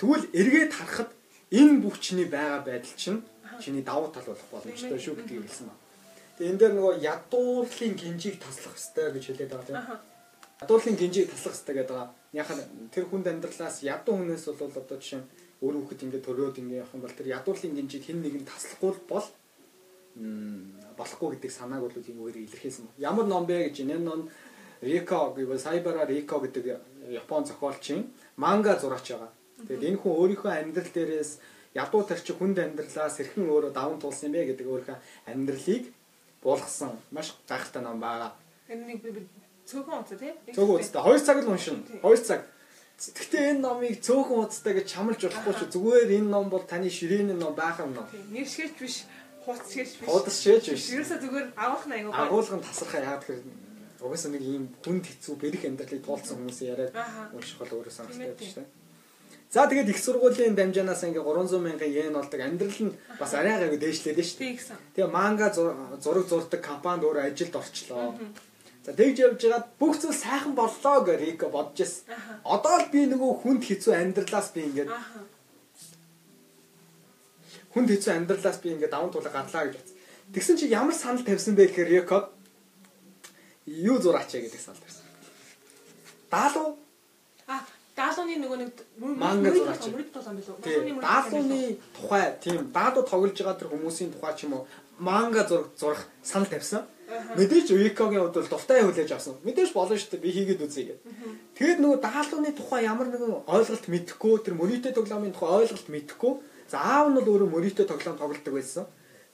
Тэгвэл 0.00 0.24
эргээд 0.32 0.72
харахад 0.72 1.10
энэ 1.52 1.84
бүх 1.84 2.00
чиний 2.00 2.24
байгаа 2.24 2.64
байдал 2.64 2.96
чинь 2.96 3.20
чиний 3.60 3.84
давуу 3.84 4.08
тал 4.08 4.24
болох 4.24 4.48
боломжтой 4.50 4.98
шүү 4.98 5.20
гэдгийг 5.20 5.44
хэлсэн 5.44 5.68
ба. 5.68 5.76
Тэгээ 6.40 6.50
энэ 6.50 6.60
дээр 6.60 6.74
нөгөө 6.74 6.94
ядуурлын 7.04 7.94
гинжийг 8.00 8.36
таслах 8.40 8.74
хэрэгтэй 8.74 9.08
гэж 9.12 9.24
хэлээд 9.28 9.52
байгаа 9.52 9.68
тийм. 9.68 10.13
Ядуурлын 10.64 10.96
гинжийг 10.96 11.28
таслах 11.28 11.54
хэрэгтэй 11.54 11.76
гэдэг 11.76 11.92
байгаа 11.92 12.10
яхаа 12.34 12.56
тэр 12.90 13.04
хүнд 13.06 13.26
амьдралаас 13.28 13.76
ядуу 13.86 14.14
хүнээс 14.18 14.44
бол 14.48 14.72
одоо 14.72 14.96
жишээ 14.98 15.22
өөр 15.62 15.74
хүүхэд 15.86 16.04
ингээд 16.04 16.26
төрөөд 16.26 16.56
ингээд 16.58 16.80
явах 16.82 16.94
юм 16.96 17.02
бол 17.04 17.14
тэр 17.14 17.28
ядуурлын 17.36 17.76
гинжид 17.78 18.04
хэн 18.04 18.18
нэг 18.24 18.34
нь 18.42 18.48
таслахгүй 18.48 18.92
бол 19.06 19.26
болохгүй 20.98 21.28
гэдэг 21.38 21.52
санааг 21.54 21.82
бол 21.86 21.94
юм 21.94 22.18
өөр 22.26 22.36
илэрхийлсэн. 22.42 22.90
Ямар 22.98 23.26
ном 23.30 23.46
бэ 23.46 23.70
гэж 23.70 23.86
энэ 23.86 24.02
ном 24.02 24.30
Рико 24.82 25.30
гэвэл 25.36 25.62
Сайбара 25.62 26.06
Рико 26.06 26.42
гэдэг 26.42 26.64
Япон 27.10 27.46
зохиолчийн 27.46 28.10
манга 28.36 28.74
зураач 28.78 29.06
байгаа. 29.14 29.30
Тэгээд 29.66 29.86
энэ 29.94 30.00
хүн 30.02 30.12
өөрийнхөө 30.18 30.52
амьдрал 30.58 30.90
дээрээс 30.90 31.30
ядуу 31.74 32.02
тарчиг 32.02 32.38
хүнд 32.38 32.58
амьдралаас 32.58 33.14
хэрхэн 33.18 33.46
өөрөө 33.46 33.72
даван 33.74 33.98
туулсан 34.02 34.34
бэ 34.34 34.54
гэдэг 34.54 34.66
өөрийнхөө 34.66 34.98
амьдралыг 35.30 35.84
буулгасан 36.42 36.92
маш 37.14 37.34
гайхалтай 37.46 37.82
ном 37.82 37.98
байгаа. 38.02 38.34
Энэ 38.68 38.84
нэг 38.86 38.98
Цөөхөн 39.64 39.98
уцаа 40.04 40.18
тий? 40.20 40.32
Цөөхөн 40.52 40.76
уцаа. 40.80 41.02
2 41.08 41.24
цаг 41.24 41.36
л 41.40 41.52
уншина. 41.52 41.80
2 42.02 42.28
цаг. 42.28 42.40
Гэхдээ 42.94 43.58
энэ 43.58 43.62
номыг 43.64 43.98
цөөхөн 44.04 44.44
уцтай 44.46 44.72
гэж 44.78 44.86
чамлж 44.92 45.20
болохгүй 45.26 45.54
шүү. 45.58 45.72
Зүгээр 45.74 46.10
энэ 46.20 46.30
ном 46.30 46.46
бол 46.52 46.62
таны 46.62 46.88
ширээний 46.92 47.34
ном 47.34 47.56
байх 47.58 47.82
юм 47.82 47.92
ном. 47.96 48.06
Нэр 48.30 48.46
шигэж 48.46 48.78
биш, 48.78 48.96
хуудас 49.42 49.66
шигэж 49.72 49.90
биш. 49.98 50.06
Хуудас 50.06 50.36
шигэж 50.38 50.64
биш. 50.78 50.86
Ерөөсө 50.94 51.16
зүгээр 51.18 51.46
авах 51.58 51.84
нь 51.90 51.94
аягүй. 51.96 52.12
Агуулгын 52.14 52.62
тасархаа 52.62 53.02
яагаад 53.02 53.24
гэхээр 53.26 53.42
угаасаа 54.04 54.30
нэг 54.30 54.42
ийм 54.44 54.64
хүнд 54.84 55.04
хэцүү 55.10 55.34
бэрх 55.42 55.62
амьдралыг 55.64 56.02
туулсан 56.06 56.36
хүмүүсийн 56.38 56.70
яриад 56.70 56.92
унших 57.34 57.58
бол 57.58 57.72
өөрөө 57.82 57.92
байдаг 58.04 58.46
шүү 58.46 58.62
дээ. 58.62 58.68
За 59.54 59.66
тэгээд 59.70 59.90
их 59.90 60.00
сургуулийн 60.02 60.54
дамжаанаас 60.58 61.02
ингээ 61.08 61.24
300 61.24 61.62
мянган 61.62 61.90
йен 61.90 62.12
болдог 62.12 62.40
амьдрал 62.40 62.80
нь 62.84 62.94
бас 63.18 63.32
арай 63.34 63.56
гайгүй 63.58 63.80
дээшлээд 63.80 64.18
шүү 64.18 64.38
дээ. 64.38 64.98
Тэгээ 64.98 65.10
манга 65.10 65.48
зураг 65.54 66.26
зурдаг 66.28 66.60
компанид 66.60 67.06
өөр 67.06 67.22
ажилд 67.22 67.54
орчлоо. 67.54 68.18
За 68.84 68.92
тэгж 68.92 69.16
явж 69.24 69.40
байгаад 69.40 69.66
бүх 69.80 69.96
зүйл 69.96 70.12
сайхан 70.12 70.52
боллоо 70.52 70.96
гэж 71.08 71.18
Рико 71.24 71.48
бодож 71.48 71.80
ирсэн. 71.80 72.04
Одоо 72.44 72.84
л 72.84 72.92
би 72.92 73.08
нөгөө 73.08 73.32
хүнд 73.40 73.62
хэцүү 73.64 73.92
амьдралаас 73.96 74.52
би 74.52 74.60
ингээд 74.68 74.92
хүнд 77.72 77.88
хэцүү 77.88 78.12
амьдралаас 78.12 78.60
би 78.60 78.76
ингээд 78.76 78.92
даван 78.92 79.08
туулаа 79.08 79.32
гарлаа 79.32 79.72
гэж 79.72 79.80
бодсон. 79.80 79.96
Тэгсэн 80.36 80.56
чи 80.60 80.68
ямар 80.68 80.92
санал 80.92 81.24
тавьсан 81.24 81.56
бэ 81.56 81.72
гэхээр 81.72 82.04
Рико 82.04 82.28
юу 83.64 83.96
зураач 84.04 84.36
гэдэг 84.36 84.60
санал 84.60 84.84
тавьсан. 84.84 85.08
Даалуу 86.28 86.76
А 87.48 87.60
даалууны 87.96 88.36
нөгөө 88.40 88.58
нэг 88.60 88.70
манга 89.00 89.48
зураач. 89.52 89.84
Даалууны 91.00 91.80
тухай 91.96 92.24
тийм 92.40 92.68
даалуу 92.68 93.04
тоглож 93.08 93.32
байгаа 93.32 93.56
тэр 93.60 93.72
хүмүүсийн 93.72 94.12
тухай 94.12 94.32
ч 94.36 94.44
юм 94.44 94.60
уу 94.60 94.68
манга 94.98 95.48
зураг 95.48 95.72
зурах 95.76 96.04
санал 96.20 96.48
тавьсан. 96.48 96.84
Мэдээж 97.38 97.68
Викогийн 97.70 98.22
хувьд 98.26 98.36
бол 98.38 98.52
дуртай 98.52 98.82
хүлээж 98.82 99.10
авсан. 99.14 99.34
Мэдээж 99.46 99.70
болно 99.74 99.96
шүү 99.96 100.10
дээ. 100.18 100.24
Би 100.24 100.30
хийгээд 100.34 100.64
үзье 100.64 100.84
гэдэг. 100.84 101.00
Тэгээд 101.54 101.78
нөгөө 101.82 101.98
даалгаврын 102.02 102.54
тухай 102.58 102.80
ямар 102.84 103.08
нэгэн 103.10 103.46
ойлголт 103.46 103.86
мэдэхгүй, 103.88 104.34
тэр 104.42 104.54
мөрийтэй 104.58 104.92
тоглоомын 104.94 105.34
тухай 105.34 105.50
ойлголт 105.62 105.88
мэдэхгүй. 105.88 106.32
За 106.68 106.76
аав 106.82 107.06
нь 107.10 107.16
бол 107.18 107.30
өөрөө 107.30 107.48
мөрийтэй 107.54 107.86
тоглоом 107.86 108.18
тоглодог 108.18 108.54
байсан. 108.54 108.84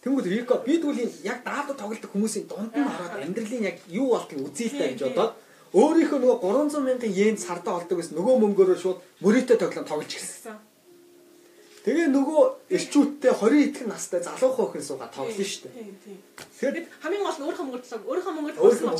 Тэнгүүд 0.00 0.26
Вико 0.32 0.54
би 0.64 0.80
тэгвэл 0.80 1.12
яг 1.24 1.44
даалгавар 1.44 1.76
тоглодог 1.76 2.10
хүмүүсийн 2.12 2.48
дунд 2.48 2.72
нь 2.72 2.88
ороод 2.88 3.20
амьдралын 3.20 3.68
яг 3.68 3.76
юу 3.88 4.16
болтыг 4.16 4.40
та 4.48 4.88
гэж 4.88 5.00
бодоод 5.12 5.32
өөрийнхөө 5.76 6.18
нөгөө 6.18 6.38
300 6.40 6.82
мянган 6.82 7.12
йен 7.12 7.36
сардаа 7.36 7.78
олдог 7.78 8.00
гэсэн 8.00 8.16
нөгөө 8.16 8.36
мөнгөөрөө 8.42 8.78
шууд 8.80 8.98
мөрийтэй 9.20 9.60
тоглоом 9.60 9.86
тоглож 9.86 10.10
ирсэн. 10.10 10.56
Тэгээ 11.80 12.12
нөгөө 12.12 12.42
эрчүүдтэй 12.76 13.32
20 13.32 13.64
итгэн 13.72 13.88
настай 13.88 14.20
залуухан 14.20 14.68
охин 14.68 14.84
суугаа 14.84 15.08
тоглоно 15.08 15.40
шүү 15.40 15.72
дээ. 15.72 16.20
Тэгэхээр 16.60 16.76
хамгийн 17.00 17.24
гол 17.24 17.38
нь 17.40 17.44
өөрийнхөө 17.48 17.64
мөнгөөр 17.64 17.84
төлөв. 17.88 18.04
Өөрийнхөө 18.04 18.34
мөнгөөр 18.36 18.56
төлсөн 18.60 18.92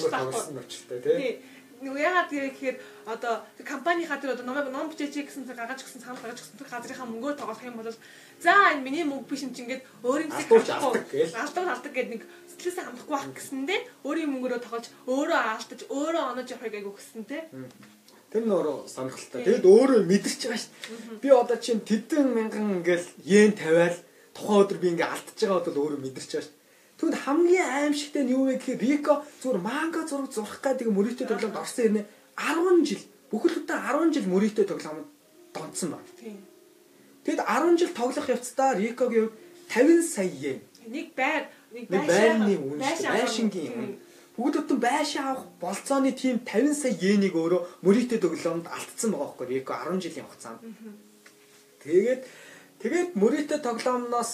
очтой 0.65 0.99
тий. 1.05 1.45
Нөгөө 1.85 2.01
яагаад 2.01 2.29
гэхээр 2.33 2.77
одоо 3.09 3.35
компанийнхаа 3.65 4.21
тэр 4.21 4.33
одоо 4.37 4.45
номыг 4.49 4.69
ном 4.73 4.89
бичээч 4.93 5.17
гэсэн 5.29 5.49
тэр 5.49 5.61
гаргаж 5.61 5.81
өгсөн 5.81 6.05
санал 6.05 6.21
гаргаж 6.21 6.41
өгсөн 6.41 6.61
тэр 6.61 6.73
газрынхаа 6.73 7.09
мөнгөөр 7.09 7.37
тоглох 7.41 7.65
юм 7.65 7.77
бол 7.81 7.89
за 8.41 8.53
энэ 8.77 8.85
миний 8.85 9.05
мөнгө 9.09 9.29
биш 9.33 9.49
юм 9.49 9.53
чи 9.57 9.65
ингээд 9.65 9.85
өөрийн 10.05 10.29
зэк 10.29 10.49
алдахгүй 10.61 11.25
алдаг 11.41 11.65
алдаг 11.73 11.93
гэдэг 11.97 12.13
нэг 12.21 12.23
сэтгэлээсээ 12.53 12.85
хамдахгүй 12.85 13.17
байх 13.17 13.33
гэсэндээ 13.33 13.81
өөрийн 14.05 14.29
мөнгөөрөө 14.33 14.61
тоглож 14.61 14.87
өөрөө 15.09 15.41
алдаж 15.57 15.81
өөрөө 15.89 16.25
онож 16.37 16.49
явахыг 16.53 16.77
айгу 16.77 16.93
гэсэн 17.01 17.25
тий. 17.25 17.43
Тэр 18.31 18.47
нь 18.47 18.55
өөрөө 18.55 18.87
сонирхолтой. 18.87 19.43
Тэгэд 19.43 19.67
өөрөө 19.67 20.01
мэдэрч 20.07 20.41
байгаа 20.47 20.63
шүү. 20.63 21.19
Би 21.19 21.29
одоо 21.35 21.59
чинь 21.59 21.83
тэдэн 21.83 22.31
мянган 22.31 22.79
ингээл 22.79 23.09
йен 23.27 23.59
тавиал 23.59 23.99
тухайн 24.39 24.63
өдөр 24.63 24.79
би 24.79 24.89
ингээ 24.95 25.11
алдчихж 25.11 25.51
байгаа 25.51 25.67
бол 25.67 25.83
өөрөө 25.83 25.99
мэдэрч 25.99 26.31
байгаа 26.31 26.47
шүү. 26.47 26.59
Түүнд 27.01 27.17
хамгийн 27.27 27.67
аимшигтай 27.67 28.23
нь 28.23 28.31
юу 28.31 28.47
вэ 28.47 28.63
гэхээр 28.63 29.03
Рико 29.03 29.25
зүгээр 29.43 29.59
манга 29.67 30.07
зураг 30.07 30.31
зурах 30.31 30.63
гэдэг 30.63 30.87
мөрөйтэй 30.95 31.27
тоглоомд 31.27 31.59
орсон 31.59 31.85
юм 31.91 31.97
10 32.39 32.87
жил 32.87 33.03
бүхэлдээ 33.35 33.79
10 33.99 34.15
жил 34.15 34.27
мөрөйтэй 34.31 34.67
тоглоомд 34.69 35.09
донцсон 35.51 35.91
баг. 35.97 36.07
Тэгэд 37.25 37.41
10 37.41 37.81
жил 37.83 37.93
тоглох 37.99 38.29
явцдаа 38.31 38.79
Рикогийн 38.79 39.33
50 39.75 40.07
сая 40.07 40.31
йен. 40.31 40.61
Нэг 40.87 41.19
байр 41.19 41.51
нэг 41.75 41.89
байрны 41.89 42.55
үн 42.63 42.79
байшингийн 42.79 43.75
үн 43.75 43.91
бүгд 44.41 44.57
бүтэн 44.57 44.81
байшин 44.81 45.21
авах 45.21 45.45
болцооны 45.61 46.13
тийм 46.17 46.41
50 46.41 46.73
сая 46.73 46.97
йенийг 46.97 47.37
өөрөө 47.37 47.85
мөрийтэй 47.85 48.17
төглөөнд 48.25 48.73
алдсан 48.73 49.13
байгаа 49.13 49.37
байхгүй 49.37 49.47
Рико 49.53 49.77
10 49.77 50.01
жилийн 50.01 50.25
хугацаанд. 50.25 50.61
Тэгээд 51.85 52.23
тэгээд 52.81 53.11
мөрийтэй 53.21 53.61
тоглоомноос 53.61 54.33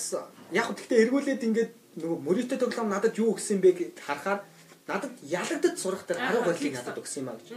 яг 0.55 0.67
гэхдээ 0.71 1.03
эргүүлээд 1.11 1.47
ингээд 1.49 1.73
нөгөө 2.07 2.19
мөрийтэй 2.23 2.59
тоглоом 2.63 2.89
надад 2.95 3.19
юу 3.19 3.35
өгсөн 3.35 3.59
бэ 3.59 3.71
гэж 3.75 3.99
харахаар 4.07 4.47
надад 4.87 5.11
ялагдаж 5.27 5.75
сурах 5.75 6.07
тэр 6.07 6.23
арга 6.23 6.55
барилыг 6.55 6.75
надад 6.79 7.03
өгсөн 7.03 7.27
юм 7.27 7.31
а 7.35 7.39
гэж. 7.43 7.49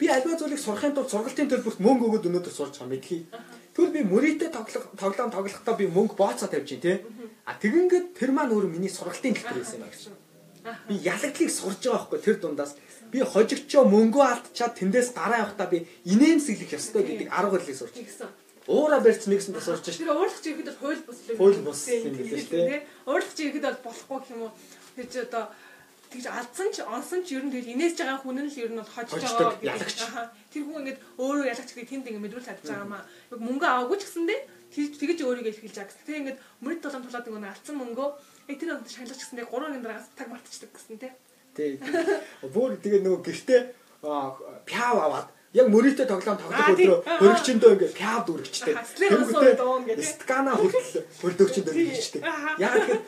Би 0.00 0.08
альва 0.08 0.40
зүйлийг 0.40 0.60
сурахын 0.62 0.96
тулд 0.96 1.12
сургалтын 1.12 1.52
төлбөрт 1.52 1.84
мөнгө 1.84 2.04
өгөөд 2.08 2.28
өнөөдөр 2.32 2.54
сурч 2.56 2.80
байгаа 2.80 2.96
мэдхий. 2.96 3.28
Тэгвэл 3.76 3.96
би 3.96 4.02
мөрийтэй 4.08 4.48
тоглох 4.48 4.88
тоглоом 4.96 5.30
тоглохдоо 5.36 5.74
би 5.76 5.84
мөнгө 5.84 6.16
бооцоо 6.16 6.48
тавьж 6.48 6.80
дээ. 6.80 7.04
А 7.44 7.60
тэгингээд 7.60 8.16
тэр 8.16 8.32
маань 8.32 8.56
өөр 8.56 8.72
миний 8.72 8.88
сургалтын 8.88 9.36
төлбөр 9.36 9.60
байсан 9.60 9.84
юм 9.84 9.84
а 9.84 9.92
гэж. 9.92 10.29
Би 10.88 10.94
ялагдлыг 11.00 11.50
сурж 11.50 11.80
байгаа 11.84 11.98
байхгүй 12.04 12.20
тэр 12.20 12.36
дундаас 12.40 12.76
би 13.12 13.24
хожигчоо 13.24 13.84
мөнгөө 13.88 14.24
алдчаад 14.32 14.74
тэндээс 14.76 15.08
гараа 15.16 15.42
явахдаа 15.44 15.68
би 15.72 15.88
инээмсэглэх 16.04 16.76
ёстой 16.78 17.02
гэдэг 17.08 17.28
арга 17.32 17.56
барилыг 17.56 17.76
сурч. 17.76 17.94
Уура 18.68 19.00
барьц 19.00 19.26
мэгсэн 19.26 19.54
тас 19.56 19.66
сурч. 19.66 19.98
Тэр 19.98 20.12
уурлах 20.14 20.40
чи 20.42 20.52
ихэд 20.52 20.68
бол 20.68 20.80
хууль 20.80 21.02
бус 21.08 21.18
л 21.26 21.36
хууль 21.40 21.60
бус 21.64 21.80
юм 21.88 22.14
биш 22.14 22.46
үү? 22.52 22.84
Уурлах 23.08 23.34
чи 23.34 23.42
ихэд 23.48 23.64
бол 23.66 23.80
болохгүй 23.88 24.20
юм 24.36 24.42
уу? 24.46 24.52
Чи 24.94 25.18
одоо 25.24 25.48
тэгж 26.10 26.26
алдсан 26.26 26.68
ч 26.74 26.82
онсон 26.84 27.22
ч 27.24 27.38
ер 27.38 27.44
нь 27.46 27.54
тэгэл 27.54 27.72
инээж 27.74 27.96
байгаа 28.02 28.18
хүн 28.20 28.38
нь 28.42 28.50
л 28.50 28.60
ер 28.62 28.70
нь 28.74 28.78
бол 28.82 28.94
хожиж 28.94 29.22
байгаа 29.26 29.58
ялагч. 29.62 29.98
Тэр 30.52 30.62
хүн 30.66 30.78
ингээд 30.82 31.00
өөрөө 31.22 31.46
ялагч 31.50 31.70
гэдэг 31.70 31.90
тэнд 31.90 32.06
ингээд 32.10 32.24
мэдрүүл 32.26 32.48
чадж 32.50 32.66
байгаа 32.66 32.88
маа. 32.90 33.02
Мөнгө 33.30 33.66
аваагүй 33.66 33.96
ч 33.98 34.02
гэсэндээ 34.06 34.40
тэгж 34.70 35.18
өөрийгөө 35.22 35.50
илэрхийлж 35.50 35.76
байгаа. 35.78 35.98
Тэгээ 36.06 36.20
ингээд 36.20 36.38
мөрөд 36.62 36.80
толон 36.82 37.02
тулаад 37.06 37.26
нөгөө 37.26 37.50
алдсан 37.50 37.76
мөнгөө 37.78 38.08
тэр 38.56 38.70
онд 38.78 38.88
шагналж 38.90 39.20
гэсэндээ 39.20 39.46
3 39.46 39.54
өдрийн 39.54 39.84
дараагаас 39.84 40.08
таг 40.16 40.28
мартчихдаг 40.32 40.70
гэсэн 40.74 40.98
тий. 40.98 41.12
Тий. 41.54 41.72
Бүр 42.54 42.78
тэгээ 42.80 43.04
нөгөө 43.04 43.20
гэртээ 43.26 43.60
пяав 44.00 44.96
аваад 45.04 45.28
яг 45.52 45.66
мөрөйтэй 45.66 46.06
тоглоом 46.06 46.38
тоглох 46.38 46.70
өдрөө 46.78 46.98
хөрөгчөндөө 47.18 47.70
ингээд 47.74 47.94
пяад 47.98 48.26
үргэжтэй. 48.30 48.74
Тэнгүүтээ 48.78 50.06
скана 50.06 50.54
хүртэл 50.54 51.02
хөрдөгчөндөө 51.18 51.74
үргэжтэй. 51.74 52.22
Яг 52.62 52.70
тэгэхээр 52.78 53.02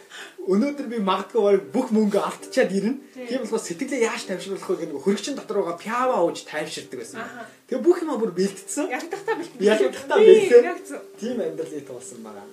өнөөдөр 0.50 0.86
би 0.90 0.98
магадгүй 1.06 1.70
бүх 1.70 1.94
мөнгө 1.94 2.18
алдчихад 2.18 2.74
ирнэ. 2.74 2.98
Тийм 3.14 3.46
болохоос 3.46 3.62
сэтгэлээ 3.70 4.10
яаж 4.10 4.26
тайвшруулах 4.26 4.66
вэ 4.66 4.90
гэдэг 4.90 5.04
хөрөгчөн 5.06 5.38
дотор 5.38 5.62
байгаа 5.62 5.78
пяава 5.78 6.26
ууж 6.26 6.42
тайвширдаг 6.42 6.98
байсан. 6.98 7.22
Тэгээ 7.70 7.86
бүх 7.86 8.02
юм 8.02 8.10
бүр 8.18 8.34
бэлдсэн. 8.34 8.90
Ягдахтаа 8.90 9.38
бэлдсэн. 9.38 9.62
Ягдахтаа 9.62 10.18
бэлдсэн. 10.18 10.98
Тийм 11.22 11.38
амьдралыг 11.46 11.86
туулсан 11.86 12.26
байгаа. 12.26 12.46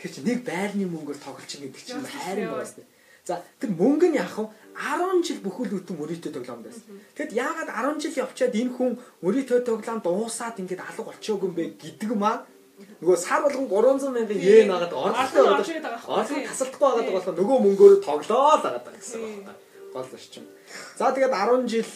Тэгэхээр 0.00 0.16
чи 0.16 0.22
нэг 0.24 0.38
байрны 0.48 0.84
мөнгөөр 0.88 1.18
тоглож 1.20 1.52
гэдэг 1.60 1.84
чинь 1.84 2.00
хайрын 2.00 2.56
байна. 2.56 2.88
За 3.28 3.44
тэр 3.60 3.70
мөнгө 3.76 4.08
нь 4.08 4.16
яах 4.16 4.32
вэ? 4.32 4.48
10 4.80 5.20
жил 5.28 5.40
бүхэл 5.44 5.76
бүтэн 5.76 5.96
мөрийтэй 6.00 6.32
тоглоом 6.32 6.64
байсан. 6.64 6.88
Тэгэд 7.20 7.36
яагаад 7.36 7.68
10 7.68 8.00
жил 8.00 8.24
явчаад 8.24 8.56
энэ 8.56 8.72
хүн 8.80 8.96
мөрийтэй 9.20 9.60
тоглоом 9.60 10.00
дуусаад 10.00 10.56
ингээд 10.56 10.80
алга 10.80 11.04
болчихоогүй 11.04 11.48
юм 11.52 11.54
бэ 11.54 11.64
гэдэг 11.76 12.10
маа 12.16 12.48
нөгөө 12.80 13.18
сар 13.20 13.44
болгон 13.44 13.68
300 13.68 14.08
мянган 14.08 14.40
йен 14.40 14.72
агаад 14.72 14.92
орлоготой 14.96 15.84
орлого 15.84 16.48
тасалдахгүй 16.48 16.80
байгаа 16.80 17.14
болохоор 17.20 17.36
нөгөө 17.36 17.58
мөнгөөр 17.60 17.94
тоглоо 18.00 18.56
л 18.56 18.64
агаад 18.64 18.84
байгаа 18.88 19.00
гэсэн 19.04 19.20
байна. 19.20 19.52
Гол 19.92 20.08
орчин. 20.16 20.44
За 20.96 21.12
тэгээд 21.12 21.34
10 21.36 21.68
жил 21.68 21.92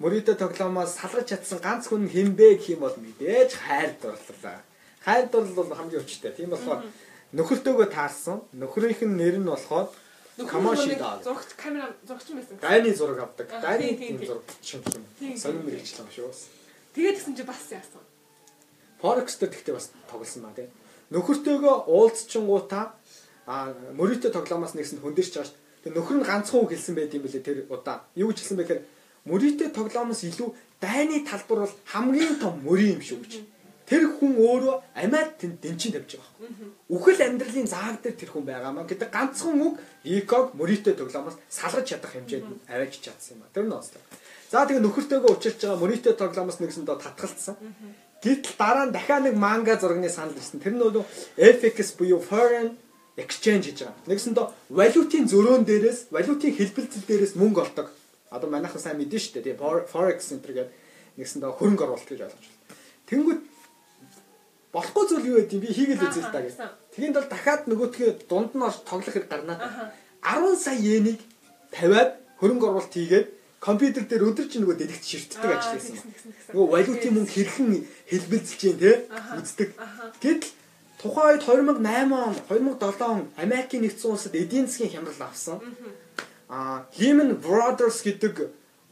мөрийтэй 0.00 0.36
тоглоомоос 0.40 0.96
салгаж 0.96 1.26
чадсан 1.28 1.60
ганц 1.60 1.92
хүн 1.92 2.08
хинбэ 2.08 2.56
гэх 2.56 2.72
юм 2.72 2.88
бол 2.88 2.96
мэдээж 2.96 3.50
хайр 3.52 3.92
дурлалаа. 4.00 4.64
Хайр 5.04 5.26
дурлал 5.28 5.66
бол 5.68 5.76
хамгийн 5.76 6.00
өчтэй. 6.00 6.32
Тийм 6.32 6.54
болохоор 6.54 6.86
нөхөртөөгөө 7.36 7.88
таарсан. 7.92 8.40
Нөхрийнх 8.56 9.02
нь 9.04 9.16
нэр 9.18 9.36
нь 9.40 9.48
болохоор 9.48 9.88
Камаши 10.46 10.94
даа. 10.94 11.18
Зурагч 11.22 11.50
камера 11.56 11.90
зурагч 12.06 12.30
байсан. 12.30 12.56
Гайны 12.62 12.94
зураг 12.94 13.18
авдаг. 13.18 13.50
Гайны 13.50 13.96
тийм 13.98 14.22
зураг 14.22 14.42
чинь 14.62 14.82
юм. 15.18 15.36
Сонир 15.36 15.62
мэрэгчлээ 15.66 16.06
ба 16.06 16.12
шүү. 16.14 16.30
Тэгээд 16.94 17.16
гэсэн 17.18 17.34
чи 17.34 17.42
бас 17.42 17.66
яасан. 17.74 18.02
Дээр 19.02 19.50
тэгтээ 19.50 19.74
бас 19.74 19.90
тоглосон 20.06 20.42
ба 20.46 20.54
тий. 20.54 20.70
Нөхөртөөгөө 21.10 21.90
уулзчингуудаа 21.90 22.94
а 23.50 23.74
мөрөйтэй 23.98 24.30
тоглоомоос 24.30 24.78
нэгсэнд 24.78 25.02
хөндөрч 25.02 25.34
байгаа 25.34 25.50
шүү. 25.50 25.58
Тэгээ 25.82 25.96
нөхөр 25.98 26.16
нь 26.22 26.28
ганцхан 26.28 26.60
үг 26.62 26.70
хэлсэн 26.70 26.94
байт 26.94 27.14
юм 27.16 27.24
бэлээ 27.26 27.42
тэр 27.42 27.58
удаа. 27.66 28.06
Юу 28.14 28.30
гэж 28.30 28.38
хэлсэн 28.44 28.58
бэ 28.60 28.64
гэхээр 28.68 28.82
мөрөйтэй 29.26 29.68
тоглоомоос 29.74 30.22
илүү 30.22 30.48
дайны 30.78 31.24
талбар 31.26 31.66
бол 31.66 31.74
хамгийн 31.90 32.38
том 32.38 32.54
мөрийн 32.62 33.00
юм 33.00 33.02
шүү 33.02 33.18
гэж. 33.24 33.32
Тэр 33.88 34.04
хүн 34.20 34.36
өөрөө 34.36 34.76
амиад 35.00 35.40
тэнд 35.40 35.64
дэнчин 35.64 35.96
тавьж 35.96 36.20
байгаа. 36.20 36.36
Үхэл 36.92 37.24
амьдралын 37.24 37.64
зааг 37.64 38.04
дээр 38.04 38.20
тэр 38.20 38.30
хүн 38.36 38.44
байгаамаа 38.44 38.84
гэдэг 38.84 39.08
ганцхан 39.08 39.56
үг 39.64 39.80
эког 40.04 40.52
мөрийтэй 40.60 40.92
тоглоомоос 40.92 41.40
салгаж 41.48 41.88
чадах 41.88 42.12
хэмжээнд 42.12 42.68
аваач 42.68 43.00
чадсан 43.00 43.40
юм 43.40 43.48
а. 43.48 43.52
Тэр 43.56 43.64
нь 43.64 43.72
онцлог. 43.72 44.04
За 44.52 44.68
тэгээ 44.68 44.84
нөхөртөөгөө 44.84 45.32
учирч 45.32 45.64
байгаа 45.64 45.80
мөрийтэй 45.80 46.14
тоглоомоос 46.20 46.60
нэгсэндээ 46.60 47.00
татгалцсан. 47.00 47.56
Гэтэл 48.20 48.54
дараа 48.60 48.84
нь 48.88 48.92
дахиад 48.92 49.24
нэг 49.24 49.34
манга 49.40 49.80
зургийн 49.80 50.12
санал 50.12 50.36
ирсэн. 50.36 50.60
Тэр 50.60 50.76
нь 50.76 50.84
бол 50.84 51.08
FX 51.40 51.96
буюу 51.96 52.20
foreign 52.20 52.76
exchange 53.16 53.72
гэж 53.72 53.88
байгаа. 53.88 54.04
Нэгсэндээ 54.04 54.46
валютын 54.68 55.24
зөрөөн 55.32 55.64
дээрээс, 55.64 56.12
валютын 56.12 56.52
хэлбэлцэл 56.52 57.08
дээрээс 57.08 57.34
мөнгө 57.40 57.60
олдог. 57.64 57.88
Одоо 58.28 58.48
манайхан 58.52 58.82
сайн 58.82 59.00
мэдэн 59.00 59.16
шүү 59.16 59.32
дээ. 59.40 59.56
Тэгээ 59.56 59.88
forex 59.88 60.18
center 60.28 60.52
гэдэг 60.52 60.74
нэгсэндээ 61.16 61.56
хөрөнгө 61.56 61.84
оруулалт 61.88 62.08
гэж 62.08 62.20
ойлгож 62.26 62.46
байна. 62.46 62.58
Тэнгүүд 63.08 63.40
болохгүй 64.78 65.04
зүйл 65.10 65.28
юу 65.30 65.36
байдгийг 65.42 65.62
би 65.66 65.74
хийгээл 65.74 66.06
үзээ 66.06 66.22
л 66.22 66.30
та 66.30 66.40
гэж. 66.46 66.54
Тэгэхэд 66.94 67.16
бол 67.18 67.28
дахиад 67.34 67.62
нөгөөтгөө 67.66 68.10
дунд 68.30 68.52
нь 68.54 68.62
тоглох 68.86 69.10
хэрэг 69.10 69.26
гарнаа. 69.26 69.58
10 70.22 70.54
сая 70.54 70.78
йенийг 70.78 71.18
тавиад 71.74 72.10
хөрөнгө 72.38 72.66
оруулалт 72.70 72.94
хийгээд 72.94 73.28
компьютер 73.58 74.04
дээр 74.06 74.28
өдөрч 74.30 74.52
нөгөө 74.62 74.76
дэлгэц 74.78 75.04
ширтдэг 75.10 75.50
ажил 75.50 75.74
хийсэн. 75.74 75.98
Нөгөө 76.54 76.68
валютын 76.70 77.12
мөнгө 77.18 77.34
хэрхэн 77.34 77.70
хэлбэлцэж 78.06 78.58
जैन 78.62 78.78
те 78.78 78.92
үздэг. 79.34 79.68
Гэтэл 80.22 80.54
тухайн 81.02 81.30
үед 81.34 81.42
2008 81.42 82.14
он 82.14 82.34
2007 82.46 83.02
он 83.02 83.20
Америкийн 83.34 83.82
нэгдсэн 83.82 84.10
улсад 84.14 84.34
эдийн 84.38 84.70
засгийн 84.70 84.94
хямрал 84.94 85.22
авсан. 85.26 85.58
Аа 86.46 86.86
Lehman 86.98 87.34
Brothers 87.42 87.98
гэдэг 88.06 88.34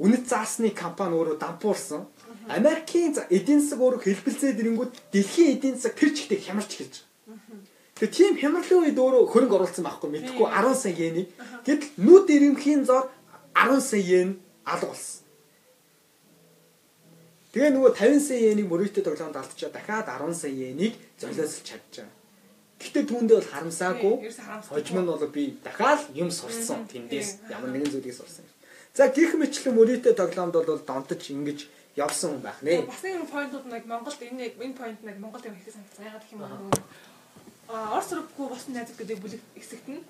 үнэт 0.03 0.25
заасны 0.27 0.75
компани 0.75 1.15
өөрөө 1.15 1.39
дампуурсан. 1.39 2.11
Америкийн 2.49 3.15
эдийн 3.31 3.61
засаг 3.61 3.81
өөрөө 3.83 4.03
хэлбэлцээд 4.07 4.61
ирэнгүүт 4.63 4.93
дэлхийн 5.13 5.59
эдийн 5.59 5.75
засаг 5.75 5.99
тэр 5.99 6.11
чигтээ 6.15 6.41
хямарч 6.47 6.71
эхэлж 6.79 6.95
байгаа. 7.03 7.67
Тэгээ 7.97 8.13
тийм 8.13 8.35
хямралын 8.37 8.83
үед 8.87 8.99
өөрөө 9.01 9.25
хөрөнгө 9.33 9.57
оруулсан 9.57 9.85
байхгүй 9.89 10.11
мэдхгүй 10.13 10.47
10 10.47 10.77
сая 10.77 10.95
йенийг. 10.95 11.29
Гэтэл 11.65 11.97
нүд 11.97 12.27
ирэмхийн 12.29 12.83
зор 12.85 13.09
10 13.57 13.81
сая 13.81 14.05
йен 14.05 14.31
алга 14.69 14.93
болсон. 14.93 15.25
Тэгээ 17.57 17.73
нөгөө 17.73 17.93
50 17.97 18.21
сая 18.21 18.41
йенийг 18.45 18.69
мөрөөдтэй 18.69 19.01
тоглоонд 19.01 19.41
алдчихаа 19.41 19.73
дахиад 19.73 20.07
10 20.13 20.37
сая 20.37 20.53
йенийг 20.53 20.95
золиослж 21.17 21.65
чадчихаа. 21.65 22.13
Гэхдээ 22.77 23.05
түүндээ 23.09 23.37
бол 23.41 23.49
харамсаагүй. 23.49 24.15
Хожим 24.69 24.99
нь 25.01 25.09
бол 25.09 25.25
би 25.33 25.57
дахиад 25.65 26.05
юм 26.13 26.29
сурсан 26.29 26.85
тэндээс 26.85 27.49
ямар 27.49 27.73
нэгэн 27.73 27.97
зүйлийг 27.97 28.13
сурсан. 28.13 28.45
За 28.93 29.09
гих 29.09 29.33
мэтлэн 29.41 29.73
мөрөөдтэй 29.73 30.13
тоглоонд 30.13 30.53
бол 30.53 30.85
донтож 30.85 31.23
ингэж 31.33 31.65
явсан 31.97 32.37
хүн 32.37 32.45
байх 32.45 32.61
нэ. 32.63 32.85
Бас 32.85 33.03
нэг 33.03 33.27
поинтууд 33.33 33.67
нэг 33.73 33.85
Монголд 33.89 34.21
энэ 34.21 34.53
энэ 34.61 34.77
поинт 34.77 35.01
нэг 35.03 35.17
Монголд 35.17 35.45
юм 35.49 35.57
их 35.57 35.65
санагдсан. 35.65 36.05
Ягаад 36.05 36.25
гэх 36.25 36.35
юм 36.37 36.41
бол 36.45 36.81
а 37.69 37.97
Орос 37.99 38.13
руугүй 38.13 38.47
болсон 38.49 38.73
найзууд 38.77 39.01
гэдэг 39.01 39.19
бүлэг 39.19 39.43
хэсэгт 39.57 39.89
нь 39.91 40.05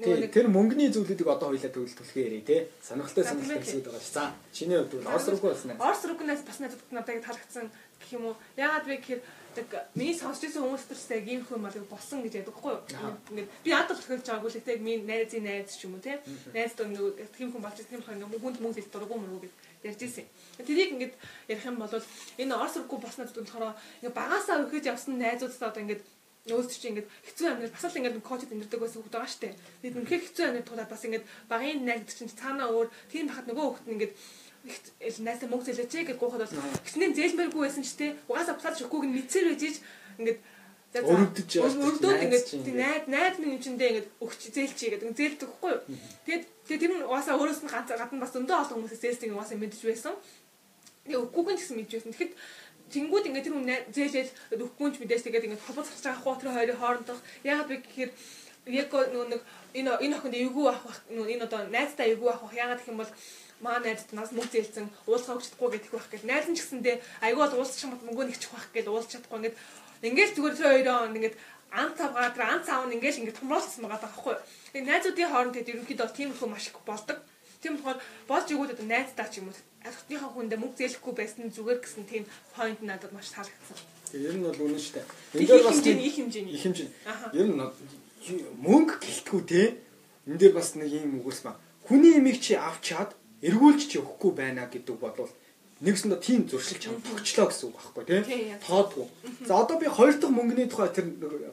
Тэр 0.00 0.48
мөнгөний 0.48 0.88
зүйлүүдийг 0.88 1.28
одоо 1.28 1.52
хоёлаа 1.52 1.68
төгөл 1.68 1.92
түлхээ 1.92 2.24
ярий 2.24 2.40
те. 2.40 2.72
Сонирхолтой 2.80 3.20
сонирхолтой 3.20 3.68
зүйлүүд 3.68 3.84
байгаа 3.84 4.00
ш. 4.00 4.08
За 4.16 4.24
чиний 4.48 4.80
хувьд 4.80 4.96
бол 4.96 5.12
Орос 5.12 5.28
руугүй 5.28 5.50
болсон 5.52 5.68
найз. 5.68 5.80
Орос 5.84 6.02
руугнаас 6.08 6.40
бас 6.40 6.58
найзууд 6.64 6.82
надад 6.88 7.20
таалагдсан 7.20 7.66
гэх 8.00 8.10
юм 8.16 8.24
уу. 8.32 8.36
Ягаад 8.56 8.88
вэ 8.88 8.96
гэхээр 8.96 9.20
яг 9.60 9.70
миний 9.92 10.16
сонсч 10.16 10.40
байсан 10.48 10.64
хүмүүс 10.64 10.88
төрстэй 10.88 11.20
ийм 11.20 11.44
хүн 11.44 11.60
мал 11.60 11.76
болсон 11.84 12.24
гэж 12.24 12.32
яддаг 12.32 12.56
хгүй 12.56 12.72
юу. 12.72 12.82
Ингээд 13.28 13.48
би 13.60 13.70
ад 13.76 13.92
тохиолж 13.92 14.24
байгаагүй 14.24 14.50
л 14.56 14.64
те 14.64 14.80
миний 14.80 15.04
найзын 15.04 15.44
найз 15.44 15.76
ч 15.76 15.84
юм 15.84 16.00
уу 16.00 16.00
те. 16.00 16.16
Найз 16.56 16.72
дөө 16.80 16.88
нэг 16.88 17.28
тийм 17.36 17.52
хүн 17.52 17.60
болж 17.60 17.76
тийм 17.76 18.00
хүн 18.00 18.24
ингээд 18.24 18.40
хүнд 18.40 18.56
мөнгө 18.64 18.80
зэл 18.80 18.88
дургу 18.88 19.20
мөргүү 19.20 19.44
гэж 19.44 19.52
ярьж 19.82 20.00
ирсэн. 20.04 20.26
Тэрийг 20.60 20.90
ингээд 20.94 21.14
ярих 21.48 21.64
юм 21.64 21.76
бол 21.80 21.92
энэ 21.94 22.54
Орос 22.54 22.76
руугүй 22.76 22.98
босноо 23.00 23.26
болохоор 23.26 23.76
ингээд 24.00 24.18
багасаа 24.18 24.62
өгөж 24.64 24.84
явсан 24.92 25.16
найзуудтай 25.18 25.68
одоо 25.68 25.82
ингээд 25.82 26.02
өөсч 26.48 26.72
чи 26.80 26.88
ингээд 26.88 27.08
хэцүү 27.08 27.46
амьдрал 27.52 27.74
бас 27.76 27.84
л 27.84 27.98
ингээд 28.00 28.24
коучд 28.24 28.50
амьддаг 28.52 28.80
байсан 28.80 29.00
хүмүүс 29.00 29.12
байгаа 29.12 29.28
штэ. 29.28 29.56
Тэгээд 29.84 29.98
үнэхээр 30.00 30.24
хэцүү 30.24 30.44
амьдрал 30.48 30.68
тулаад 30.68 30.90
бас 30.92 31.04
ингээд 31.04 31.24
багын 31.52 31.84
найз 31.84 32.12
чинь 32.16 32.32
цаанаа 32.32 32.68
өөр 32.72 32.88
тийм 33.12 33.28
бахад 33.28 33.46
нөгөө 33.48 33.68
нь 33.84 33.92
ингээд 33.94 34.12
их 34.64 35.16
найсаа 35.20 35.48
мөнгө 35.48 35.68
зээлээч 35.68 35.92
гэж 36.12 36.16
гоохот 36.20 36.44
бол 36.44 36.84
гиснээ 36.84 37.16
зээлмээргүй 37.16 37.62
байсан 37.64 37.84
ч 37.84 37.96
те 37.96 38.06
угаасаа 38.28 38.56
буцаад 38.56 38.76
шөхгүйг 38.76 39.04
нь 39.08 39.16
мэдсээр 39.16 39.48
байж 39.52 39.62
ич 39.68 39.76
ингээд 40.20 40.40
өрөвдөж 40.90 41.50
өрөвдөд 41.60 42.24
ингээд 42.24 42.46
найз 42.76 43.04
найз 43.08 43.34
минь 43.40 43.54
юм 43.56 43.62
чиндээ 43.64 43.88
ингээд 43.90 44.08
өгч 44.20 44.40
зээлчий 44.52 44.88
гэдэг 44.90 45.16
зээлдэг 45.16 45.48
хгүй 45.48 45.70
юу. 45.70 45.82
Тэгээд 46.26 46.44
тэгээд 46.70 46.82
тэр 46.86 46.92
нь 46.94 47.06
угаасаа 47.10 47.34
өөрөөс 47.34 47.60
нь 47.66 47.72
ганц 47.74 47.90
гадна 47.90 48.22
бас 48.22 48.38
өндөө 48.38 48.56
олон 48.62 48.76
хүмүүсээс 48.86 49.02
зээлдэг 49.02 49.34
угаасаа 49.34 49.58
мэдж 49.58 49.82
байсан. 49.82 50.14
Тэгээ 51.02 51.18
өггүйг 51.18 51.48
нь 51.50 51.58
гэсэн 51.58 51.76
мэдж 51.82 51.90
байсан. 51.98 52.12
Тэгэхэд 52.14 52.34
Тэнгүүд 52.90 53.26
ингээд 53.30 53.46
тэр 53.46 53.54
хүн 53.54 53.70
зээлэл 53.94 54.34
өгөхгүй 54.54 54.88
ч 54.90 54.96
мэдээс 54.98 55.22
тэгээд 55.26 55.46
ингээд 55.46 55.66
холбоо 55.66 55.86
зарч 55.86 56.02
байгаа 56.02 56.22
хуу 56.22 56.34
тэр 56.38 56.50
хоёрын 56.54 56.80
хоорондох 56.82 57.20
яагаад 57.46 57.70
вэ 57.70 57.76
гэхээр 57.86 58.10
яг 58.66 58.90
нэг 58.90 59.42
энэ 59.78 59.90
энэ 60.02 60.14
охинд 60.18 60.34
эвгүй 60.34 60.66
авах 60.70 60.98
энэ 61.06 61.46
одоо 61.46 61.60
найзтай 61.70 62.14
эвгүй 62.14 62.30
авах 62.34 62.50
яагаад 62.50 62.82
гэх 62.82 62.90
юм 62.90 62.98
бол 62.98 63.12
маа 63.62 63.78
найзд 63.78 64.10
нас 64.10 64.34
мөнгө 64.34 64.50
зээлсэн 64.50 64.86
уулзах 65.06 65.38
өгчдэггүй 65.38 65.70
гэдэг 65.70 65.92
байх 65.94 66.08
гэл 66.10 66.26
найз 66.26 66.46
нь 66.50 66.56
ч 66.58 66.66
гэсэндээ 66.66 66.96
айгүй 67.26 67.42
бол 67.46 67.58
уулзах 67.62 67.82
юм 67.86 67.92
бол 67.94 68.06
мөнгөө 68.10 68.26
нэгчих 68.26 68.50
байх 68.50 68.68
гэл 68.74 68.90
уулзах 68.90 69.12
чадахгүй 69.14 69.38
ингээд 69.38 69.56
ингээд 70.02 70.34
зүгээр 70.34 70.56
тэр 70.58 70.68
хоёроо 70.74 70.98
ингээд 71.14 71.36
ан 71.72 71.90
цавгаа 71.98 72.30
тэр 72.34 72.44
ан 72.50 72.62
цаав 72.66 72.86
нь 72.86 72.98
ингээд 72.98 73.18
ингээд 73.20 73.40
томруулсан 73.40 73.82
байгаа 73.86 74.02
байхгүй. 74.04 74.34
Тэгээ 74.74 74.88
найзуудын 74.90 75.30
хооронд 75.30 75.54
тэгээд 75.54 75.72
ерөнхийдөө 75.72 76.08
тийм 76.14 76.30
их 76.34 76.42
маш 76.46 76.66
их 76.70 76.78
болдог. 76.86 77.18
Тийм 77.62 77.76
болохоор 77.76 77.98
болж 78.30 78.46
игүүд 78.50 78.74
одоо 78.74 78.86
найздаа 78.86 79.28
ч 79.30 79.38
юм 79.38 79.48
уу 79.50 79.58
алхтныхаа 79.86 80.30
хүндээ 80.32 80.58
мөнгө 80.60 80.78
зээлэхгүй 80.80 81.14
байсан 81.16 81.48
зүгээр 81.52 81.80
гэсэн 81.80 82.04
тийм 82.10 82.24
point 82.56 82.80
надад 82.82 83.12
маш 83.16 83.32
таалагдсан. 83.32 83.76
Ер 84.12 84.34
нь 84.36 84.44
бол 84.44 84.60
үнэн 84.66 84.80
шүү 84.80 84.94
дээ. 84.98 85.06
Энэ 85.40 85.48
дээр 85.48 85.64
бас 85.68 85.80
тийм 85.80 85.98
их 86.00 86.14
хэмжээний. 86.18 86.52
Их 86.56 86.62
хэмжээ. 86.64 86.88
Ер 87.38 87.46
нь 87.48 87.60
мөнгө 88.60 88.94
гэлтгүү 89.00 89.40
те. 89.46 89.62
Энэ 90.28 90.40
дээр 90.40 90.54
бас 90.58 90.74
нэг 90.76 90.90
юм 90.90 91.22
үгээс 91.24 91.40
ба. 91.46 91.56
Хүний 91.86 92.18
имийг 92.18 92.42
чи 92.44 92.58
авчаад 92.58 93.16
эргүүлж 93.40 93.80
чи 93.88 93.96
өгөхгүй 94.02 94.32
байна 94.36 94.68
гэдэг 94.68 94.96
бодвол 95.00 95.32
нэгсэндээ 95.80 96.20
тийм 96.20 96.40
зуршил 96.48 96.78
чам 96.78 97.00
тогчлоо 97.00 97.46
гэсэн 97.48 97.66
үг 97.68 97.76
байхгүй 97.76 98.04
тий 98.04 98.54
тоодгүй 98.64 99.06
за 99.48 99.52
одоо 99.56 99.76
би 99.80 99.86
хоёр 99.88 100.14
дахь 100.20 100.32
мөнгөний 100.32 100.68
тухай 100.68 100.92
тэр 100.92 101.06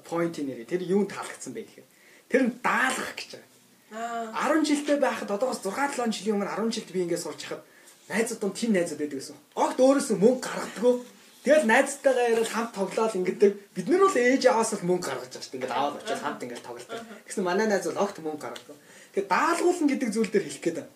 поинтын 0.04 0.48
нэрээ 0.48 0.68
тэр 0.68 0.82
юунд 0.84 1.12
таалагдсан 1.16 1.56
бэ 1.56 1.64
гэхээр 1.64 1.88
тэр 2.32 2.42
нь 2.48 2.52
даалгах 2.60 3.16
гэж 3.16 3.30
байгаа 3.40 3.48
10 3.88 4.68
жилдээ 4.68 5.00
байхад 5.00 5.32
одоогоос 5.32 5.64
6 5.64 5.96
7 5.96 6.12
жилийн 6.12 6.36
өмнө 6.36 6.52
10 6.52 6.76
жилд 6.76 6.92
би 6.92 7.00
ингээд 7.08 7.24
сурч 7.24 7.42
хахад 7.48 7.64
найзууд 8.12 8.44
нь 8.44 8.58
тийм 8.60 8.72
найзууд 8.76 9.00
байдаг 9.00 9.20
гэсэн. 9.20 9.38
Огт 9.56 9.78
өөрөөсөө 9.80 10.18
мөнгө 10.20 10.44
гаргадаггүй. 10.44 10.96
Тэгэл 11.44 11.70
найзтайгаа 11.72 12.28
яриад 12.32 12.52
хамт 12.52 12.72
тоглоод 12.76 13.16
ингэдэг. 13.16 13.52
Бид 13.76 13.88
нар 13.88 14.04
бол 14.04 14.20
ээж 14.20 14.44
аваас 14.52 14.72
л 14.76 14.88
мөнгө 14.88 15.08
гаргаж 15.08 15.32
байгаа 15.32 15.44
шүү 15.44 15.52
дээ. 15.52 15.60
Ингээд 15.60 15.76
аваад 15.80 15.96
очиад 16.04 16.24
хамт 16.24 16.44
ингээд 16.44 16.68
тоглолдог. 16.68 17.00
Гэсэн 17.28 17.44
манай 17.48 17.68
найз 17.68 17.88
бол 17.88 18.04
огт 18.04 18.18
мөнгө 18.20 18.44
гаргадаг. 18.44 18.78
Тэгэхээр 19.16 19.32
даалгуулна 19.32 19.88
гэдэг 19.92 20.10
зүйл 20.12 20.32
дээр 20.32 20.46
хэлэх 20.48 20.64
гээд 20.64 20.78
байна. 20.80 20.92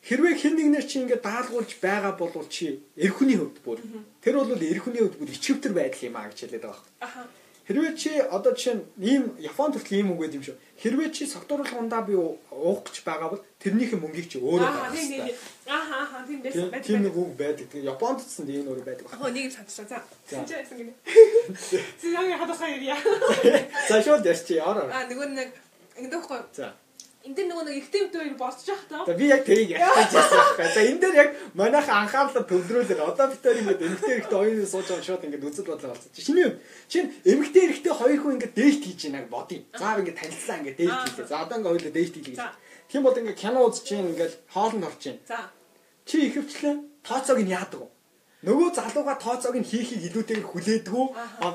Хэрвээ 0.00 0.34
хэн 0.40 0.54
нэгнэр 0.56 0.84
чи 0.88 0.96
ингээд 1.04 1.22
даалгуулж 1.22 1.70
байгаа 1.84 2.16
бол 2.16 2.32
чи 2.48 2.80
эр 2.96 3.12
хүний 3.12 3.36
хувьд 3.36 3.58
бүр 3.60 3.78
тэр 4.24 4.34
бол 4.40 4.56
эр 4.56 4.80
хүний 4.80 5.02
хувьд 5.04 5.20
бүр 5.20 5.28
ичвтер 5.28 5.72
байдал 5.76 6.08
юм 6.08 6.16
а 6.16 6.28
гэж 6.28 6.38
хэлээд 6.40 6.64
байгаа. 6.64 6.84
Аха. 7.04 7.22
Хэрвээ 7.70 7.94
чи 7.94 8.10
одоо 8.18 8.50
жишээ 8.50 8.74
нь 8.74 8.84
ийм 8.98 9.22
Японд 9.38 9.78
хүртэл 9.78 10.02
ийм 10.02 10.10
үг 10.10 10.18
байд 10.24 10.34
юм 10.34 10.42
шүү. 10.42 10.58
Хэрвээ 10.82 11.14
чи 11.14 11.22
согтууруулах 11.30 11.78
ундаа 11.78 12.02
би 12.02 12.18
уух 12.18 12.82
гэж 12.82 13.06
байгаа 13.06 13.30
бол 13.30 13.44
тэрнийхээ 13.62 14.00
мөнгийг 14.00 14.26
чи 14.26 14.42
өөрөө 14.42 14.66
гаргах 14.66 14.90
хэрэгтэй. 14.90 15.38
Аа 15.70 16.18
аа 16.18 16.26
тийм 16.26 16.40
байсан 16.42 16.66
байдаг. 16.66 16.88
Тийм 16.88 17.00
нэг 17.06 17.14
үг 17.14 17.30
байдаг. 17.38 17.68
Японд 17.70 18.18
ч 18.18 18.26
гэсэн 18.26 18.50
ийм 18.50 18.66
өөр 18.74 18.82
байдаг. 18.82 19.06
Аа 19.14 19.30
нэг 19.30 19.44
юм 19.46 19.54
санацсан. 19.54 19.86
За. 19.86 20.02
Чи 20.26 20.50
яасан 20.50 20.76
гинэ. 20.82 20.92
Зинаа 22.02 22.38
хадасаа 22.42 22.74
ирья. 22.74 22.98
За 23.86 24.02
шууд 24.02 24.26
яш 24.26 24.42
чи 24.42 24.58
яараа. 24.58 24.90
Аа 24.90 25.06
нөгөө 25.06 25.28
нэг 25.30 25.54
ингэдэг 25.94 26.22
хгүй. 26.26 26.40
За 26.50 26.74
энэ 27.20 27.36
дээр 27.36 27.48
нөгөө 27.52 27.64
нэг 27.68 27.76
ихтэй 27.84 28.02
үдээр 28.08 28.36
босчих 28.40 28.80
таа. 28.88 29.04
За 29.04 29.12
би 29.12 29.28
яг 29.28 29.44
тэрийг 29.44 29.76
ярьж 29.76 30.08
байсан. 30.08 30.56
За 30.56 30.80
энэ 30.80 31.00
дээр 31.04 31.16
яг 31.20 31.30
манайх 31.52 31.84
анхаарлаа 31.84 32.44
төвлөрүүлээ. 32.48 32.96
Одоо 32.96 33.26
бид 33.28 33.42
тэр 33.44 33.60
ингээд 33.60 33.84
эмгтэй 33.84 34.12
эрэгтэй 34.24 34.38
хоёрын 34.40 34.64
сууж 34.64 34.88
байгаа 34.88 35.04
шууд 35.04 35.24
ингээд 35.28 35.44
үзэл 35.44 35.68
бодлоо 35.68 35.92
болсон. 35.92 36.10
Шиний 36.16 36.48
юм. 36.48 36.54
Чин 36.88 37.12
эмгтэй 37.28 37.62
эрэгтэй 37.68 37.92
хоёр 37.92 38.20
хүн 38.24 38.34
ингээд 38.40 38.56
дейт 38.56 38.80
хийж 38.80 39.00
байна 39.12 39.28
бодъё. 39.28 39.60
За 39.76 40.00
ингээд 40.00 40.16
танилцлаа 40.16 40.56
ингээд 40.64 40.78
дейт 40.80 40.96
хийлээ. 40.96 41.28
За 41.28 41.36
одоо 41.44 41.56
ингээд 41.60 41.72
хоёулаа 41.76 41.92
дейт 41.92 42.14
хийлээ. 42.16 42.52
Тийм 42.88 43.02
бол 43.04 43.18
ингээд 43.20 43.40
кино 43.44 43.58
үзэж 43.68 43.84
чинь 43.84 44.10
ингээд 44.16 44.34
хоолнд 44.48 44.86
орж 44.88 44.98
чинь. 45.04 45.20
За. 45.28 45.52
Чи 46.08 46.16
ихэвчлэн 46.24 47.04
тооцоог 47.04 47.44
нь 47.44 47.52
яадаг 47.52 47.84
вэ? 47.84 47.88
Нөгөө 48.40 48.72
залууга 48.72 49.14
тооцоог 49.20 49.56
нь 49.60 49.68
хийхийг 49.68 50.00
илүүтэйгээр 50.08 50.48
хүлээдгүү 50.48 51.04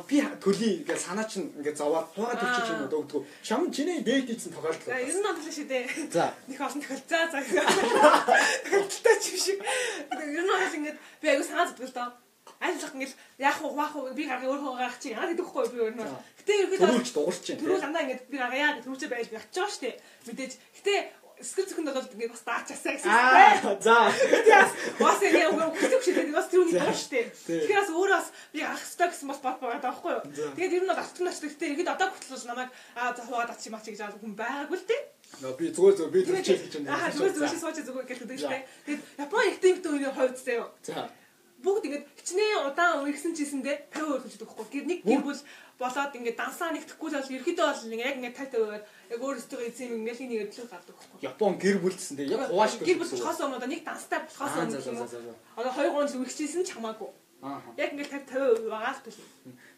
би 0.05 0.17
төлий 0.37 0.85
ингээ 0.85 0.99
санаа 1.01 1.25
чинь 1.25 1.49
ингээ 1.57 1.73
зовоод 1.73 2.13
хуугаад 2.13 2.45
өччих 2.45 2.69
юм 2.77 2.85
уу 2.85 2.93
дөгдгүү 2.93 3.21
шам 3.41 3.73
чиний 3.73 4.05
дээд 4.05 4.29
ийцэн 4.29 4.53
тохиолдол 4.53 4.93
за 4.93 5.01
ер 5.01 5.17
нь 5.17 5.25
бодлоо 5.25 5.49
шүү 5.49 5.65
дээ 5.65 5.85
за. 6.13 6.29
Нэг 6.45 6.61
олон 6.61 6.81
тохиол 6.85 7.03
за 7.09 7.19
за. 7.33 7.39
Тохиолдолтой 7.41 9.15
ч 9.17 9.25
биш 9.33 9.45
ер 9.49 10.43
нь 10.45 10.51
бол 10.53 10.77
ингээ 10.77 10.95
би 11.21 11.25
аягүй 11.25 11.47
санаа 11.49 11.65
зовдөг 11.73 11.89
л 11.89 11.97
доо 11.97 12.09
айлах 12.61 12.93
ингээл 12.93 13.17
яах 13.41 13.59
вэ 13.65 13.69
маах 13.73 13.93
вэ? 13.97 14.13
Би 14.13 14.23
гаргаа 14.29 14.49
өөрөө 14.53 14.77
гарах 14.77 15.01
чи 15.01 15.09
яа 15.09 15.25
гэдэхгүй 15.25 15.65
би 15.73 15.77
өөр 15.81 15.95
нь 15.97 16.05
гэтээ 16.05 16.57
ерөөхдөө 16.69 16.85
түрүүлж 16.85 17.09
дуурч 17.17 17.41
чинь 17.41 17.59
түрүүл 17.65 17.87
андаа 17.89 18.05
ингээд 18.05 18.29
би 18.29 18.37
гаргаа 18.37 18.61
яа 18.61 18.77
түрүүчээ 18.85 19.09
байж 19.09 19.27
явчих 19.33 19.57
жоох 19.57 19.73
штэ 19.73 19.89
мэдээж 20.29 20.53
гэтээ 20.77 20.99
сэтгэл 21.41 21.67
зүхэнд 21.67 21.91
бол 21.91 22.07
ингээд 22.15 22.33
бас 22.35 22.43
даачаасаа 22.47 22.93
гэсэн 22.95 23.11
юм 23.11 23.29
байна. 23.35 23.71
За. 23.83 23.97
Тэгээс 24.15 24.71
бас 24.99 25.19
энэ 25.19 25.39
яг 25.43 25.51
хүсэж 25.75 26.01
шидэд 26.05 26.31
бас 26.31 26.47
түүний 26.47 26.73
даа 26.79 26.95
штэ. 26.95 27.21
Тэгэхээр 27.45 27.79
бас 27.83 27.91
өөрөө 27.91 28.15
бас 28.15 28.27
би 28.55 28.59
ах 28.63 28.79
хэвээр 28.79 29.11
гэсэн 29.11 29.27
бас 29.27 29.39
бод 29.43 29.57
байгаа 29.59 29.81
байхгүй 29.83 30.11
юу. 30.15 30.23
Тэгээд 30.55 30.75
ер 30.75 30.83
нь 30.83 30.89
бол 30.91 31.01
алтан 31.03 31.23
нач 31.27 31.37
гэхдээ 31.43 31.69
ихэд 31.75 31.91
одоо 31.91 32.07
хөтлөж 32.11 32.43
намайг 32.47 32.69
аа 32.95 33.11
за 33.11 33.21
хуугаад 33.27 33.51
ачи 33.51 33.67
мачи 33.73 33.89
гэж 33.91 34.01
аа 34.01 34.15
хүн 34.15 34.33
байгаагүй 34.39 34.77
л 34.79 34.87
дээ. 34.87 35.03
Би 35.59 35.65
зүгээр 35.75 35.95
зүгээр 35.99 36.13
би 36.15 36.19
зөвчөж 36.23 36.59
гэж 36.63 36.73
байна. 36.87 36.95
Аа 36.95 37.11
зүгээр 37.11 37.33
зүгээр 37.35 37.59
сууж 37.59 37.77
зүгээр 37.83 38.39
штэ. 38.39 38.59
Тэгээд 38.87 39.01
Японы 39.19 39.45
ихтэй 39.51 39.71
үеийн 39.91 40.15
хувьд 40.15 40.39
заяа. 40.39 40.69
За 40.87 41.09
бүгд 41.63 41.83
ингээд 41.87 42.05
хичнээн 42.19 42.67
удаан 42.67 43.03
үргэлжсэн 43.05 43.35
чийсэндээ 43.35 43.75
50% 43.93 44.23
төлждөг 44.25 44.49
байхгүй. 44.49 44.67
Гэр 44.75 44.85
нэг 44.89 44.99
гэр 45.07 45.21
бүл 45.23 45.41
болоод 45.79 46.13
ингээд 46.15 46.39
дансаа 46.39 46.69
нэгтгэхгүй 46.71 47.09
л 47.11 47.31
ерөөдөө 47.35 47.67
бол 47.67 47.99
яг 47.99 48.15
ингээд 48.15 48.37
тайтай 48.39 48.59
байгаад 48.63 48.85
яг 49.11 49.19
өөрөөсөө 49.23 49.59
эзэм 49.67 49.91
ингээд 49.99 50.19
нэг 50.23 50.41
өдлөг 50.51 50.69
гардаг 50.71 50.95
байхгүй. 50.95 51.19
Япон 51.23 51.53
гэр 51.59 51.77
бүлсэн 51.83 52.15
дээ. 52.15 52.31
Яг 52.31 52.47
хувааш 52.51 52.73
гэр 52.79 52.99
бүл 52.99 53.11
болохоос 53.11 53.39
өмнө 53.43 53.67
нэг 53.67 53.81
данстай 53.83 54.19
болохоос 54.23 54.53
өмнө 54.55 55.35
одоо 55.59 55.71
хоёр 55.75 55.91
гон 55.95 56.07
үргэлжсэн 56.11 56.63
ч 56.63 56.69
хамаагүй. 56.75 57.11
Яг 57.75 57.89
ингээд 57.91 58.11
50% 58.25 58.71
байгаа 58.71 58.93
л 58.95 59.03
төлөв. 59.05 59.29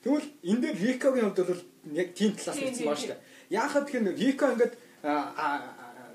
Тэгвэл 0.06 0.28
энэ 0.50 0.62
дээр 0.62 0.78
Рикогийн 0.86 1.26
хувьд 1.34 1.50
бол 1.50 1.64
яг 1.98 2.10
тийм 2.14 2.32
талаас 2.38 2.58
нь 2.58 2.78
байна 2.78 2.96
шүү 2.96 3.12
дээ. 3.12 3.26
Яахад 3.58 3.86
тэгэхээр 3.90 4.22
Рико 4.22 4.46
ингээд 4.54 4.74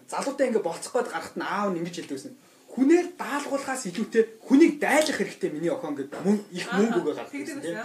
залуутай 0.09 0.47
ингээд 0.49 0.67
болцох 0.67 0.93
гээд 0.95 1.13
гарахт 1.13 1.37
нь 1.37 1.45
аав 1.45 1.69
нь 1.75 1.79
ингэж 1.83 1.97
хэлдэг 2.07 2.17
гэсэн 2.17 2.35
хүнээр 2.73 3.07
даалгуулахаас 3.21 3.85
илүүтэй 3.93 4.41
хүнийг 4.49 4.81
дайлах 4.81 5.17
хэрэгтэй 5.21 5.51
миний 5.53 5.69
охин 5.69 5.93
гэдэг 5.93 6.25
мөн 6.25 6.41
их 6.57 6.67
мөнгө 6.73 6.99
өгөө 7.05 7.15
гаргах 7.21 7.37
тийм. 7.37 7.77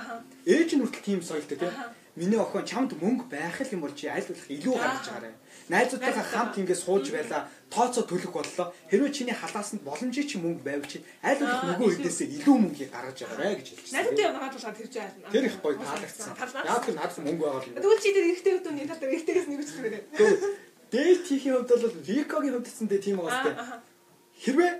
Ээж 0.47 0.69
нь 0.75 0.81
хүртэл 0.81 1.03
тийм 1.03 1.19
соёлтой 1.19 1.59
тийм. 1.59 1.75
Миний 2.15 2.39
охин 2.39 2.63
чамд 2.63 2.95
мөнгө 2.95 3.27
байх 3.27 3.59
юм 3.67 3.83
бол 3.83 3.91
чи 3.91 4.07
аль 4.07 4.23
болох 4.23 4.47
илүү 4.47 4.75
гаргаж 4.79 5.05
байгаарай. 5.11 5.33
Найзуудтайгаа 5.67 6.25
хамт 6.31 6.55
ингээд 6.63 6.79
сууж 6.79 7.11
байла, 7.11 7.51
тооцоо 7.67 8.07
төлөх 8.07 8.31
боллоо. 8.31 8.71
Хэрвээ 8.87 9.11
чиний 9.11 9.35
халаасанд 9.35 9.83
боломжтой 9.83 10.23
чи 10.23 10.39
мөнгө 10.39 10.63
байвал 10.63 10.87
чи 10.87 11.03
аль 11.19 11.35
болох 11.35 11.63
нөгөө 11.67 11.91
хэдээсээ 11.99 12.27
илүү 12.39 12.55
мөнгө 12.55 12.87
гаргаж 12.87 13.17
байгаарай 13.27 13.59
гэж 13.59 13.67
хэлчихсэн. 13.75 13.95
Найзуудтай 13.99 14.23
яваад 14.23 14.53
тулаад 14.55 14.77
тэр 14.79 14.87
чинь 14.87 15.03
айл. 15.03 15.31
Тэр 15.35 15.43
их 15.51 15.55
гоё 15.59 15.75
таалагдсан. 15.83 16.31
Яг 16.63 16.81
тэр 16.87 16.95
надад 16.95 17.19
мөнгө 17.27 17.43
байгаа 17.43 17.59
л. 17.59 17.75
Тэгвэл 17.75 17.99
чи 17.99 18.09
тэр 18.15 18.25
эрэгтэй 18.31 18.53
хүмүүсийн 18.55 18.87
талаар 18.87 19.11
эрэгтэйгээс 19.11 19.47
нэг 19.51 19.59
үчтэй 19.67 19.83
байна. 19.83 19.99
Дээд 20.87 21.21
хийхин 21.27 21.53
хувьд 21.59 21.71
бол 21.75 21.99
Викогийн 22.07 22.53
хувьд 22.55 22.67
гэсэн 22.71 22.87
дээ 22.87 23.03
тийм 23.03 23.19
байгаа 23.19 23.43
сте. 23.43 23.51
Хэрвээ 24.43 24.71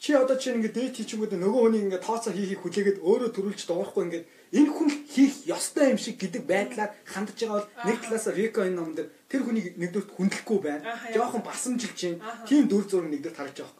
чи 0.00 0.12
одоо 0.16 0.36
чинь 0.40 0.56
ингээд 0.58 0.76
дээд 0.76 0.96
хийчингүүд 0.96 1.36
нөгөө 1.36 1.60
хүний 1.60 1.82
ингээд 1.84 2.06
тооцоо 2.06 2.32
хийхийг 2.32 2.64
хүлээгээд 2.64 3.02
өөрөө 3.04 3.30
төрүүлж 3.36 3.60
дуурахгүй 3.68 4.02
ингээд 4.08 4.26
энэ 4.56 4.70
хүн 4.72 4.88
хийх 5.12 5.34
ёстой 5.44 5.92
юм 5.92 6.00
шиг 6.00 6.16
гэдэг 6.16 6.42
байдлаар 6.48 6.90
хандж 7.04 7.36
байгаа 7.36 7.60
бол 7.60 7.68
нэг 7.84 7.96
талаас 8.00 8.26
Рико 8.32 8.64
энэ 8.64 8.78
номд 8.80 8.98
тэр 9.28 9.42
хүнийг 9.44 9.76
нэгдүгээр 9.76 10.16
хүндлэхгүй 10.16 10.58
байна. 10.64 10.96
Жохон 11.12 11.44
басамжилж 11.44 11.94
чинь 12.00 12.18
тийм 12.48 12.64
дүр 12.64 12.88
зураг 12.88 13.12
нэгдүгээр 13.12 13.38
харж 13.38 13.56
байгаа. 13.60 13.76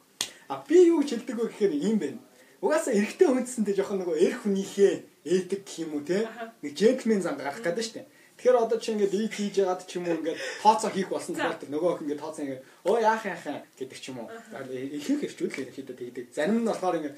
А 0.52 0.54
би 0.68 0.76
юу 0.92 1.00
гэж 1.00 1.10
хэлдэг 1.24 1.36
вэ 1.40 1.46
гэхээр 1.48 1.74
ийм 1.88 1.96
байна. 1.96 2.20
Угаасаа 2.60 2.92
эрэгтэй 2.92 3.28
хүнсэндээ 3.30 3.74
жохон 3.80 4.04
нөгөө 4.04 4.16
эр 4.20 4.34
хүнийхээ 4.44 4.94
ээдэг 5.24 5.60
гэх 5.64 5.80
юм 5.88 5.96
уу 5.96 6.04
те 6.04 6.28
нэг 6.60 6.76
джентльмен 6.76 7.24
зан 7.24 7.40
гарах 7.40 7.64
гэдэг 7.64 7.86
дээ. 7.96 8.06
Тэгэхээр 8.40 8.56
одоо 8.56 8.78
чи 8.80 8.96
ингээд 8.96 9.12
лид 9.12 9.32
хийж 9.36 9.54
ягаад 9.60 9.84
ч 9.84 10.00
юм 10.00 10.08
уу 10.08 10.16
ингээд 10.16 10.40
тооцоо 10.64 10.88
хийх 10.88 11.12
болсон 11.12 11.36
тохиолдолд 11.36 11.68
нөгөө 11.76 11.90
охин 11.92 12.04
ингээд 12.08 12.22
тооцоо 12.24 12.42
ингээд 12.48 12.62
оо 12.88 12.96
яах 12.96 13.24
яах 13.28 13.44
гэдэг 13.76 13.98
ч 14.00 14.04
юм 14.08 14.24
уу. 14.24 14.32
Ихэнх 14.96 15.28
эрчүүд 15.28 15.52
л 15.52 15.68
ихэд 15.68 15.92
тэгдэг. 15.92 16.26
Зарим 16.32 16.64
нь 16.64 16.68
болохоор 16.72 16.96
ингээд 17.04 17.16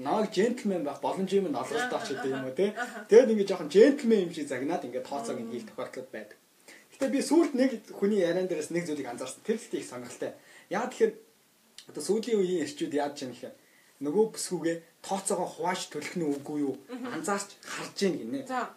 нааг 0.00 0.32
джентльмен 0.32 0.80
байх 0.80 1.04
боломж 1.04 1.28
юм 1.28 1.52
нь 1.52 1.60
олголтоо 1.60 2.00
ч 2.00 2.16
гэдэг 2.16 2.32
юм 2.32 2.44
уу 2.48 2.56
те. 2.56 2.72
Тэгэд 3.04 3.32
ингээд 3.36 3.50
жоохон 3.52 3.68
джентльмен 3.68 4.24
юм 4.24 4.32
шиг 4.32 4.48
загнаад 4.48 4.88
ингээд 4.88 5.04
тооцоог 5.04 5.36
нь 5.44 5.52
хийх 5.52 5.68
тохиолдол 5.68 6.08
байдаг. 6.08 6.40
Гэтэ 6.96 7.12
би 7.12 7.20
сүүлд 7.20 7.52
нэг 7.52 7.70
хүний 7.92 8.24
яриан 8.24 8.48
дээрээс 8.48 8.72
нэг 8.72 8.88
зүйлийг 8.88 9.12
анзаарсан. 9.12 9.44
Тэр 9.44 9.60
ихтэй 9.60 9.84
их 9.84 9.88
сонирхолтой. 9.92 10.32
Яа 10.72 10.88
тэгэхээр 10.88 11.12
одоо 11.92 12.00
сүүлийн 12.00 12.40
үеийн 12.40 12.64
эрчүүд 12.64 12.96
яаж 12.96 13.28
юм 13.28 13.36
гэхээр 13.36 13.60
нөгөө 14.08 14.24
бүсгүйгээ 14.34 14.76
тооцоогоо 15.04 15.48
хувааж 15.52 15.80
төлөх 15.92 16.14
нь 16.16 16.26
үгүй 16.26 16.58
юу 16.64 16.74
анзаарч 16.88 17.60
харж 17.60 17.96
гин 17.98 18.16
гинэ. 18.18 18.40
За 18.48 18.72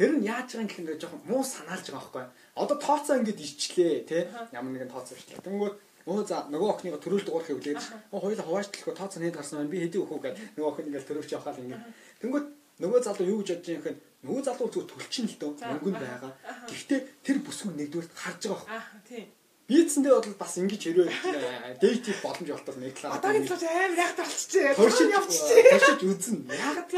Тэр 0.00 0.16
нь 0.16 0.24
яаж 0.24 0.56
байгаа 0.56 0.64
юм 0.64 0.68
гэхээр 0.72 0.96
жоохон 0.96 1.20
муу 1.28 1.44
санаалж 1.44 1.92
байгаа 1.92 2.00
байхгүй. 2.00 2.24
Одоо 2.56 2.76
тооцоо 2.80 3.20
ингэж 3.20 3.36
ичлээ 3.36 4.08
тий 4.08 4.22
ямар 4.48 4.72
нэгэн 4.72 4.88
тооцоо 4.88 5.12
ичлээ. 5.12 5.44
Тэнгүүд 5.44 5.74
өө 6.08 6.24
за 6.24 6.48
нөгөө 6.48 6.68
охиныг 6.72 7.04
төрүүлж 7.04 7.28
дуурах 7.28 7.44
хэвлээд 7.52 7.84
хоёул 8.08 8.40
хуваажтлахгүй 8.40 8.96
тооцоо 8.96 9.20
нэг 9.20 9.36
гарсан 9.36 9.60
байна. 9.60 9.72
Би 9.76 9.84
хэдий 9.84 10.00
өгөх 10.00 10.16
үү 10.16 10.24
гэдэг 10.24 10.56
нөгөө 10.56 10.70
охин 10.72 10.88
ингээл 10.88 11.08
төрүүлж 11.12 11.30
явахаа 11.36 11.52
л 11.52 11.64
ингэ. 11.68 11.78
Тэнгүүд 12.24 12.46
нөгөө 12.80 13.00
залуу 13.04 13.28
юу 13.28 13.40
гэж 13.44 13.48
бодож 13.52 13.60
байгаа 13.60 13.76
юм 13.76 13.82
гэхээр 13.84 13.98
нөгөө 14.24 14.42
залуу 14.48 14.68
зөв 14.72 14.84
төлчин 14.88 15.26
л 15.28 15.36
дөө 15.36 15.52
мөнгө 15.68 15.90
нь 15.92 16.00
байгаа. 16.00 16.32
Гэхдээ 16.64 17.00
тэр 17.20 17.38
бүсгүй 17.44 17.72
нэгдүгээр 17.76 18.08
харж 18.16 18.42
байгаа 18.48 18.68
байхгүй. 18.72 19.04
Тий. 19.04 19.24
Бийцэндээ 19.68 20.12
бол 20.16 20.40
бас 20.40 20.54
ингэж 20.58 20.82
хэрвээ 20.82 21.76
дейт 21.76 22.02
хийх 22.08 22.20
боломж 22.24 22.48
олтол 22.56 22.78
нэг 22.80 22.96
талаа. 22.96 23.20
Одоогийн 23.20 23.44
талаас 23.46 23.68
амар 23.68 24.00
яг 24.00 24.12
талчжээ. 24.16 24.74
Туршиж 24.74 25.08
явчихжээ. 25.12 25.62
Туршиж 25.76 26.00
үзнэ. 26.08 26.56
Яг 26.56 26.88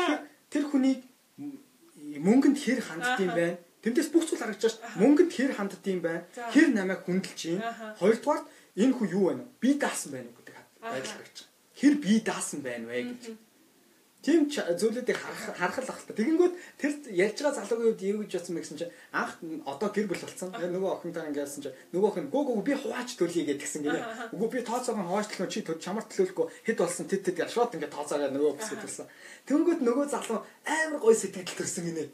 тэр 0.49 0.65
хүнийг 0.71 1.12
мөнгөнд 2.19 2.59
хэр 2.59 2.81
ханддсан 2.83 3.29
байна. 3.33 3.59
Тэмдээс 3.83 4.09
бүх 4.13 4.25
зүйл 4.27 4.43
харагдаж 4.43 4.75
байна. 4.77 4.99
Мөнгөнд 5.03 5.33
хэр 5.33 5.53
ханддсан 5.57 5.99
байна. 6.03 6.27
Хэр 6.53 6.69
намайг 6.75 7.01
хүндэлж 7.07 7.41
байна. 7.57 7.97
Хоёрдугаар 8.01 8.43
энэ 8.77 8.95
хүн 8.97 9.09
юу 9.13 9.25
байна 9.31 9.43
вэ? 9.43 9.51
Би 9.63 9.71
даасан 9.79 10.11
байна 10.13 10.29
уу 10.29 10.37
гэдэг 10.39 10.55
байдал 10.83 11.17
гарч 11.19 11.37
байгаа. 11.41 11.51
Хэр 11.81 11.95
би 12.03 12.13
даасан 12.21 12.61
байна 12.61 12.85
вэ 12.89 12.99
гэж. 13.09 13.23
Тийм 14.23 14.47
зүйлүүдийг 14.47 15.19
харах 15.19 15.83
л 15.83 15.91
ахalta. 15.91 16.15
Тэгэнгүүт 16.15 16.55
тэр 16.79 16.93
ярьж 17.11 17.43
байгаа 17.43 17.59
залуугийн 17.59 17.91
үед 17.91 18.03
юу 18.07 18.23
гэж 18.23 18.39
бодсон 18.39 18.55
бэ 18.55 18.63
гэсэн 18.63 18.79
чинь 18.79 18.95
анх 19.11 19.35
одоо 19.67 19.91
гэр 19.91 20.07
бүл 20.07 20.23
болсон. 20.23 20.55
Нөгөө 20.55 20.91
охинтой 20.95 21.27
ингэсэн 21.27 21.63
чинь 21.67 21.75
нөгөө 21.91 22.09
охин 22.15 22.31
гоо 22.31 22.47
гоо 22.47 22.63
би 22.63 22.79
хувааж 22.79 23.19
төлье 23.19 23.43
гэдгсэн 23.51 23.83
гинэ. 23.83 24.31
Үгүй 24.31 24.49
би 24.55 24.59
тооцоогоо 24.63 25.11
хувааж 25.11 25.27
төлөх 25.27 25.51
чи 25.51 25.67
чамар 25.67 26.07
төлөхгүй 26.07 26.47
хэд 26.71 26.79
болсон 26.79 27.11
тэт 27.11 27.35
тэт 27.35 27.51
шууд 27.51 27.75
ингэ 27.75 27.91
тооцоогоо 27.91 28.31
нөгөө 28.31 28.63
бүсэд 28.63 28.79
төлсөн. 28.79 29.11
Тэнгүүт 29.51 29.81
нөгөө 29.83 30.07
залуу 30.15 30.47
амар 30.71 31.01
гой 31.03 31.15
сэтгэл 31.19 31.59
төрсөн 31.59 31.83
гинэ. 31.91 32.07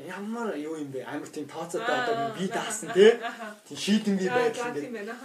Ямар 0.00 0.56
юу 0.56 0.80
юм 0.80 0.88
бэ? 0.96 1.04
Амар 1.04 1.28
тийм 1.28 1.44
тооцоотой 1.44 1.92
одоо 1.92 2.32
би 2.40 2.48
даасан 2.48 2.88
тий. 2.96 3.20
Тийм 3.68 3.76
шийдэмгий 3.76 4.32
байдал. 4.32 4.72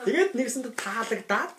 Тэгээд 0.03 0.35
нэгсэнд 0.35 0.75
таалагдаад 0.75 1.55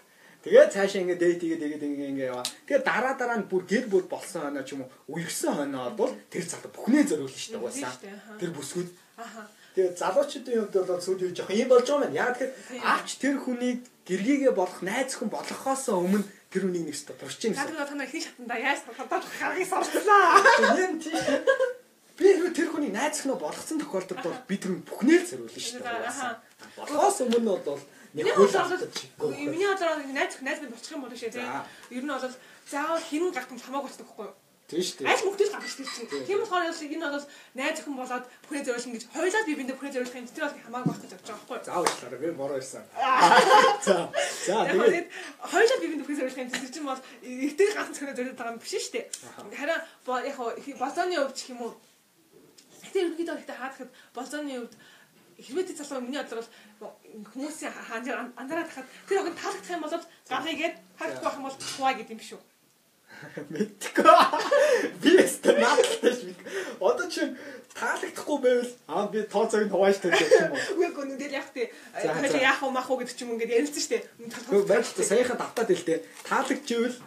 Тэгээд 0.48 0.72
цаашаа 0.72 1.00
ингээд 1.04 1.20
дээд 1.20 1.42
игээд 1.44 1.62
игээд 1.68 1.84
ингээд 1.84 2.12
ингээд 2.16 2.30
яваа. 2.32 2.46
Тэгээд 2.64 2.84
дараа 2.88 3.14
дараа 3.20 3.38
нь 3.44 3.48
бүр 3.52 3.62
гэр 3.68 3.84
бүр 3.92 4.04
болсон 4.08 4.48
хоноо 4.48 4.64
ч 4.64 4.72
юм 4.72 4.88
уу 4.88 5.20
үерсэн 5.20 5.52
хоноо 5.60 5.92
бол 5.92 6.12
тэр 6.32 6.44
залуу 6.48 6.72
бүхнээ 6.72 7.04
зориулна 7.04 7.36
шүү 7.36 7.52
дээ 7.52 7.60
угаасаа. 7.60 7.94
Тэр 8.40 8.50
бүсгүүд. 8.56 8.88
Тэгээд 9.76 9.96
залуучуудын 10.00 10.56
хувьд 10.64 10.76
бол 10.88 11.04
сүүлийн 11.04 11.36
жоох 11.36 11.52
юм 11.52 11.68
болж 11.68 11.84
байгаа 11.84 12.08
юм. 12.08 12.16
Яа 12.16 12.32
тэгэхээр 12.32 12.52
авч 12.80 13.08
тэр 13.20 13.36
хүнийг 13.44 13.78
гэргийгээ 14.08 14.52
болох 14.56 14.80
найз 14.80 15.12
хүн 15.20 15.28
болохоос 15.28 15.84
өмнө 15.92 16.24
тэр 16.48 16.62
хүнийг 16.64 16.84
нэг 16.88 16.96
ч 16.96 17.04
турч 17.12 17.40
юм. 17.44 17.52
Тэгээд 17.52 17.76
та 17.76 17.92
нар 17.92 18.08
ихний 18.08 18.24
шатанда 18.24 18.56
яаж 18.56 18.80
хадаад 18.88 19.24
харгыг 19.28 19.68
сорчлаа. 19.68 20.40
Юм 20.80 20.96
тийм 20.96 21.20
би 22.16 22.26
тэр 22.56 22.68
хүний 22.72 22.90
найз 22.90 23.20
хүн 23.20 23.36
болгоцсон 23.36 23.78
тохиолдолд 23.78 24.24
бол 24.24 24.40
бид 24.48 24.60
тэр 24.64 24.80
бүхнээ 24.82 25.18
л 25.22 25.28
зориулна 25.28 25.60
шүү 25.60 25.84
дээ. 25.84 26.32
Болохоос 26.80 27.18
өмнө 27.22 27.60
бол 27.62 27.78
Миний 28.14 28.32
бодлоор 28.32 28.80
миний 29.20 29.68
бодлоор 29.68 29.98
найз 30.12 30.40
найз 30.40 30.60
минь 30.60 30.70
болчих 30.70 30.92
юм 30.92 31.02
бол 31.02 31.16
шээ 31.16 31.30
тийм. 31.30 31.48
Ер 31.90 32.04
нь 32.04 32.08
бол 32.08 32.32
заавал 32.70 33.00
хинэн 33.00 33.32
гартан 33.32 33.58
хамаагүй 33.60 33.88
болчихдог 33.88 34.08
байхгүй 34.08 34.26
юу? 34.26 34.36
Тийм 34.68 34.84
шүү 34.84 35.00
дээ. 35.00 35.08
Аль 35.08 35.24
мөнгөс 35.24 35.48
гарч 35.48 35.64
ирсэн 35.80 36.06
чинь. 36.08 36.24
Тийм 36.28 36.40
болохоор 36.44 36.68
энэ 36.68 37.08
бол 37.08 37.24
найз 37.56 37.80
охин 37.80 37.96
болоод 37.96 38.24
бүхний 38.44 38.64
зориулна 38.68 38.92
гэж 38.92 39.04
хоёулаа 39.16 39.42
би 39.48 39.54
биндээ 39.56 39.76
бүхний 39.80 39.92
зориулах 39.96 40.18
юм 40.20 40.28
тэр 40.28 40.44
бол 40.44 40.60
хамаагүй 40.60 40.88
байх 40.92 41.00
гэж 41.00 41.12
бодож 41.16 41.28
байгаа 41.28 41.40
байхгүй 41.40 41.56
юу? 41.56 41.64
Заавал 41.64 41.88
уучлаарай 41.88 42.20
би 42.20 42.28
бороо 42.36 42.58
ирсэн. 42.60 42.84
За. 43.80 43.96
За 44.44 44.56
тэгээд 44.68 45.08
хоёулаа 45.40 45.78
би 45.80 45.86
биндээ 45.88 46.04
бүхний 46.04 46.20
зориулах 46.20 46.42
юм 46.44 46.52
тэр 46.52 46.68
чинь 46.68 46.84
бол 46.84 47.00
ихтэй 47.24 47.68
ганц 47.72 47.88
зөвхөн 47.96 48.16
зориулж 48.16 48.36
байгаа 48.36 48.52
юм 48.52 48.60
биш 48.60 48.72
шүү 48.76 48.92
дээ. 48.92 49.04
Харин 49.56 49.80
яг 50.28 50.36
болзооны 50.76 51.16
хувьд 51.16 51.36
ч 51.40 51.40
юм 51.48 51.60
уу. 51.64 51.72
Гэтэ 52.84 53.00
ерөнхийдөө 53.08 53.36
ихтэй 53.40 53.56
хаадахад 53.56 53.90
болзооны 54.12 54.52
хувьд 54.52 54.74
хэрвээ 55.38 55.66
тэр 55.70 55.78
залуу 55.78 56.02
миний 56.02 56.18
бодлоор 56.18 56.48
хүмүүсийн 57.30 57.72
анзаараад 58.34 58.70
хахад 58.70 58.90
тэр 59.06 59.22
охин 59.22 59.38
таалагдах 59.38 59.74
юм 59.74 59.82
бол 59.86 59.94
гаргийгээд 60.28 60.76
харагдах 60.98 61.24
байх 61.24 61.38
юм 61.38 61.46
бол 61.46 61.58
хуаа 61.78 61.94
гэдэг 61.94 62.12
юм 62.14 62.20
биш 62.20 62.32
үү? 62.34 62.42
Мэдгүй. 63.54 64.14
Би 65.02 65.12
өстө 65.22 65.54
наадтай 65.58 66.12
ш. 66.14 66.20
Одоо 66.78 67.06
чи 67.10 67.26
таалагдахгүй 67.74 68.38
байвал 68.42 68.72
аа 68.86 69.06
би 69.10 69.22
тооцоог 69.26 69.70
хувааж 69.70 69.98
тавьж 70.02 70.22
юм 70.22 70.54
уу? 70.54 70.62
Үгүй 70.78 70.90
гоо 70.94 71.06
нүдэл 71.06 71.38
яг 71.38 71.50
тий. 71.54 71.70
Хоёул 71.94 72.38
яах 72.38 72.62
вэ 72.62 72.70
мах 72.70 72.90
уу 72.90 72.98
гэдэг 73.02 73.14
ч 73.14 73.26
юм 73.26 73.34
ингээд 73.34 73.54
ярилцсан 73.58 73.82
штэ. 73.82 73.98
Үгүй 74.50 74.66
байж 74.70 74.86
та 74.94 75.02
саяхан 75.02 75.38
давтаад 75.38 75.74
илтээ. 75.74 75.98
Таалагдчихвэл 76.30 76.98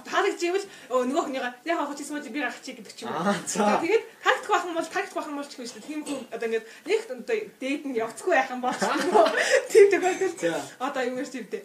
таалагдчихвэл 0.00 0.66
нөгөө 0.88 1.24
хүнийгаа 1.28 1.52
яг 1.68 1.78
хавч 1.78 1.98
гэсэн 2.00 2.14
мэт 2.16 2.32
би 2.32 2.40
гаргачих 2.40 2.76
гэдэг 2.80 2.94
ч 2.96 3.00
юм 3.04 3.12
уу. 3.12 3.34
Тэгээд 3.52 4.04
тактик 4.24 4.50
байх 4.50 4.64
юм 4.64 4.74
бол 4.76 4.88
тактик 4.88 5.14
байх 5.14 5.28
юм 5.28 5.38
бол 5.38 5.48
ч 5.48 5.52
юм 5.58 5.66
шүү 5.68 5.76
дээ. 5.76 5.88
Тийм 5.92 6.00
хүн 6.08 6.20
одоо 6.32 6.46
ингээд 6.48 6.66
нэг 6.88 7.00
одоо 7.12 7.36
дээд 7.60 7.82
нь 7.86 7.98
явцгүй 7.98 8.32
байх 8.32 8.50
юм 8.52 8.60
бол 8.62 8.78
тийм 9.68 10.00
байдаг. 10.00 10.32
Одоо 10.80 11.02
юм 11.04 11.16
шиг 11.24 11.46
тийм 11.50 11.64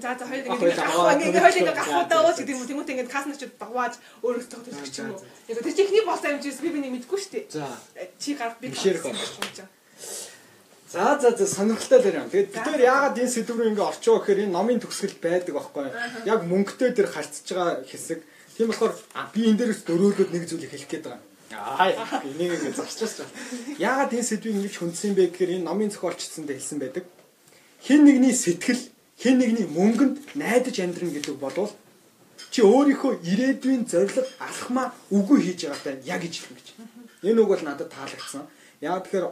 За 0.00 0.16
за 0.18 0.24
хоёул 0.24 0.46
ингэ 0.46 1.28
ингэ 1.28 1.40
хоёул 1.44 1.60
ингэ 1.60 1.76
гахуудаа 1.76 2.20
ууч 2.24 2.36
гэдэг 2.40 2.56
юм 2.56 2.64
тийм 2.64 2.80
үү 2.80 2.90
ингэ 2.96 3.12
касночд 3.12 3.52
давааж 3.60 3.94
өөрөөс 4.24 4.48
тохиол 4.48 4.72
төлөх 4.72 4.88
ч 4.88 5.04
юм 5.04 5.12
уу. 5.12 5.20
Яг 5.52 5.60
тэр 5.60 5.76
чихний 5.76 6.04
болтой 6.08 6.32
амжиж 6.32 6.56
би 6.64 6.72
биний 6.72 6.88
мэдгүй 6.96 7.18
шүү 7.20 7.32
дээ. 7.36 7.44
За. 7.52 7.68
Чи 8.16 8.32
гар 8.32 8.56
би 8.56 8.72
бишэрх 8.72 9.04
юм. 9.04 9.16
За 10.92 11.18
за 11.20 11.30
за 11.36 11.46
сонирхолтой 11.46 12.00
л 12.04 12.20
юм. 12.20 12.28
Тэгээд 12.28 12.52
бид 12.52 12.66
нэр 12.68 12.80
яагаад 12.84 13.16
энэ 13.16 13.32
сэдв 13.32 13.56
рүү 13.56 13.72
ингэ 13.72 13.80
орчоо 13.80 14.20
гэхээр 14.20 14.44
энэ 14.44 14.52
номын 14.52 14.76
төгсгөл 14.76 15.16
байдаг 15.24 15.56
байхгүй 15.56 15.88
юу? 15.88 15.96
Яг 16.28 16.44
мөнгөтэй 16.44 16.92
дээр 16.92 17.08
харьцаж 17.08 17.48
байгаа 17.48 17.80
хэсэг. 17.88 18.20
Тийм 18.60 18.68
болохоор 18.68 18.92
би 19.32 19.40
энэ 19.48 19.56
дээрээс 19.56 19.88
дөрөөлөд 19.88 20.30
нэг 20.36 20.44
зүйлийг 20.52 20.68
хэлэх 20.68 20.92
гээд 20.92 21.04
байгаа. 21.08 21.24
Аа 21.56 22.20
энийг 22.28 22.52
ингэ 22.60 22.76
зарчиж 22.76 23.24
байна. 23.24 23.32
Яагаад 23.80 24.12
энэ 24.12 24.28
сэдвийг 24.28 24.56
ингэж 24.60 24.74
хүндсэн 24.76 25.16
бэ 25.16 25.32
гэхээр 25.32 25.56
энэ 25.56 25.64
номын 25.64 25.88
зохиолчдсанд 25.96 26.52
хэлсэн 26.52 26.78
байдаг. 26.84 27.04
Хин 27.80 28.04
нэгний 28.04 28.36
сэтгэл 28.36 28.82
хэн 29.16 29.36
нэгний 29.40 29.66
мөнгөнд 29.72 30.36
найдаж 30.36 30.76
амьдрна 30.76 31.16
гэдэг 31.16 31.36
бол 31.40 31.72
чи 32.52 32.60
өөрийнхөө 32.60 33.24
ирээдүйн 33.24 33.88
зорилго 33.88 34.28
алхмаа 34.44 34.92
үгүй 35.08 35.40
хийж 35.40 35.72
байгаатай 35.72 36.04
яг 36.04 36.20
ижил 36.20 36.52
гэж. 36.52 36.76
Энэ 37.24 37.40
үг 37.40 37.48
бол 37.48 37.64
надад 37.64 37.88
таалагдсан. 37.88 38.44
Яг 38.84 39.08
тэгэхээр 39.08 39.24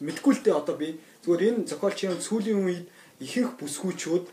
мэдгүй 0.00 0.32
л 0.36 0.42
дээ 0.44 0.56
одоо 0.56 0.76
би 0.76 0.98
зүгээр 1.24 1.64
энэ 1.64 1.68
зохиолчийн 1.70 2.20
сүүлийн 2.20 2.60
үед 2.64 2.86
ихэнх 3.20 3.56
бүсгүүчүүд 3.56 4.24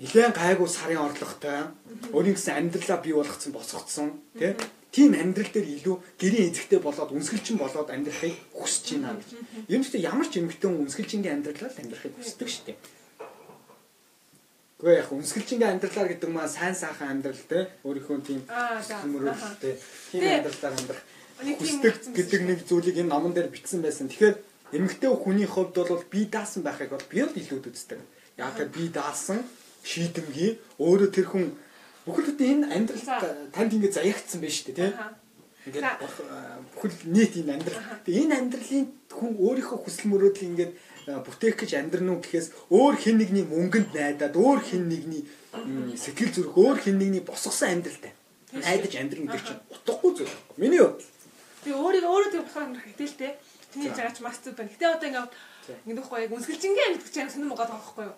нэлээд 0.00 0.34
гайгүй 0.34 0.68
сарын 0.68 1.04
орлоготой 1.06 1.70
өөрийн 2.16 2.34
гэсэн 2.34 2.56
амьдралаа 2.56 2.98
бий 3.04 3.14
болгоцсон 3.14 3.52
босгоцсон 3.52 4.08
тий? 4.34 4.56
Тийм 4.90 5.14
амьдрал 5.14 5.52
дээр 5.52 5.68
илүү 5.76 5.96
гэрийн 6.18 6.50
эзэгтэй 6.50 6.80
болоод 6.82 7.14
үнсгэлчин 7.14 7.60
болоод 7.60 7.94
амьдрахыг 7.94 8.34
хүсэж 8.56 8.98
байна 8.98 9.20
гэж. 9.20 9.30
Юм 9.70 9.82
ч 9.86 9.94
ямар 10.02 10.26
ч 10.26 10.42
эмэгтэй 10.42 10.66
хүн 10.66 10.82
үнсгэлжингийн 10.88 11.36
амьдралаар 11.38 11.78
амьдрахыг 11.78 12.14
хүсдэг 12.18 12.48
шүү 12.50 12.64
дээ. 12.66 12.78
Гэхдээ 14.80 14.98
яг 14.98 15.10
үнсгэлжингийн 15.14 15.72
амьдралаар 15.78 16.08
гэдэг 16.10 16.30
маань 16.32 16.50
сайн 16.50 16.74
сайхан 16.74 17.20
амьдрал 17.20 17.44
те 17.46 17.70
өөрийнхөө 17.86 18.18
тийм 18.26 18.40
хүмүүрэлтэй 18.48 19.74
тийм 20.10 20.22
амьдралаар 20.26 20.74
амьдрах 20.74 21.02
хүсдэг 21.40 21.94
гэдэг 22.14 22.40
нэг 22.44 22.58
зүйлийг 22.68 22.96
энэ 23.00 23.12
номон 23.12 23.32
дээр 23.32 23.48
бичсэн 23.48 23.80
байсан. 23.82 24.08
Тэгэхээр 24.08 24.36
эмэгтэй 24.76 25.10
хүний 25.10 25.48
хувьд 25.48 25.76
бол 25.76 26.04
би 26.10 26.28
даасан 26.28 26.62
байхыг 26.62 26.90
бол 26.92 27.06
би 27.10 27.24
л 27.24 27.32
илүү 27.32 27.58
үздэг. 27.64 28.00
Яг 28.36 28.56
тэр 28.56 28.68
би 28.68 28.88
даасан 28.92 29.44
шийдэмгий 29.82 30.60
өөрөө 30.78 31.10
тэр 31.10 31.26
хүн 31.32 31.56
бүхэл 32.04 32.36
бүтэн 32.36 32.64
энэ 32.64 32.66
амьдрал 32.76 33.04
танд 33.52 33.72
ингэ 33.72 33.90
заягдсан 33.92 34.40
байж 34.40 34.56
тээ 34.68 34.76
тийм. 34.76 34.92
Ингээд 35.66 35.84
бүхэл 36.76 36.96
нийт 37.08 37.34
энэ 37.40 37.52
амьдрал. 37.56 37.80
Тэгээ 38.04 38.24
энэ 38.24 38.36
амьдралын 38.40 38.86
хүн 39.08 39.32
өөрийнхөө 39.40 39.78
хүсэл 39.84 40.08
мөрөөдөл 40.12 40.48
ингээд 40.52 40.72
бүтээх 41.24 41.56
гэж 41.56 41.70
амьдрнуу 41.80 42.20
гэхээс 42.20 42.72
өөр 42.72 42.94
хин 43.00 43.16
нэгний 43.18 43.44
мөнгөнд 43.48 43.92
найдаад 43.96 44.36
өөр 44.36 44.60
хин 44.60 44.88
нэгний 44.92 45.24
сэтгэл 45.96 46.32
зүрх 46.32 46.54
өөр 46.54 46.78
хин 46.80 46.96
нэгний 47.00 47.24
босгосон 47.24 47.80
амьдралтай 47.80 48.12
найдаж 48.52 48.94
амьдрын 48.98 49.26
гэдэг 49.26 49.46
чинь 49.46 49.62
утгагүй 49.70 50.10
зүйл. 50.16 50.34
Миний 50.56 50.82
хувьд. 50.82 51.02
Би 51.64 51.70
өөрийгөө 51.76 52.10
өөрөө 52.10 52.30
тэр 52.32 52.44
болохоор 52.44 52.80
хэтэлтэй. 52.80 53.32
Тэний 53.70 53.92
жаач 53.94 54.16
мастер 54.24 54.52
байна. 54.56 54.72
Гэтэ 54.72 54.86
одоо 54.88 55.08
ингээд 55.08 55.32
ингэдэг 55.86 56.02
байхгүй 56.02 56.20
яг 56.24 56.32
үнсгэлжингийн 56.34 56.86
амьдрал 56.90 57.06
гэж 57.06 57.16
яг 57.20 57.30
сонирм 57.30 57.52
байгаа 57.54 57.78
байхгүй 57.78 58.04
юу? 58.08 58.16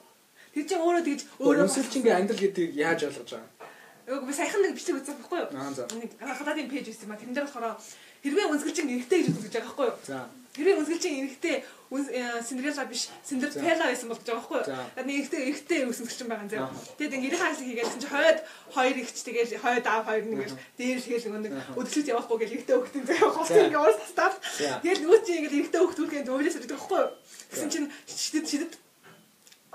Тэр 0.52 0.64
чинь 0.68 0.84
өөрөө 0.84 1.02
тэгж 1.04 1.20
өөрөө 1.42 1.64
үнсгэлжингийн 1.66 2.16
амьдрал 2.22 2.42
гэдгийг 2.42 2.72
яаж 2.78 3.00
ойлгож 3.08 3.30
байгаа 3.34 3.44
юм? 3.44 3.62
Өөг 4.02 4.24
би 4.26 4.32
саяхан 4.32 4.62
нэг 4.62 4.74
бичлэг 4.74 4.96
үзсэн 4.98 5.16
байхгүй 5.20 5.38
юу? 5.42 5.50
Нэг 5.52 6.10
хадатын 6.18 6.70
пэйж 6.72 6.86
байсан 6.88 7.06
юм 7.06 7.12
а. 7.12 7.20
Тэрэн 7.20 7.34
дээр 7.36 7.46
болохоор 7.46 7.76
хэрвээ 8.22 8.46
үнсгэлжин 8.50 8.92
эргэтэй 8.94 9.18
гэж 9.22 9.28
үзэж 9.30 9.52
байгаа 9.52 9.68
байхгүй 9.68 9.86
юу? 9.86 9.96
За. 10.06 10.18
Хэрвээ 10.56 10.78
үнсгэлжин 10.82 11.14
эргэтэй 11.22 11.56
Синдрелла 11.92 12.84
биш 12.88 13.08
Синдерпелла 13.20 13.84
байсан 13.92 14.08
болж 14.08 14.24
байгаа 14.24 14.40
байхгүй 14.40 14.60
юу? 14.64 15.04
Нэг 15.04 15.16
эргэтэй 15.20 15.42
эргэтэй 15.52 15.80
үнсгэлжин 15.84 16.28
байгаа 16.32 16.44
юм 16.44 16.52
зэ. 16.52 16.58
Тэгээд 16.96 17.16
ингээд 17.20 17.28
ирэх 17.28 17.42
хаалт 17.44 17.60
хийгээл 17.60 17.92
чинь 17.92 18.12
хойд 18.12 18.38
хоёр 18.72 18.96
ихч 18.96 19.16
тэгээд 19.20 19.50
хойд 19.60 19.84
аав 19.84 20.04
хоёр 20.08 20.24
нэгэл 20.24 20.56
дээр 20.80 21.00
тэгэл 21.04 21.28
нэг 21.36 21.52
өдөрчөж 21.76 22.06
явахгүй 22.08 22.36
гэл 22.40 22.54
эргэтэй 22.56 22.76
хөхтөн 22.80 23.04
зэ 23.04 23.14
явахгүй. 23.20 23.44
Ингээд 23.68 23.84
уус 23.84 23.98
тастав. 24.00 24.32
Тэгээд 24.80 25.00
нөгөө 25.04 25.20
чинь 25.20 25.38
ингээд 25.44 25.56
эргэтэй 25.60 25.80
хөхт 25.84 26.00
үлгэн 26.00 26.26
зөөлөөс 26.26 26.56
ирдэг 26.56 26.72
байхгүй 26.80 26.98
юу? 27.02 27.10
Гэсэн 27.52 27.68
чинь 27.68 27.88
шидэд 28.08 28.46
шидэд 28.48 28.72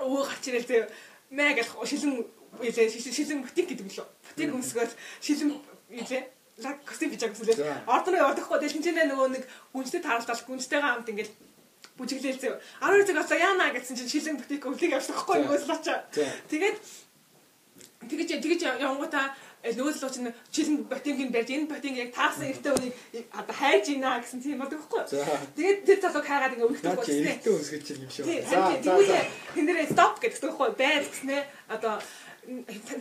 өө 0.02 0.22
гарч 0.26 0.44
ирэл 0.50 0.66
зэ 0.66 0.78
мэ 1.30 1.54
гэх 1.54 1.70
шилэн 1.86 2.26
шилэн 2.66 3.42
бутик 3.46 3.66
гэдэг 3.70 3.86
лөө. 3.94 4.06
Бутик 4.26 4.50
өмсгөөд 4.58 4.92
шилэн 5.22 5.54
илээ 5.94 6.22
лаг 6.64 6.76
костюм 6.82 7.10
бижаг 7.10 7.30
гэсэн. 7.30 7.86
Ордоно 7.86 8.18
явахдаггүй 8.18 8.58
тэгэл 8.58 8.76
тэнцэнэ 8.82 9.06
нөгөө 9.06 9.28
нэг 9.30 9.44
гүнжтэй 9.70 10.02
тааралдал 10.02 10.42
гүнжтэйгээ 10.42 10.82
хамт 10.82 11.10
ингээл 11.12 11.32
бүжиглээл 11.98 12.38
зөө. 12.38 12.54
12 12.80 13.06
цаг 13.10 13.16
болоо 13.18 13.38
яана 13.38 13.74
гэсэн 13.74 13.96
чинь 13.98 14.12
шилэн 14.12 14.38
бутик 14.38 14.62
өвлийг 14.64 14.94
явуулахгүй 14.94 15.36
юу 15.42 15.58
лачаа. 15.66 16.06
Тэгээд 16.48 16.76
тэгэж 18.06 18.28
тэгэж 18.38 18.60
явангуудаа 18.78 19.34
нөөцлөө 19.58 20.10
чинь 20.14 20.30
шилэн 20.54 20.76
ботингийн 20.86 21.34
барьж 21.34 21.50
энэ 21.50 21.66
ботинг 21.66 21.98
яг 21.98 22.14
таасан 22.14 22.46
эртөө 22.46 22.78
үнийг 22.78 22.94
одоо 23.34 23.54
хайж 23.58 23.84
ийна 23.90 24.22
гэсэн 24.22 24.38
тийм 24.38 24.62
бодог 24.62 24.78
байхгүй. 24.78 25.02
Тэгээд 25.58 25.78
тэр 25.82 25.98
залууг 25.98 26.26
хайгаад 26.30 26.54
ингээ 26.54 26.68
өргөдөг 26.70 26.94
болсон. 26.94 27.26
Эртөө 27.26 27.54
өсгөж 27.58 27.86
юм 27.98 28.06
шүү. 28.06 28.24
За 28.46 28.58
за. 28.78 29.18
Тэн 29.58 29.66
дээр 29.66 29.90
стоп 29.90 30.14
гэдэг 30.22 30.42
байхгүй 30.46 30.70
байл 30.78 31.06
гэснээр 31.10 31.44
одоо 31.74 31.94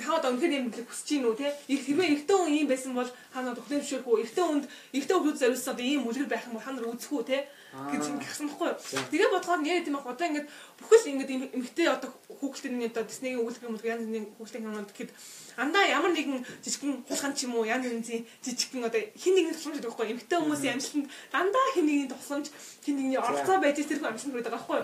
та 0.01 0.17
одоо 0.17 0.29
үнхээр 0.35 0.53
юм 0.59 0.67
хүсэж 0.73 1.07
гин 1.07 1.29
үү 1.29 1.39
те 1.39 1.47
хэрвээ 1.69 2.09
эртөө 2.19 2.37
хүн 2.41 2.57
ийм 2.57 2.67
байсан 2.67 2.91
бол 2.91 3.07
ханаа 3.31 3.55
төхлөм 3.55 3.79
ширх 3.79 4.03
үү 4.03 4.27
эртөө 4.27 4.45
хүнд 4.49 4.65
эртөө 4.97 5.17
хүмүүс 5.23 5.39
зориулсан 5.39 5.71
одоо 5.71 5.85
ийм 5.87 6.03
үлгэр 6.03 6.27
байх 6.27 6.43
юм 6.51 6.59
бол 6.59 6.67
ханаа 6.67 6.91
үзэх 6.91 7.13
үү 7.15 7.23
те 7.23 7.37
гэж 7.73 8.03
ингэсэн 8.07 8.47
баггүй 8.47 8.71
тэгээ 9.11 9.29
бодохоор 9.31 9.61
нэр 9.61 9.83
тийм 9.83 9.95
баг 9.99 10.07
одоо 10.07 10.27
ингээд 10.27 10.47
бүхэл 10.79 11.11
ингээд 11.11 11.31
эмгтэй 11.57 11.87
одоо 11.91 12.09
хүүхдийн 12.39 12.79
одоо 12.87 13.03
Диснейгийн 13.03 13.41
өгүүлбэр 13.43 13.67
юм 13.67 13.77
янз 13.77 14.03
бүрийн 14.07 14.25
хүүхдийн 14.39 14.65
юмуд 14.65 14.91
гэхэд 14.95 15.11
андаа 15.59 15.83
ямар 15.83 16.11
нэгэн 16.15 16.41
жижигхэн 16.63 17.03
хулган 17.05 17.33
ч 17.35 17.39
юм 17.45 17.53
уу 17.59 17.67
янз 17.67 17.83
бүрийн 17.85 18.25
жижигхэн 18.45 18.87
одоо 18.87 19.01
хин 19.19 19.33
нэгний 19.35 19.53
тусламж 19.53 19.75
гэдэг 19.77 19.91
байхгүй 19.91 20.07
эмгтэй 20.15 20.37
хүмүүсийн 20.39 20.73
амжилтанд 20.79 21.07
дандаа 21.33 21.65
хин 21.75 21.85
нэгний 21.85 22.09
тусламж 22.09 22.47
хин 22.85 22.95
нэгний 22.97 23.19
оролцоо 23.19 23.57
байж 23.59 23.77
тэр 23.83 23.99
хүн 23.99 24.09
амжилтанд 24.15 24.35
байгаа 24.37 24.55
байхгүй 24.55 24.81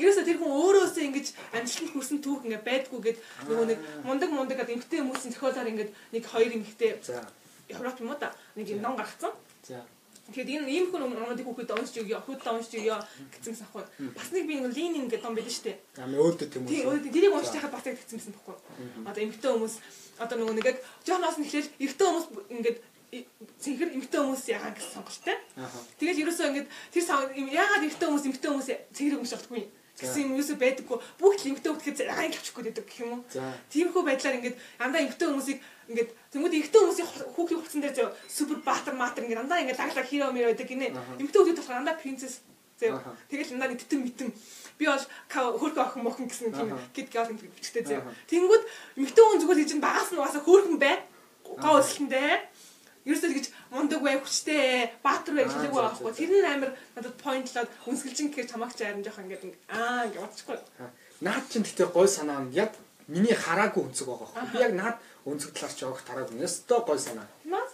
ерөөсө 0.00 0.22
тэр 0.24 0.38
хүн 0.38 0.52
өөрөөсөө 0.54 1.02
ингэж 1.08 1.26
амжилтанд 1.58 1.92
хүрсэн 1.92 2.18
түүх 2.22 2.46
ингээ 2.46 2.62
байдгүй 2.62 3.00
гэд 3.04 3.18
нөгөө 3.48 3.66
нэг 3.68 3.78
мундаг 4.06 4.30
мундаг 4.30 4.58
эмгтэй 4.70 5.00
хүмүүсийн 5.02 5.34
зохиолоор 5.34 5.70
ингээ 5.72 5.88
нэг 6.14 6.24
хоёр 6.30 6.52
эмгтэй 6.54 6.90
Европ 7.70 8.00
юм 8.00 8.10
уу 8.10 8.18
та? 8.18 8.34
Нэг 8.56 8.66
ном 8.82 8.96
гаргацсан. 8.96 9.30
За 9.62 9.86
Тэгэхээр 10.30 10.62
энэ 10.62 10.70
ийм 10.70 10.86
хүн 10.94 11.10
номуудыг 11.10 11.46
хүүхэд 11.46 11.74
уншиж 11.74 11.96
өгөө, 12.06 12.22
хүүхэд 12.22 12.46
уншиж 12.54 12.74
өгөө 12.78 12.98
гэсэн 13.34 13.50
юм 13.50 13.62
аахгүй. 13.66 13.84
Бас 14.14 14.28
нэг 14.30 14.44
би 14.46 14.54
нэг 14.62 14.74
Ленин 14.78 15.06
гэдэг 15.10 15.26
ном 15.26 15.34
байдаг 15.34 15.50
шүү 15.50 15.66
дээ. 15.66 15.78
Аа 15.98 16.06
өөдөө 16.06 16.46
тийм 16.46 16.62
үү. 16.62 16.70
Тийм 16.70 16.86
өөдөө 16.86 17.10
тэрийг 17.10 17.34
уншиж 17.34 17.54
байхад 17.58 17.74
бас 17.74 17.82
тэгсэн 17.82 18.14
юмсан 18.14 18.34
байхгүй. 18.38 18.56
Одоо 19.10 19.20
эмгтэн 19.26 19.52
хүмүүс 19.58 19.74
одоо 20.22 20.36
нөгөө 20.38 20.54
нэг 20.54 20.66
яг 20.70 20.78
Джоноос 21.02 21.36
нь 21.42 21.46
ихлээл 21.50 21.74
эртөө 21.82 22.06
хүмүүс 22.06 22.26
ингээд 22.54 22.78
цэнхэр 23.58 23.90
эмгтэн 23.98 24.22
хүмүүс 24.22 24.44
яагаад 24.54 24.76
гэсэн 24.78 24.94
сонголттой. 24.94 25.36
Тэгэл 25.98 26.22
ерөөсөө 26.22 26.46
ингээд 26.46 26.68
тэр 26.94 27.02
яагаад 27.50 27.86
эртөө 27.90 28.06
хүмүүс 28.06 28.26
эмгтэн 28.30 28.50
хүмүүс 28.54 28.68
цэнхэр 28.94 29.16
хүмүүс 29.18 29.34
болтгүй 29.34 29.64
гэсэн 30.00 30.22
юм 30.24 30.36
юусо 30.38 30.56
байдаггүй. 30.56 30.98
Бүгд 31.20 31.44
эмгтэн 31.44 31.74
хөлтөд 31.76 31.96
зайг 32.00 32.32
авчихгүй 32.32 32.64
гэдэг 32.72 32.84
гэх 32.88 33.00
юм 33.04 33.20
уу. 33.20 33.24
Тиймэрхүү 33.68 34.02
байдлаар 34.06 34.38
ингээд 34.40 34.56
андаа 34.80 35.00
эмгтэн 35.04 35.28
хүмүүсийг 35.28 35.58
ингээд 35.90 36.10
Тэнгүүд 36.30 36.54
ихтэй 36.54 36.80
хүмүүсийн 36.80 37.08
хүүхдийн 37.34 37.60
хувцсан 37.60 37.82
дээр 37.82 37.96
зөө 37.98 38.08
супер 38.30 38.58
баатар 38.62 38.94
маатар 38.94 39.26
ингээд 39.26 39.40
дандаа 39.42 39.62
ингээд 39.66 39.80
лаглаг 39.82 40.06
хиро 40.06 40.30
мэр 40.30 40.54
байдаг 40.54 40.68
гинэ. 40.70 40.94
Эмэгтэй 41.18 41.40
хүмүүс 41.42 41.58
болохоор 41.58 41.78
дандаа 41.82 41.98
принцесс 41.98 42.46
зөө. 42.78 43.02
Тэгэл 43.28 43.58
надад 43.58 43.82
тэтэн 43.82 44.00
митэн 44.00 44.30
би 44.78 44.84
бол 44.86 45.04
хөөрхөн 45.28 45.84
охин 45.84 46.02
мохон 46.06 46.26
гэсэн 46.30 46.54
тийм 46.54 46.70
гэд 46.94 47.08
гал 47.12 47.34
бичгтэй 47.34 47.84
зөө. 47.84 48.00
Тэнгүүд 48.30 48.64
эмэгтэй 48.96 49.24
хүн 49.26 49.40
зүгээр 49.42 49.60
хийж 49.60 49.72
багаас 49.82 50.10
нь 50.14 50.18
угаасаа 50.22 50.42
хөөрхөн 50.46 50.78
бай. 50.78 50.96
Гоо 51.44 51.82
өсөлтөндөө 51.82 52.30
ерөөсөө 53.04 53.30
гэж 53.32 53.46
мундаг 53.72 54.00
бай 54.04 54.16
хүчтэй 54.20 54.92
баатар 55.02 55.34
бай 55.34 55.44
хэлээг 55.48 55.72
байхгүй. 55.72 56.12
Тэр 56.14 56.30
нь 56.30 56.46
амар 56.46 56.70
надад 56.94 57.16
поинтлоод 57.18 57.70
үнсгэлжин 57.88 58.28
гэхээр 58.28 58.50
чамаагч 58.52 58.78
харин 58.80 59.04
жоох 59.04 59.20
ингээд 59.24 59.44
аа 59.72 60.04
ингээд 60.06 60.24
бодчихгүй. 60.24 60.58
Наад 61.24 61.44
чинь 61.48 61.64
тэгтээ 61.64 61.88
гой 61.90 62.08
санаа 62.08 62.44
нь 62.44 62.52
яг 62.52 62.76
миний 63.10 63.34
хараагүй 63.34 63.82
өнцөг 63.90 64.06
байгаа. 64.06 64.46
Би 64.52 64.58
яг 64.62 64.72
наад 64.78 64.96
өнцөг 65.26 65.50
талаар 65.52 65.74
ч 65.74 65.82
явах 65.82 66.02
тараагүй. 66.06 66.38
Ястаа 66.40 66.80
гой 66.86 66.98
санаа. 66.98 67.28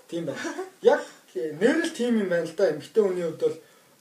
Тийм 0.09 0.27
байна. 0.27 0.41
Яг 0.83 1.01
нэрэл 1.35 1.93
тийм 1.93 2.19
юм 2.25 2.29
байна 2.33 2.49
л 2.49 2.57
да. 2.57 2.73
Эмэгтэй 2.73 3.03
хүний 3.05 3.25
хувьд 3.29 3.45
бол 3.45 3.59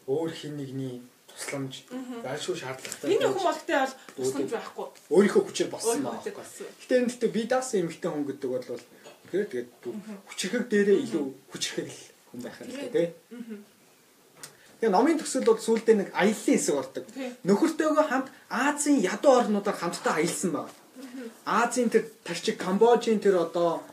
өөр 0.07 0.31
хин 0.31 0.55
нэгний 0.55 1.03
тусламж 1.29 1.83
зайлшгүй 2.23 2.55
шаардлагатай. 2.55 3.07
Миний 3.11 3.27
хүн 3.27 3.43
болготой 3.43 3.77
бол 3.83 3.93
тусламж 4.15 4.51
байхгүй. 4.55 4.86
Өөрийнхөө 5.11 5.43
хүчээр 5.43 5.69
болсон 5.69 5.99
байгаа. 6.07 6.23
Гэтэ 6.79 6.93
энэ 6.95 7.09
дэхтэй 7.11 7.29
би 7.36 7.41
даасан 7.43 7.79
эмэгтэй 7.83 8.09
хүн 8.09 8.25
гэдэг 8.25 8.49
бол 8.49 8.79
Тэгэхээр 9.25 9.49
тэгээд 9.49 9.69
хүчрхэг 10.29 10.63
дээрээ 10.69 10.97
илүү 11.09 11.25
хүчрхэг 11.49 11.88
л 11.89 12.01
хүн 12.29 12.39
байх 12.45 12.57
юм 12.61 12.69
л 12.69 12.93
тий. 12.93 13.07
Тэгээ 14.79 14.93
номын 14.93 15.17
төсөл 15.17 15.43
бол 15.49 15.57
сүүлдээ 15.57 15.95
нэг 15.97 16.09
аяллаа 16.13 16.55
хэсэг 16.55 16.75
ордог. 16.77 17.05
Нөхөртөөгөө 17.47 18.05
хамт 18.05 18.29
Азийн 18.53 19.01
ядуу 19.01 19.33
орнуудаар 19.41 19.75
хамтдаа 19.75 20.21
аялсан 20.21 20.51
байна. 20.53 20.71
Азийн 21.45 21.89
тэр 21.91 22.07
тарчиг 22.23 22.57
Камбожийн 22.57 23.19
тэр 23.19 23.41
одоо 23.45 23.83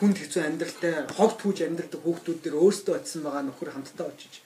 хүнд 0.00 0.16
хэцүү 0.16 0.42
амьдралтай 0.44 0.94
хог 1.12 1.36
түүж 1.40 1.64
амьдралтай 1.64 2.00
хүүхдүүд 2.00 2.40
дээр 2.40 2.56
өөрсдөө 2.56 2.94
очисон 2.96 3.22
байгаа 3.24 3.44
нөхөр 3.48 3.70
хамтдаа 3.72 4.08
очиж. 4.08 4.44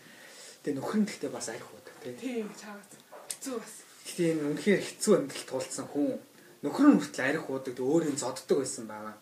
Тэгээ 0.62 0.78
нөхөр 0.78 0.98
нь 1.02 1.08
гэхдээ 1.10 1.30
бас 1.30 1.46
арх 1.50 1.68
уудаг 1.70 1.94
тий. 2.02 2.14
Тийм 2.18 2.48
чаагаад 2.58 2.92
хэцүү 3.30 3.54
бас. 3.62 3.74
Энэ 4.18 4.42
үнэхээр 4.50 4.82
хэцүү 4.82 5.12
амьдрал 5.14 5.46
туулсан 5.46 5.86
хүн 5.90 6.18
нөхөр 6.64 6.86
нь 6.90 6.98
хүртэл 6.98 7.28
арх 7.30 7.46
уудаг 7.50 7.74
өөрийн 7.78 8.18
зодддаг 8.18 8.58
байсан 8.62 8.84
байгаа. 8.90 9.14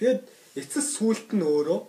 Тэгээд 0.00 0.22
эцэс 0.58 0.86
сүулт 0.96 1.28
нь 1.36 1.44
өөрөө 1.44 1.80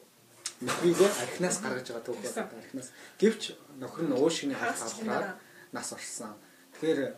нөхрийгөө 0.68 1.10
архинаас 1.24 1.58
гаргаж 1.62 1.88
байгаа 1.90 2.06
түүх 2.06 2.20
байна. 2.22 2.50
Архинаас 2.60 2.90
гэвч 3.22 3.42
нөхөр 3.82 4.06
нь 4.10 4.18
уушгины 4.18 4.56
хавц 4.58 4.82
авраад 4.84 5.38
нас 5.72 5.90
орсон. 5.94 6.34
Тэгэхээр 6.78 7.14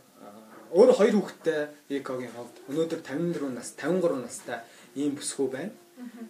өөр 0.72 0.92
хоёр 0.94 1.16
хүүхэдтэй 1.18 2.00
Экогийн 2.00 2.34
хувьд 2.34 2.56
өнөөдөр 2.70 3.02
54 3.06 3.58
нас 3.58 3.74
53 3.78 4.24
настай 4.24 4.60
ийм 4.96 5.14
бүсгүй 5.18 5.48
байна. 5.50 5.74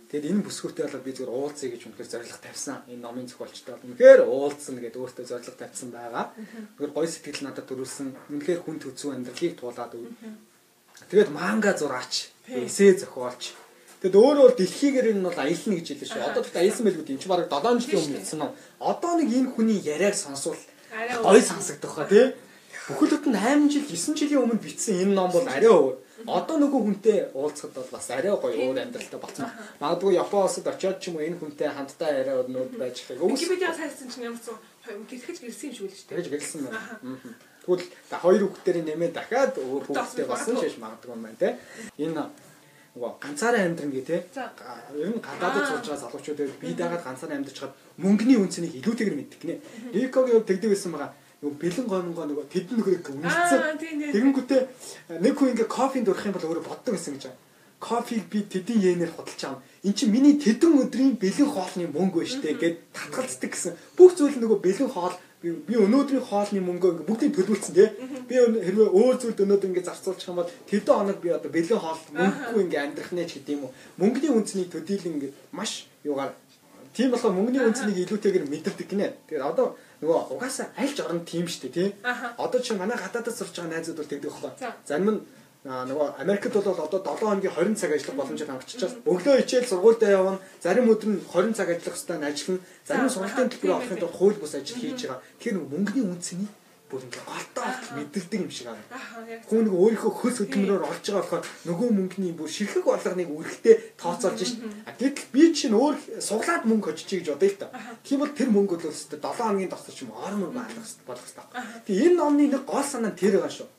Тэгэд 0.09 0.29
энэ 0.33 0.45
бүсгүүртэй 0.49 0.85
бол 0.89 1.05
би 1.05 1.13
зөвхөн 1.13 1.37
уулзъя 1.37 1.69
гэж 1.69 1.81
үнэхээр 1.85 2.09
зориг 2.09 2.41
тавьсан. 2.41 2.81
Энэ 2.89 3.03
номын 3.05 3.29
зохиолчтой 3.29 3.77
бол 3.77 3.85
үнэхээр 3.93 4.21
уулзсан 4.25 4.75
гэдээ 4.81 5.01
өөртөө 5.05 5.25
зориг 5.29 5.53
тавьсан 5.61 5.89
байгаа. 5.93 6.25
Тэгэхээр 6.33 6.95
гоё 6.97 7.07
сэтгэл 7.09 7.45
надад 7.45 7.69
төрүүлсэн. 7.69 8.07
Үнэхээр 8.33 8.61
хүн 8.65 8.77
төцөө 8.81 9.13
амьдралыг 9.13 9.53
туулаад 9.61 9.93
өг. 9.93 10.09
Тэгээд 11.13 11.29
манга 11.29 11.77
зураач, 11.77 12.33
эсээ 12.49 12.97
зохиолч 13.05 13.53
Тэгэд 13.99 14.15
өөрөө 14.15 14.43
бол 14.47 14.55
дэлхийгээр 14.55 15.11
энэ 15.11 15.27
бол 15.27 15.35
аялна 15.43 15.75
гэж 15.75 15.87
хэлсэн 15.91 16.07
шүү. 16.07 16.23
Одоо 16.23 16.41
тэгт 16.47 16.55
аялсан 16.55 16.83
байлгүй 16.87 17.03
юм 17.11 17.19
чи 17.19 17.27
бараг 17.27 17.51
7 17.51 17.83
жилийн 17.83 17.99
өмнө 17.99 18.19
хэлсэн 18.23 18.39
нь. 18.39 18.55
Одоо 18.79 19.11
нэг 19.19 19.29
энэ 19.35 19.51
хүний 19.51 19.79
яриаг 19.83 20.15
сонсвол 20.15 20.61
гоё 21.19 21.41
сонсогдох 21.43 21.93
ба 21.99 22.07
тий. 22.07 22.31
Бүхэл 22.89 23.21
бүтэн 23.21 23.37
8 23.37 23.69
жил 23.69 23.85
9 23.85 24.17
жилийн 24.17 24.41
өмнө 24.49 24.57
бичсэн 24.65 25.05
энэ 25.05 25.13
ном 25.13 25.29
бол 25.29 25.45
арай 25.45 25.69
өөр. 25.69 25.93
Одоо 26.25 26.57
нөгөө 26.57 26.81
хүнтэй 26.89 27.17
уулзахад 27.37 27.77
бол 27.77 27.89
бас 27.93 28.09
арай 28.09 28.33
гоё 28.33 28.55
өөр 28.65 28.81
амьдралтай 28.81 29.19
болсон. 29.21 29.45
Магадгүй 29.77 30.17
Япон 30.17 30.49
улсад 30.49 30.65
очиод 30.73 30.97
ч 30.97 31.13
юм 31.13 31.21
уу 31.21 31.27
энэ 31.29 31.37
хүнтэй 31.37 31.69
хамтдаа 31.69 32.09
арай 32.09 32.35
өнөөд 32.49 32.81
байж 32.81 33.05
их. 33.05 33.13
Википедиа 33.13 33.77
хайрсан 33.77 34.09
чинь 34.09 34.25
ямар 34.25 34.41
ч 34.41 34.49
гэрхэж 34.89 35.37
гэрсэн 35.37 35.69
юм 35.69 35.75
шүү 35.77 35.87
дээ. 35.93 36.09
Тэгэж 36.17 36.27
гэрсэн 36.33 36.59
байна. 36.65 36.81
Тэгвэл 37.61 37.85
хоёр 38.09 38.41
хүүхдэрийн 38.49 38.87
нэмээ 38.89 39.11
дахиад 39.13 39.53
өөр 39.61 39.83
хүүхдтэй 39.85 40.25
болсон 40.25 40.55
шиш 40.57 40.81
магадгүй 40.81 41.13
юм 41.13 41.23
байна 41.29 41.37
те. 41.37 41.49
Энэ 42.01 42.25
нөгөө 42.97 43.11
ганцаараа 43.21 43.69
амьдран 43.69 43.93
гэ 43.93 44.01
тэ. 44.01 44.17
Ер 44.97 45.13
нь 45.13 45.21
гадаадд 45.21 45.69
сурж 45.69 45.85
байгаа 45.93 46.03
залуучууд 46.09 46.57
бие 46.57 46.73
дагаад 46.73 47.05
ганцаараа 47.05 47.37
амьдарч 47.37 47.57
хаад 47.61 47.73
мөнгөний 48.01 48.41
үнцнийг 48.41 48.73
илүүтэйгээр 48.81 49.19
мэддэг 49.21 49.39
гинэ. 49.39 49.55
Икогийн 49.93 50.41
хувьд 50.41 50.49
тэгдэг 50.49 50.73
байсан 50.73 50.91
байгаа. 50.97 51.13
Нөгөө 51.39 51.55
бэлэн 51.55 51.87
гомгоо 51.87 52.25
нөгөө 52.27 52.45
тэдэн 52.51 52.75
нөхрийг 52.83 53.07
үнэлцэн. 53.15 53.79
Тэгэнгүүтээ 54.11 54.61
нэг 55.23 55.33
хүн 55.39 55.55
ингээ 55.55 55.71
кофенд 55.71 56.11
урах 56.11 56.27
юм 56.27 56.35
бол 56.35 56.47
өөрөө 56.51 56.67
боддог 56.67 56.93
гэсэн 56.99 57.15
гэж 57.15 57.23
байна. 57.31 57.39
Кофег 57.79 58.27
би 58.27 58.43
тэдэн 58.43 58.83
йенээр 58.83 59.15
худалч 59.15 59.41
аав. 59.47 59.63
Эн 59.87 59.95
чинь 59.95 60.11
миний 60.11 60.35
тэдэн 60.35 60.83
өдрийн 60.83 61.15
бэлэн 61.15 61.47
хоолны 61.47 61.87
мөнгө 61.95 62.27
байна 62.27 62.33
штэ 62.35 62.59
гэд 62.59 62.75
татгалцдаг 62.91 63.55
гэсэн. 63.55 63.71
Бүх 63.95 64.19
зүйл 64.19 64.35
нөгөө 64.35 64.59
бэлэн 64.59 64.91
хоол 64.91 65.15
би 65.39 65.75
өнөөдрийн 65.79 66.27
хоолны 66.27 66.59
мөнгөө 66.59 66.91
ингээ 66.91 67.07
бүгдийг 67.07 67.31
төлөвлөсөн 67.31 67.71
тий. 67.71 67.87
Би 68.27 68.35
хэрвээ 68.35 68.91
өөр 68.91 69.15
зүйлд 69.23 69.39
өнөөдөр 69.39 69.69
ингээ 69.71 69.87
зарцуулчих 69.87 70.27
юм 70.27 70.43
бол 70.43 70.51
тэдэн 70.67 70.91
хоног 70.91 71.23
би 71.23 71.31
одоо 71.31 71.47
бэлэн 71.47 71.79
хоол 71.79 71.99
мөнгөгүй 72.19 72.61
ингээ 72.67 72.83
амьдрах 72.83 73.11
нэ 73.15 73.23
ч 73.23 73.39
гэдэг 73.39 73.55
юм 73.55 73.63
уу. 73.63 73.75
Мөнгөний 73.95 74.35
үнцнийг 74.35 74.67
төдийлөн 74.75 75.15
ингээ 75.15 75.31
маш 75.55 75.87
юугаар 76.03 76.35
тийм 76.91 77.15
болохоор 77.15 77.31
мөнгөний 77.39 77.63
үнцнийг 77.63 77.97
илүүтэйгээр 78.03 78.51
мэдэрдэг 78.51 78.87
гинэ. 78.91 79.07
Тэгээд 79.31 79.47
одоо 79.47 79.79
нөгөө 79.99 80.33
угаасаа 80.35 80.67
аль 80.79 80.93
ч 80.95 80.99
орнд 81.03 81.27
тийм 81.27 81.47
штэ 81.47 81.69
тий. 81.69 81.95
Одоо 82.37 82.59
чи 82.63 82.73
манай 82.73 82.95
гадаадд 82.95 83.35
сурч 83.35 83.59
байгаа 83.59 83.75
найзууд 83.75 83.99
бол 83.99 84.11
тэгдэг 84.11 84.31
байхгүй. 84.31 84.71
Зарим 84.87 85.09
нь 85.11 85.19
нөгөө 85.67 86.07
Америкт 86.23 86.55
бол 86.55 86.71
одоо 86.71 86.99
7 87.03 87.19
хоногийн 87.19 87.51
20 87.51 87.75
цаг 87.75 87.91
ажиллах 87.91 88.15
боломжтой 88.15 88.47
хангаччихсан. 88.47 89.03
Өглөө 89.03 89.35
хичээл 89.43 89.67
сургуультай 89.67 90.15
явна. 90.15 90.39
Зарим 90.63 90.87
өдөр 90.87 91.09
нь 91.11 91.19
20 91.19 91.51
цаг 91.51 91.67
ажиллах 91.67 91.99
хэвээр 91.99 92.31
ажиллана. 92.31 92.63
Зарим 92.87 93.09
сургуулийн 93.11 93.51
төлбөр 93.51 93.71
авахын 93.75 93.99
тулд 93.99 94.15
хууль 94.15 94.39
бус 94.39 94.55
ажил 94.55 94.79
хийж 94.79 94.99
байгаа. 95.03 95.19
Тэгэхээр 95.19 95.55
нөгөө 95.59 95.71
мөнгөний 95.75 96.05
үнцнийг 96.07 96.51
бүр 96.89 97.05
ингээ 97.05 97.23
голтоо 97.29 97.65
мэдэрдэг 97.95 98.41
юм 98.41 98.51
шиг 98.51 98.67
аа. 98.67 98.77
Хүн 99.45 99.63
нэг 99.69 99.73
өөрийнхөө 99.77 100.11
хөл 100.19 100.35
хөдөлмөрөөр 100.41 100.83
олж 100.89 101.05
байгаа 101.05 101.21
болохоор 101.21 101.45
нөгөө 101.69 101.89
мөнгөний 101.93 102.33
бүр 102.33 102.49
ширхэг 102.49 102.85
болгоныг 102.89 103.29
үргэлтэй 103.29 103.75
тооцоолж 104.01 104.39
шин. 104.41 104.65
Гэтэл 104.97 105.29
би 105.29 105.43
чинь 105.53 105.77
өөр 105.77 105.95
суглаад 106.17 106.65
мөнгө 106.65 106.89
хоччих 106.89 107.21
гэж 107.21 107.37
бодъё 107.37 107.53
л 107.53 107.61
та. 107.61 107.69
Тийм 108.01 108.19
бол 108.25 108.33
тэр 108.33 108.49
мөнгө 108.49 108.73
бол 108.81 108.89
өстой 108.89 109.21
7 109.21 109.37
хоногийн 109.37 109.69
тосч 109.69 110.01
юм 110.01 110.11
ормор 110.17 110.49
болох 110.49 110.97
болох 111.05 111.23
хэрэгтэй. 111.23 111.45
Тэгээ 111.85 112.05
энэ 112.09 112.17
номны 112.17 112.45
нэг 112.49 112.65
гол 112.65 112.83
санаа 112.83 113.13
нь 113.13 113.19
тэр 113.21 113.37
байгаа 113.37 113.53
шүү 113.53 113.69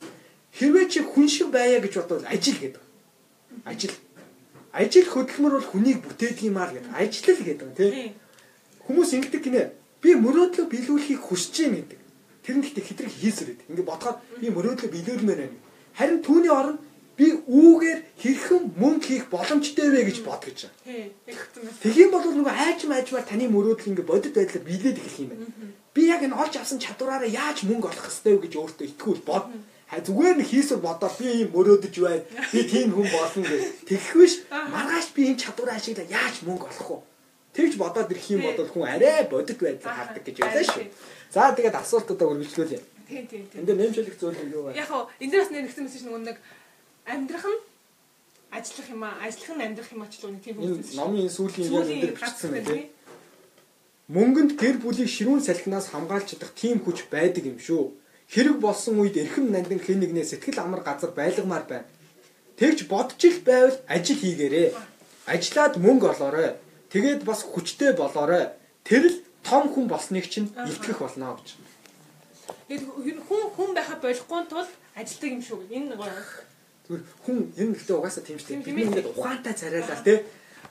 Хэрвээ 0.52 0.86
чи 0.90 1.00
хүн 1.00 1.28
шиг 1.30 1.50
байя 1.54 1.78
гэж 1.80 1.94
бодвол 2.02 2.26
ажил 2.26 2.58
гэдэг. 2.58 2.82
Ажил. 3.64 3.94
Ажил 4.74 5.06
хөдөлмөр 5.06 5.52
бол 5.58 5.68
хүнийг 5.70 6.02
бүтээдэг 6.02 6.50
юм 6.50 6.58
аа 6.58 6.74
гэдэг. 6.74 6.90
Ажил 6.90 7.38
л 7.38 7.46
гэдэг 7.46 7.68
тийм. 7.78 8.14
Хүмүүс 8.86 9.10
ингэдэг 9.14 9.42
гинэ. 9.46 9.70
Би 10.02 10.18
мөрөөдлөө 10.18 10.66
биелүүлэхийг 10.66 11.22
хүсэж 11.22 11.54
юм 11.70 11.74
гэдэг. 11.78 11.99
Тэр 12.44 12.56
нь 12.58 12.64
гэхдээ 12.64 12.84
хэтрэг 12.86 13.12
хийсэр 13.12 13.48
гэдэг. 13.52 13.68
Ингээ 13.70 13.86
бодоход 13.90 14.18
би 14.40 14.48
мөрөөдлөө 14.48 14.90
биелүүлмээр 14.94 15.40
байна. 15.44 15.58
Харин 15.98 16.20
түүний 16.24 16.52
оронд 16.52 16.80
би 17.20 17.26
үүгээр 17.36 18.00
хэрхэн 18.16 18.62
мөнгө 18.80 19.04
хийх 19.04 19.24
боломжтой 19.28 19.88
вэ 19.92 20.08
гэж 20.08 20.18
бодгож 20.24 20.58
байна. 20.64 21.12
Тэгхийн 21.84 22.08
бол 22.08 22.24
нөгөө 22.24 22.54
айж 22.64 22.80
майжмаар 22.88 23.28
таны 23.28 23.44
мөрөөдөл 23.52 23.92
ингээ 23.92 24.08
бодит 24.08 24.32
байдлаар 24.32 24.64
биелээд 24.64 24.96
эхлэх 24.96 25.20
юм 25.20 25.30
байна. 25.36 25.46
Би 25.92 26.02
яг 26.08 26.24
энэ 26.24 26.38
олж 26.40 26.54
авсан 26.56 26.80
чадвараараа 26.80 27.28
яаж 27.28 27.68
мөнгө 27.68 27.92
олох 27.92 28.06
хэвтэй 28.08 28.32
вэ 28.32 28.42
гэж 28.48 28.52
өөртөө 28.56 28.86
итгүүл 28.88 29.22
бод 29.28 29.44
зүгээр 29.90 30.36
нэг 30.38 30.48
хийсвэр 30.48 30.80
бодоод 30.80 31.14
би 31.18 31.26
ийм 31.44 31.48
мөрөөдөж 31.50 31.94
байна. 31.98 32.22
Би 32.54 32.60
тийм 32.62 32.94
хүн 32.94 33.08
болно 33.10 33.42
гэх. 33.42 33.68
Тэгэх 33.90 34.14
биш. 34.16 34.34
Маргааш 34.48 35.06
би 35.12 35.20
ийм 35.26 35.36
чадвар 35.36 35.74
ашиглаа 35.74 36.06
яаж 36.06 36.46
мөнгө 36.46 36.70
олох 36.70 36.88
вэ? 36.88 37.09
Тэгж 37.54 37.74
бодоод 37.82 38.10
ирэх 38.10 38.26
юм 38.30 38.42
бол 38.46 38.68
хүн 38.70 38.86
арай 38.86 39.26
бодит 39.26 39.58
байдлаар 39.58 39.96
хардаг 39.96 40.22
гэж 40.24 40.36
байлаа 40.38 40.64
шүү. 40.64 40.86
За 41.34 41.50
тэгээд 41.54 41.80
асуултуудаа 41.82 42.28
үргэлжлүүлье. 42.30 42.80
Тийм 43.10 43.26
тийм 43.26 43.42
тийм. 43.50 43.66
Энд 43.66 43.70
нэмжлэх 43.74 44.16
зүйл 44.18 44.38
юу 44.54 44.70
вэ? 44.70 44.78
Яг 44.78 44.86
хоо 44.86 45.10
энэ 45.18 45.30
дээрс 45.34 45.50
нэрхсэн 45.50 45.84
мэсэж 45.86 46.02
нөгөө 46.06 46.22
нэг 46.30 46.38
амьдрах 47.10 47.46
нь 47.50 47.60
ажиллах 48.54 48.88
юм 48.90 49.02
аа, 49.02 49.18
ажиллах 49.26 49.56
нь 49.58 49.64
амьдрах 49.66 49.90
юм 49.90 50.02
л 50.06 50.10
нэг 50.10 50.42
тийм 50.46 50.56
үү. 50.62 50.94
Номын 50.94 51.26
сүүлийн 51.26 51.74
энэ 51.74 52.00
дээр 52.06 52.14
бичсэн 52.14 52.50
байх. 52.54 52.70
Мөнгөнд 54.10 54.52
гэр 54.58 54.76
бүлийг 54.82 55.10
ширүүн 55.10 55.42
салхинаас 55.42 55.90
хамгаалж 55.94 56.34
чадах 56.34 56.54
тийм 56.54 56.82
хүч 56.82 57.06
байдаг 57.10 57.46
юм 57.46 57.58
шүү 57.62 57.94
хэрэг 58.30 58.58
болсон 58.62 59.02
үед 59.02 59.18
эрхэм 59.18 59.50
нандин 59.50 59.82
хэн 59.82 59.98
нэгнээ 60.02 60.26
сэтгэл 60.26 60.62
амар 60.62 60.82
газар 60.86 61.10
байлгамаар 61.10 61.66
байна. 61.66 61.90
Тэгж 62.58 62.86
бодож 62.86 63.18
ил 63.26 63.38
байвал 63.42 63.78
ажил 63.90 64.18
хийгээрэй. 64.22 64.70
Ажлаад 65.26 65.74
мөнгө 65.82 66.06
олоорой. 66.14 66.54
Тэгээд 66.90 67.22
бас 67.22 67.46
хүчтэй 67.46 67.94
болоорой. 67.94 68.50
Тэр 68.82 69.06
л 69.06 69.16
том 69.46 69.70
хүн 69.70 69.86
болсныг 69.86 70.26
чинь 70.26 70.50
илтгэх 70.50 70.98
болно 70.98 71.38
гэж. 71.38 71.54
Тэгээд 72.66 73.22
хүн 73.22 73.42
хүн 73.54 73.70
байхад 73.74 74.02
болохгүй 74.02 74.42
тул 74.50 74.66
ажилтдаг 74.98 75.30
юм 75.30 75.42
шүү. 75.42 75.70
Энэ 75.70 75.94
нэг 75.94 76.02
зүгээр 76.90 77.02
хүн 77.22 77.38
энэ 77.54 77.74
гэхдээ 77.78 77.94
угаасаа 77.94 78.24
тийм 78.26 78.38
шүү. 78.42 78.66
Би 78.66 78.82
ингээд 78.82 79.14
ухаантай 79.14 79.54
царайлаа 79.54 80.02
тий. 80.02 80.18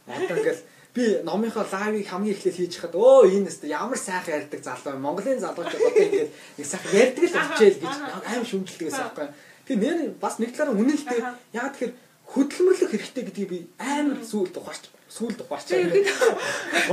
Одоо 0.04 0.36
ингээд 0.44 0.60
би 0.92 1.04
номынхоо 1.24 1.64
лайвыг 1.64 2.08
хамгийн 2.12 2.36
эхлээд 2.36 2.58
хийж 2.60 2.74
хахад 2.76 3.00
өө 3.00 3.32
энэ 3.32 3.48
өстө 3.48 3.72
ямар 3.72 3.96
сайхан 3.96 4.44
ярьдаг 4.44 4.60
залуу. 4.60 5.00
Монголын 5.00 5.40
залуучууд 5.40 5.88
одоо 5.88 6.04
ингээд 6.04 6.32
нэг 6.60 6.68
сайхан 6.68 6.92
ярьдаг 7.00 7.24
л 7.24 7.36
болчихъя 7.40 7.72
гэж 7.80 7.96
аим 8.28 8.44
шүмжилдэг 8.44 8.86
гэсэн 8.92 9.04
байхгүй. 9.08 9.28
Тэгээ 9.72 9.80
нэр 9.80 10.12
бас 10.20 10.36
нэг 10.44 10.52
талаараа 10.52 10.76
үнэн 10.76 10.98
л 11.00 11.08
дээ. 11.08 11.22
Яг 11.56 11.72
тэгэхээр 11.80 11.94
хөдөлмөрлөх 12.36 12.92
хэрэгтэй 12.92 13.24
гэдгийг 13.24 13.50
би 13.50 13.60
амар 13.80 14.20
зүйл 14.20 14.52
ухаарч. 14.52 14.99
Сүүлд 15.10 15.42
бачаа. 15.50 15.82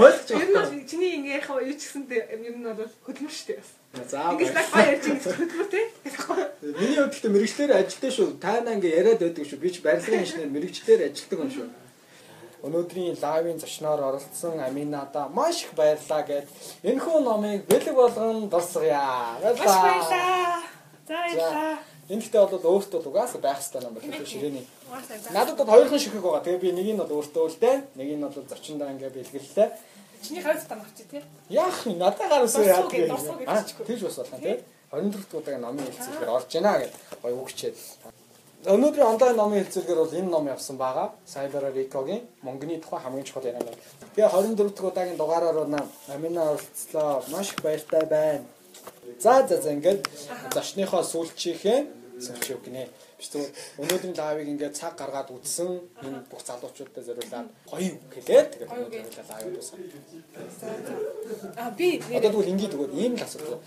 Ойлгож 0.01 0.29
байна. 0.33 0.65
Энэ 0.73 0.89
чиний 0.89 1.13
ингээ 1.21 1.37
яхаа 1.45 1.61
юу 1.61 1.77
ч 1.77 1.85
гэсэндээ 1.85 2.23
ер 2.33 2.57
нь 2.57 2.65
бол 2.65 2.93
хөдөлмөр 3.05 3.35
шүү 3.37 3.47
дээ. 3.53 3.61
За. 4.09 4.33
Ингээс 4.33 4.53
баг 4.57 4.69
баяр 4.73 4.99
чинь 5.05 5.21
хөдөлмөр 5.21 5.69
тий. 5.69 5.85
Миний 6.81 6.97
хувьд 6.97 7.13
гэхдээ 7.13 7.33
мэрэгчлэр 7.37 7.73
ажилтдаг 7.77 8.13
шүү. 8.17 8.29
Тайна 8.41 8.73
ингээ 8.77 8.97
яриад 9.05 9.21
байдаг 9.21 9.45
шүү. 9.45 9.61
Би 9.61 9.69
ч 9.69 9.85
барилгын 9.85 10.25
инженер 10.25 10.49
мэрэгчлэр 10.49 11.01
ажилтдаг 11.13 11.39
юм 11.45 11.51
шүү. 11.53 11.69
Өнөөдрийн 12.65 13.21
лайвын 13.21 13.61
зочноор 13.61 14.01
оролцсон 14.01 14.59
Аминада 14.65 15.29
маш 15.29 15.69
их 15.69 15.77
баярлаа 15.77 16.25
гэд 16.25 16.49
энэхүү 16.89 17.21
номыг 17.21 17.69
бэлэг 17.69 17.95
болгон 17.95 18.49
дурсгая. 18.49 19.37
Баярлалаа. 19.45 20.57
За 21.07 21.15
баярлалаа. 21.15 21.79
Энэ 22.07 22.23
гэхдээ 22.23 22.47
бол 22.47 22.71
өөртөө 22.71 23.03
угаасаа 23.03 23.41
байх 23.43 23.59
хэрэгтэй 23.59 23.83
юм 23.83 23.95
байна 23.99 24.15
тийм 24.15 24.27
ширээний. 24.31 24.67
Надад 25.35 25.57
бол 25.59 25.73
хоёрхан 25.75 25.99
ширхэг 25.99 26.23
байгаа. 26.23 26.47
Тэгээ 26.47 26.63
би 26.63 26.71
нэг 26.73 26.89
нь 26.95 27.01
бол 27.03 27.15
өөртөө 27.19 27.43
үлдээ, 27.51 27.77
нэг 27.99 28.09
нь 28.15 28.23
бол 28.23 28.47
зочиндоо 28.47 28.89
ингээ 28.95 29.11
бэлгэллээ. 29.11 29.69
Чиний 30.23 30.43
тань 30.43 30.81
авчи 30.87 31.05
тий. 31.11 31.23
Яах 31.51 31.87
юм 31.87 31.99
надад 31.99 32.31
гарсан 32.31 32.65
яа. 32.65 32.87
Тэгж 32.87 34.03
бас 34.07 34.17
болно 34.23 34.39
тий. 34.39 34.63
24 34.91 35.11
дахь 35.11 35.35
удаагийн 35.35 35.61
номын 35.61 35.87
хэлцүүлгээр 35.87 36.31
орж 36.31 36.51
байна 36.55 36.79
гэж 36.79 36.93
гоё 37.23 37.37
үгчээд. 37.43 37.77
Өнөөдрийн 38.67 39.11
онлайн 39.13 39.37
номын 39.37 39.63
хэлцүүлгээр 39.67 40.01
бол 40.03 40.19
энэ 40.19 40.31
ном 40.31 40.47
явсан 40.47 40.77
байгаа. 40.79 41.11
Cyber 41.27 41.75
Rico-гийн 41.75 42.23
мөнгөний 42.47 42.79
тухай 42.79 43.01
хамгийн 43.03 43.27
чухал 43.27 43.45
яриа 43.51 43.67
байна. 43.67 43.83
Тэгээ 44.15 44.31
24 44.31 44.71
дахь 44.71 44.91
удаагийн 44.91 45.19
дугаараар 45.19 45.59
Амина 46.09 46.43
оролцлоо. 46.55 47.23
Маш 47.35 47.51
их 47.53 47.63
баяртай 47.63 48.07
байна. 48.07 48.45
За 49.19 49.47
за 49.49 49.57
за 49.63 49.71
ингээд 49.73 50.01
зочныхоо 50.55 51.03
сүүлчийнхээ 51.03 51.81
сүүлч 52.21 52.51
юу 52.51 52.61
гинэ. 52.65 52.89
Биш 53.19 53.29
тэгвэл 53.29 53.53
өнөөдрийн 53.81 54.17
лайвыг 54.17 54.49
ингээд 54.49 54.77
цаг 54.77 54.97
гаргаад 54.97 55.29
үзсэн 55.37 55.85
энэ 56.01 56.25
бүх 56.33 56.41
залуучуудад 56.45 57.05
зориулаад 57.05 57.49
гоё 57.69 57.93
гэлээ 58.13 58.43
тэгээд 58.57 58.73
зориулаад 58.73 59.29
лайв 59.29 59.49
дуусгав. 59.53 59.81
А 61.61 61.71
би 61.77 62.01
одоо 62.01 62.31
тэгвэл 62.33 62.53
ингээд 62.57 62.75
өгөөд 62.77 62.95
ийм 62.97 63.15
л 63.21 63.25
асуудал. 63.25 63.61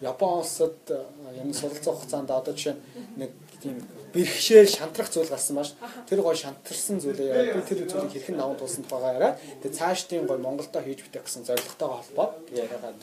Япон 0.00 0.40
улсад 0.40 0.80
юм 0.88 1.52
суралцах 1.52 1.96
хугацаанд 2.00 2.30
одоо 2.32 2.54
жишээ 2.56 2.76
нэг 3.20 3.30
тийм 3.60 3.76
бэрхшээл 4.16 4.68
шантрах 4.68 5.12
зүйл 5.12 5.28
гарсан 5.28 5.60
маш. 5.60 5.76
Тэр 6.08 6.24
гой 6.24 6.36
шантарсан 6.36 7.04
зүйлээ 7.04 7.52
би 7.52 7.60
тэр 7.68 7.84
зүйлийг 7.84 8.12
хэрхэн 8.16 8.40
даван 8.40 8.56
туулсан 8.56 8.84
байгаа 8.88 9.12
яриа 9.12 9.32
тэгээ 9.60 9.76
цааш 9.76 10.08
тийм 10.08 10.24
гой 10.24 10.40
Монголдо 10.40 10.80
хийж 10.80 11.04
бүтэх 11.04 11.28
гэсэн 11.28 11.44
зорилготойгоо 11.44 12.00
холбоод 12.00 12.32
яриагаад 12.48 12.96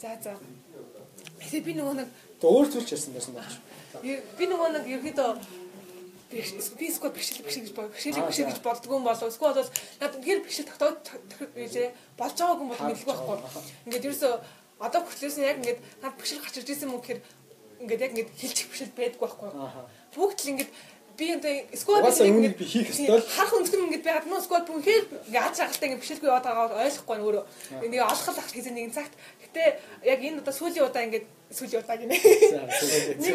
за 0.00 0.16
за 0.20 0.32
Тэгээ 1.40 1.66
би 1.66 1.72
нөгөө 1.80 1.94
нэг 2.00 2.08
өөр 2.44 2.66
зүйлч 2.70 2.88
ярьсан 2.94 3.12
байсан 3.16 3.34
байна. 3.34 3.56
Би 4.00 4.44
нөгөө 4.46 4.68
нэг 4.76 4.84
ерөөдөө 4.86 5.30
би 6.30 6.86
скот 6.94 7.14
бишэл 7.14 7.42
бишэл 7.42 7.66
гэж 7.66 7.74
бод 7.74 7.90
бишэл 7.90 8.22
бишэл 8.22 8.46
гэж 8.46 8.62
болдгоо 8.62 8.96
юм 8.96 9.04
болов 9.04 9.26
эсвэл 9.26 9.50
бол 9.50 9.66
надад 9.98 10.22
гэр 10.22 10.38
бишэл 10.46 10.68
тогтоод 10.70 11.02
гэж 11.58 11.74
болж 12.14 12.36
байгаагүй 12.38 12.66
бол 12.70 12.86
мэдлгүй 12.86 13.14
байхгүй. 13.18 13.62
Ингээд 13.90 14.06
ерөөсөө 14.06 14.34
одоо 14.78 15.00
хүртлээс 15.02 15.36
яг 15.42 15.58
ингээд 15.58 15.80
над 16.02 16.14
бишэл 16.14 16.38
гарч 16.38 16.54
ирж 16.62 16.70
исэн 16.70 16.94
юм 16.94 17.02
гэхээр 17.02 17.20
ингээд 17.82 18.04
яг 18.06 18.12
ингээд 18.14 18.30
хэлчих 18.38 18.70
бишэл 18.70 18.94
байдгүй 18.94 19.26
байхгүй. 19.26 19.50
Бүгд 20.14 20.38
л 20.38 20.50
ингээд 20.54 20.70
би 21.18 21.26
энэ 21.34 21.76
сквад 21.76 22.06
ингээд 22.06 22.56
би 22.56 22.64
хийх 22.64 22.88
ёстой. 22.94 23.20
Харах 23.26 23.54
өнцгөр 23.58 23.84
ингээд 23.90 24.06
байгаад 24.06 24.30
нөө 24.30 24.40
сквад 24.46 24.64
бүнхээр 24.70 25.04
ингээд 25.28 25.46
аж 25.50 25.56
аргалтай 25.60 25.86
ингээд 25.90 26.02
бишэлгүй 26.06 26.28
яваад 26.30 26.46
байгаагаа 26.48 26.84
ойлгохгүй 26.86 27.16
нь 27.18 27.24
өөрөө. 27.26 27.44
Энийг 27.84 28.02
олох 28.06 28.28
л 28.30 28.54
хийсэн 28.54 28.74
нэгэн 28.78 28.94
цагт. 28.96 29.14
Гэтэ 29.50 29.82
яг 30.06 30.20
энэ 30.22 30.38
удаа 30.40 30.54
сүүлийн 30.54 30.86
удаа 30.86 31.02
ингээд 31.10 31.26
сүүлийн 31.50 31.82
удаа 31.82 31.96
гинэ. 31.98 32.14
Нэг 33.18 33.34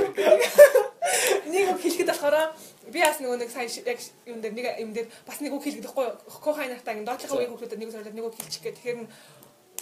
нэг 1.52 1.66
үг 1.76 1.80
хэлэхэд 1.84 2.10
болохоор 2.10 2.56
би 2.88 3.00
бас 3.04 3.20
нөгөө 3.20 3.38
нэг 3.44 3.52
сайн 3.52 3.68
яг 3.68 4.00
юм 4.24 4.40
дээр 4.40 4.54
нэг 4.56 4.66
юм 4.80 4.92
дээр 4.96 5.08
бас 5.28 5.44
нэг 5.44 5.52
үг 5.52 5.64
хэлгээд 5.68 5.86
байхгүй 5.86 6.08
кохай 6.40 6.72
нартаа 6.72 6.96
ингээд 6.96 7.10
доотлохоо 7.12 7.38
үеийн 7.44 7.52
хүмүүсд 7.52 7.76
нэг 7.76 7.92
зориулаад 7.92 8.16
нэг 8.16 8.26
үг 8.26 8.36
хэлчих 8.40 8.64
гэх. 8.64 8.80
Тэгэхээр 8.80 9.00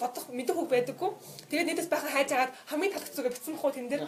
бодох 0.02 0.26
мэдэх 0.34 0.58
үг 0.58 0.70
байдаггүй. 0.74 1.12
Тэгээд 1.54 1.68
нийтэс 1.70 1.90
байхаа 1.94 2.12
хайж 2.12 2.30
агаад 2.34 2.52
хамгийн 2.66 2.94
талх 2.98 3.14
зүгээ 3.14 3.34
битсэн 3.34 3.54
бохоо 3.54 3.72
тэн 3.72 3.88
дээр 3.94 4.04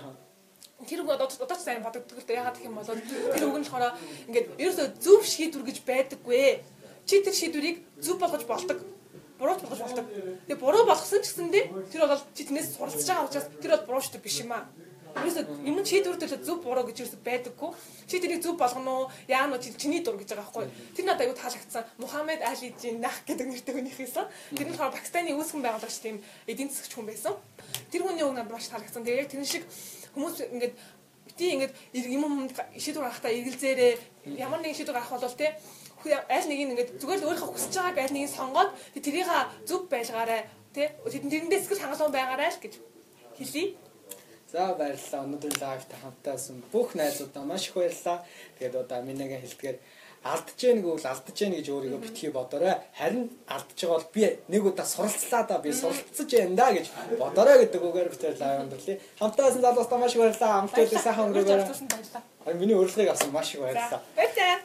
Тэр 0.83 1.07
үг 1.07 1.09
одоо 1.15 1.31
одоо 1.31 1.55
сайн 1.55 1.79
бодогддог 1.79 2.19
л 2.19 2.27
да 2.27 2.33
ягаад 2.35 2.57
гэх 2.59 2.67
юм 2.67 2.75
бол 2.75 2.83
тэр 2.83 3.47
үг 3.47 3.57
нь 3.63 3.67
болохоор 3.69 3.95
ингээд 4.27 4.47
ерөөсөө 4.59 4.87
зөв 4.99 5.23
шийдвэр 5.23 5.63
гэж 5.71 5.77
байдаггүй. 5.87 6.59
Чи 7.07 7.23
тэр 7.23 7.31
шийдвэрийг 7.31 7.77
зөв 8.03 8.19
болгож 8.19 8.43
болдог. 8.43 8.83
Буруу 9.45 9.61
болгож 9.61 9.79
болдог. 9.79 10.05
Тэгээ 10.49 10.57
буруу 10.57 10.85
болгосон 10.89 11.21
ч 11.21 11.29
гэсэндээ 11.29 11.63
тэр 11.93 12.09
бол 12.09 12.23
чи 12.33 12.43
тэрнээс 12.49 12.73
суралцж 12.73 13.05
байгаа 13.05 13.29
учраас 13.29 13.47
тэр 13.61 13.71
бол 13.77 13.85
буруу 13.85 14.01
шийдвэр 14.01 14.25
биш 14.25 14.41
юм 14.41 14.57
аа. 14.57 14.65
Ерөөсөө 15.21 15.45
юм 15.69 15.77
шийдвэр 15.85 16.17
төлөө 16.17 16.41
зөв 16.41 16.57
буруу 16.65 16.83
гэж 16.89 16.97
ерөөсөө 17.05 17.21
байдаггүй. 17.21 17.69
Чи 18.09 18.17
тэрийг 18.17 18.41
зөв 18.41 18.57
болгоно 18.57 19.05
уу? 19.05 19.11
Яа 19.29 19.45
нь 19.45 19.53
чи 19.61 19.69
чиний 19.77 20.01
дур 20.01 20.17
гэж 20.17 20.33
байгаа 20.33 20.49
байхгүй. 20.49 20.65
Тэр 20.97 21.05
надад 21.05 21.29
аюу 21.29 21.37
таалагдсан. 21.37 21.83
Мухаммед 22.01 22.41
Али 22.41 22.73
Жиннах 22.73 23.21
гэдэг 23.23 23.47
нэртэй 23.47 23.73
хүнийх 23.77 24.01
юмсан. 24.01 24.25
Тэр 24.57 24.67
нь 24.67 24.73
болохоор 24.73 24.97
Пакистаны 24.97 25.31
үүсгэн 25.37 25.61
байгуулагч 25.61 25.97
тийм 26.01 26.19
эдийн 26.49 26.73
засгч 26.73 26.97
хүн 26.97 27.05
байсан. 27.05 27.37
Тэр 27.93 28.01
хүний 28.03 28.25
үг 28.25 28.33
надад 28.33 28.51
маш 28.51 28.67
таалагдсан. 28.67 29.05
Тэгээ 29.05 29.21
яг 29.23 29.29
тэр 29.31 29.45
шиг 29.45 29.63
хүмүүс 30.17 30.35
ингээд 30.51 30.73
бити 31.35 31.51
ингээд 31.51 31.73
юм 32.15 32.23
юм 32.23 32.33
шийдвэр 32.79 33.05
гаргахтаа 33.11 33.31
эргэлзээрээ 33.35 33.93
ямар 34.39 34.59
нэгэн 34.63 34.77
шийдвэр 34.79 34.95
гаргах 34.95 35.19
бол 35.19 35.35
те 35.35 35.59
аль 36.31 36.47
нэг 36.47 36.59
ингээд 36.63 36.89
зүгээр 37.01 37.19
л 37.19 37.27
өөрийнхөө 37.27 37.51
хүсэж 37.51 37.73
байгааг 37.75 37.99
аль 38.07 38.15
нэг 38.15 38.31
сонгоод 38.31 38.71
тэрийг 39.03 39.27
зөв 39.67 39.91
байлгаарай 39.91 40.47
те 40.71 40.95
тэрэндээ 41.03 41.59
сэтгэл 41.59 41.83
хангалуун 41.83 42.15
байгаарай 42.15 42.49
л 42.55 42.61
гэж 42.63 42.73
хэлье. 43.35 43.75
За 44.51 44.71
баярлалаа. 44.79 45.25
Өнөөдрийн 45.27 45.59
лайвтай 45.59 45.99
хамтаасан 45.99 46.63
бүх 46.71 46.95
найзуудаа 46.95 47.43
маш 47.43 47.67
их 47.67 47.75
баярлалаа. 47.75 48.23
Тэгээд 48.55 48.75
одоо 48.87 48.99
минийгээ 49.03 49.43
хэлдгээр 49.43 49.77
алдж 50.25 50.57
гэнэ 50.57 50.81
гэвэл 50.81 51.05
алдж 51.05 51.27
гэнэ 51.37 51.55
гэж 51.61 51.67
өөрийгөө 51.69 52.01
битгий 52.01 52.31
бодорой. 52.33 52.73
Харин 52.97 53.29
алдж 53.45 53.77
байгаа 53.77 54.01
бол 54.01 54.09
би 54.09 54.23
нэг 54.49 54.65
удаа 54.65 54.85
суралцлаа 54.85 55.43
да 55.45 55.59
би 55.61 55.69
суралцж 55.69 56.17
байна 56.25 56.55
да 56.57 56.73
гэж 56.73 56.89
бодорой 57.21 57.57
гэдэг 57.61 57.81
үгээр 57.85 58.09
битэр 58.09 58.33
лайв 58.41 58.65
өндөрлөе. 58.65 58.97
Хамтаасан 59.21 59.61
залуустаа 59.61 59.99
маш 60.01 60.17
их 60.17 60.21
баярлалаа. 60.25 60.65
Хамтдаа 60.65 61.03
сайхан 61.05 61.29
өнгөрөөгөө. 61.29 62.33
Харин 62.45 62.59
миний 62.59 62.73
урилгыг 62.73 63.09
авсан 63.13 63.29
маш 63.29 63.53
их 63.53 63.61
баярлалаа. 63.61 64.01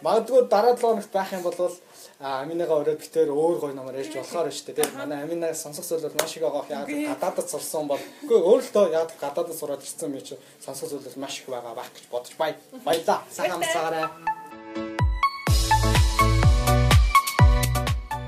Магадгүй 0.00 0.48
дараа 0.48 0.72
7 0.76 0.80
хоногт 0.80 1.12
байх 1.12 1.32
юм 1.32 1.42
бол 1.44 1.72
Аминагаа 2.20 2.84
өрөөд 2.84 3.00
битээр 3.00 3.32
өөр 3.32 3.56
гой 3.60 3.72
номоор 3.72 3.96
ярьж 3.96 4.12
болохоор 4.12 4.52
шүү 4.52 4.76
дээ. 4.76 4.92
Манай 4.92 5.24
Аминаа 5.24 5.56
сонсох 5.56 5.84
зүйл 5.88 6.04
бол 6.04 6.20
маш 6.20 6.36
их 6.36 6.44
байгаа. 6.44 6.84
Яг 6.84 7.16
гадаадд 7.20 7.48
сурсан 7.48 7.88
бол 7.88 8.00
үгүй 8.24 8.40
өөрөлдөө 8.44 8.92
яг 8.92 9.16
гадаадд 9.16 9.56
сураад 9.56 9.80
ирсэн 9.80 10.12
юм 10.12 10.20
чи 10.20 10.36
сонсох 10.60 10.92
зүйл 10.92 11.04
бол 11.04 11.24
маш 11.24 11.40
их 11.40 11.48
байгаа 11.48 11.72
байх 11.72 11.88
гэж 11.96 12.04
бодож 12.12 12.36
бай. 12.36 12.56
Баялаа. 12.84 13.24
Сайхан 13.32 13.64
амсаарай. 13.64 14.39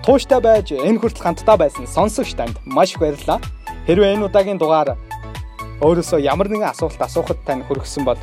Тууштай 0.02 0.40
байж 0.42 0.74
энэ 0.74 0.98
хүртэл 0.98 1.22
хамтдаа 1.22 1.54
байсан 1.62 1.86
сонсогч 1.86 2.34
танд 2.34 2.58
маш 2.66 2.90
их 2.90 2.98
баярлалаа. 2.98 3.38
Хэрвээ 3.86 4.18
энэ 4.18 4.26
удаагийн 4.26 4.58
дугаар 4.58 4.98
өөрөөсөө 5.78 6.18
ямар 6.26 6.50
нэгэн 6.50 6.74
асуулт 6.74 6.98
асуухад 6.98 7.38
тань 7.46 7.62
хүргэсэн 7.62 8.02
бол 8.02 8.18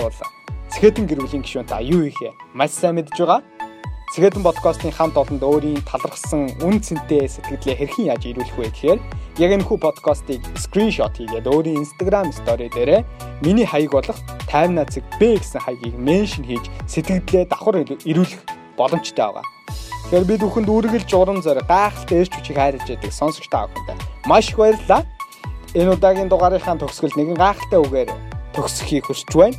Цэхэдэн 0.76 1.08
гэр 1.08 1.24
бүлийн 1.24 1.40
гишүүн 1.40 1.72
та 1.72 1.80
юу 1.80 2.04
хийхээ 2.04 2.36
маш 2.52 2.76
сайн 2.76 3.00
мэдж 3.00 3.16
байгаа. 3.16 3.40
Цэхэдэн 4.12 4.44
подкастын 4.44 4.92
хамт 4.92 5.16
олонд 5.16 5.40
өөрийн 5.40 5.80
талархсан 5.88 6.52
үн 6.60 6.84
цэнтэй 6.84 7.32
сэтгэлээ 7.32 7.80
хэрхэн 7.80 8.12
яаж 8.12 8.28
ирүүлэх 8.28 8.60
вэ 8.60 8.68
гэхээр 8.76 9.00
яг 9.40 9.52
энэ 9.56 9.64
хүү 9.64 9.80
подкастыг 9.80 10.44
скриншот 10.60 11.16
хийгээд 11.16 11.48
өөрийн 11.48 11.80
Instagram 11.80 12.36
story 12.36 12.68
дээрээ 12.76 13.08
миний 13.40 13.64
хаяг 13.64 13.96
болох 13.96 14.20
таймна 14.52 14.84
цэг 14.84 15.08
Б 15.16 15.40
гэсэн 15.40 15.64
хаягийг 15.64 15.96
меншн 15.96 16.44
хийж 16.44 16.68
сэтгэлдээ 16.92 17.48
давхар 17.48 17.88
ирүүлэх 18.04 18.44
боломжтой 18.76 19.32
байгаа. 19.32 19.48
Тэгэхээр 20.08 20.26
бид 20.26 20.42
бүхэнд 20.42 20.70
үргэлж 20.70 21.10
урам 21.14 21.40
зориг 21.44 21.68
гайхалтай 21.68 22.24
эрч 22.24 22.34
хүчийг 22.34 22.58
хайрлаж 22.58 22.88
яадаг 22.88 23.14
сонсогч 23.14 23.48
та 23.52 23.68
бүхэнд 23.68 24.02
маш 24.26 24.50
их 24.50 24.58
баярлалаа. 24.58 25.04
Энэ 25.76 25.94
удаагийн 25.94 26.30
дугаарынхаа 26.32 26.82
төгсгөл 26.82 27.14
нэгэн 27.14 27.38
гайхалтай 27.38 27.80
үгээр 27.84 28.10
төгсөхийг 28.58 29.06
хүсэж 29.06 29.32
байна. 29.38 29.58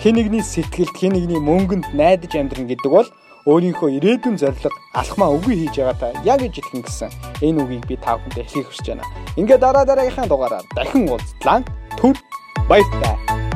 Хэн 0.00 0.16
нэгний 0.16 0.40
сэтгэлд 0.40 0.96
хэн 0.96 1.12
нэгний 1.12 1.40
мөнгөнд 1.40 1.92
найдаж 1.92 2.32
амьдрын 2.32 2.72
гэдэг 2.72 2.88
бол 2.88 3.08
өөрийнхөө 3.44 4.00
ирээдүйн 4.00 4.40
зорилго 4.40 4.72
алхмаа 4.96 5.32
үгүй 5.36 5.68
хийж 5.68 5.76
байгаа 5.80 5.96
та 6.00 6.08
яг 6.24 6.40
ижилхэн 6.44 6.80
гэсэн 6.84 7.10
энэ 7.44 7.60
үгийг 7.60 7.84
би 7.84 7.96
та 8.00 8.16
бүхэнд 8.16 8.40
хэлхийг 8.40 8.66
хүсэж 8.68 8.86
байна. 8.96 9.04
Ингээ 9.36 9.60
дараа 9.60 9.84
дараагийнхаа 9.84 10.28
дугаараар 10.28 10.64
дахин 10.76 11.08
уулзлаа. 11.08 11.60
Түр 12.00 12.16
баяртай. 12.68 13.49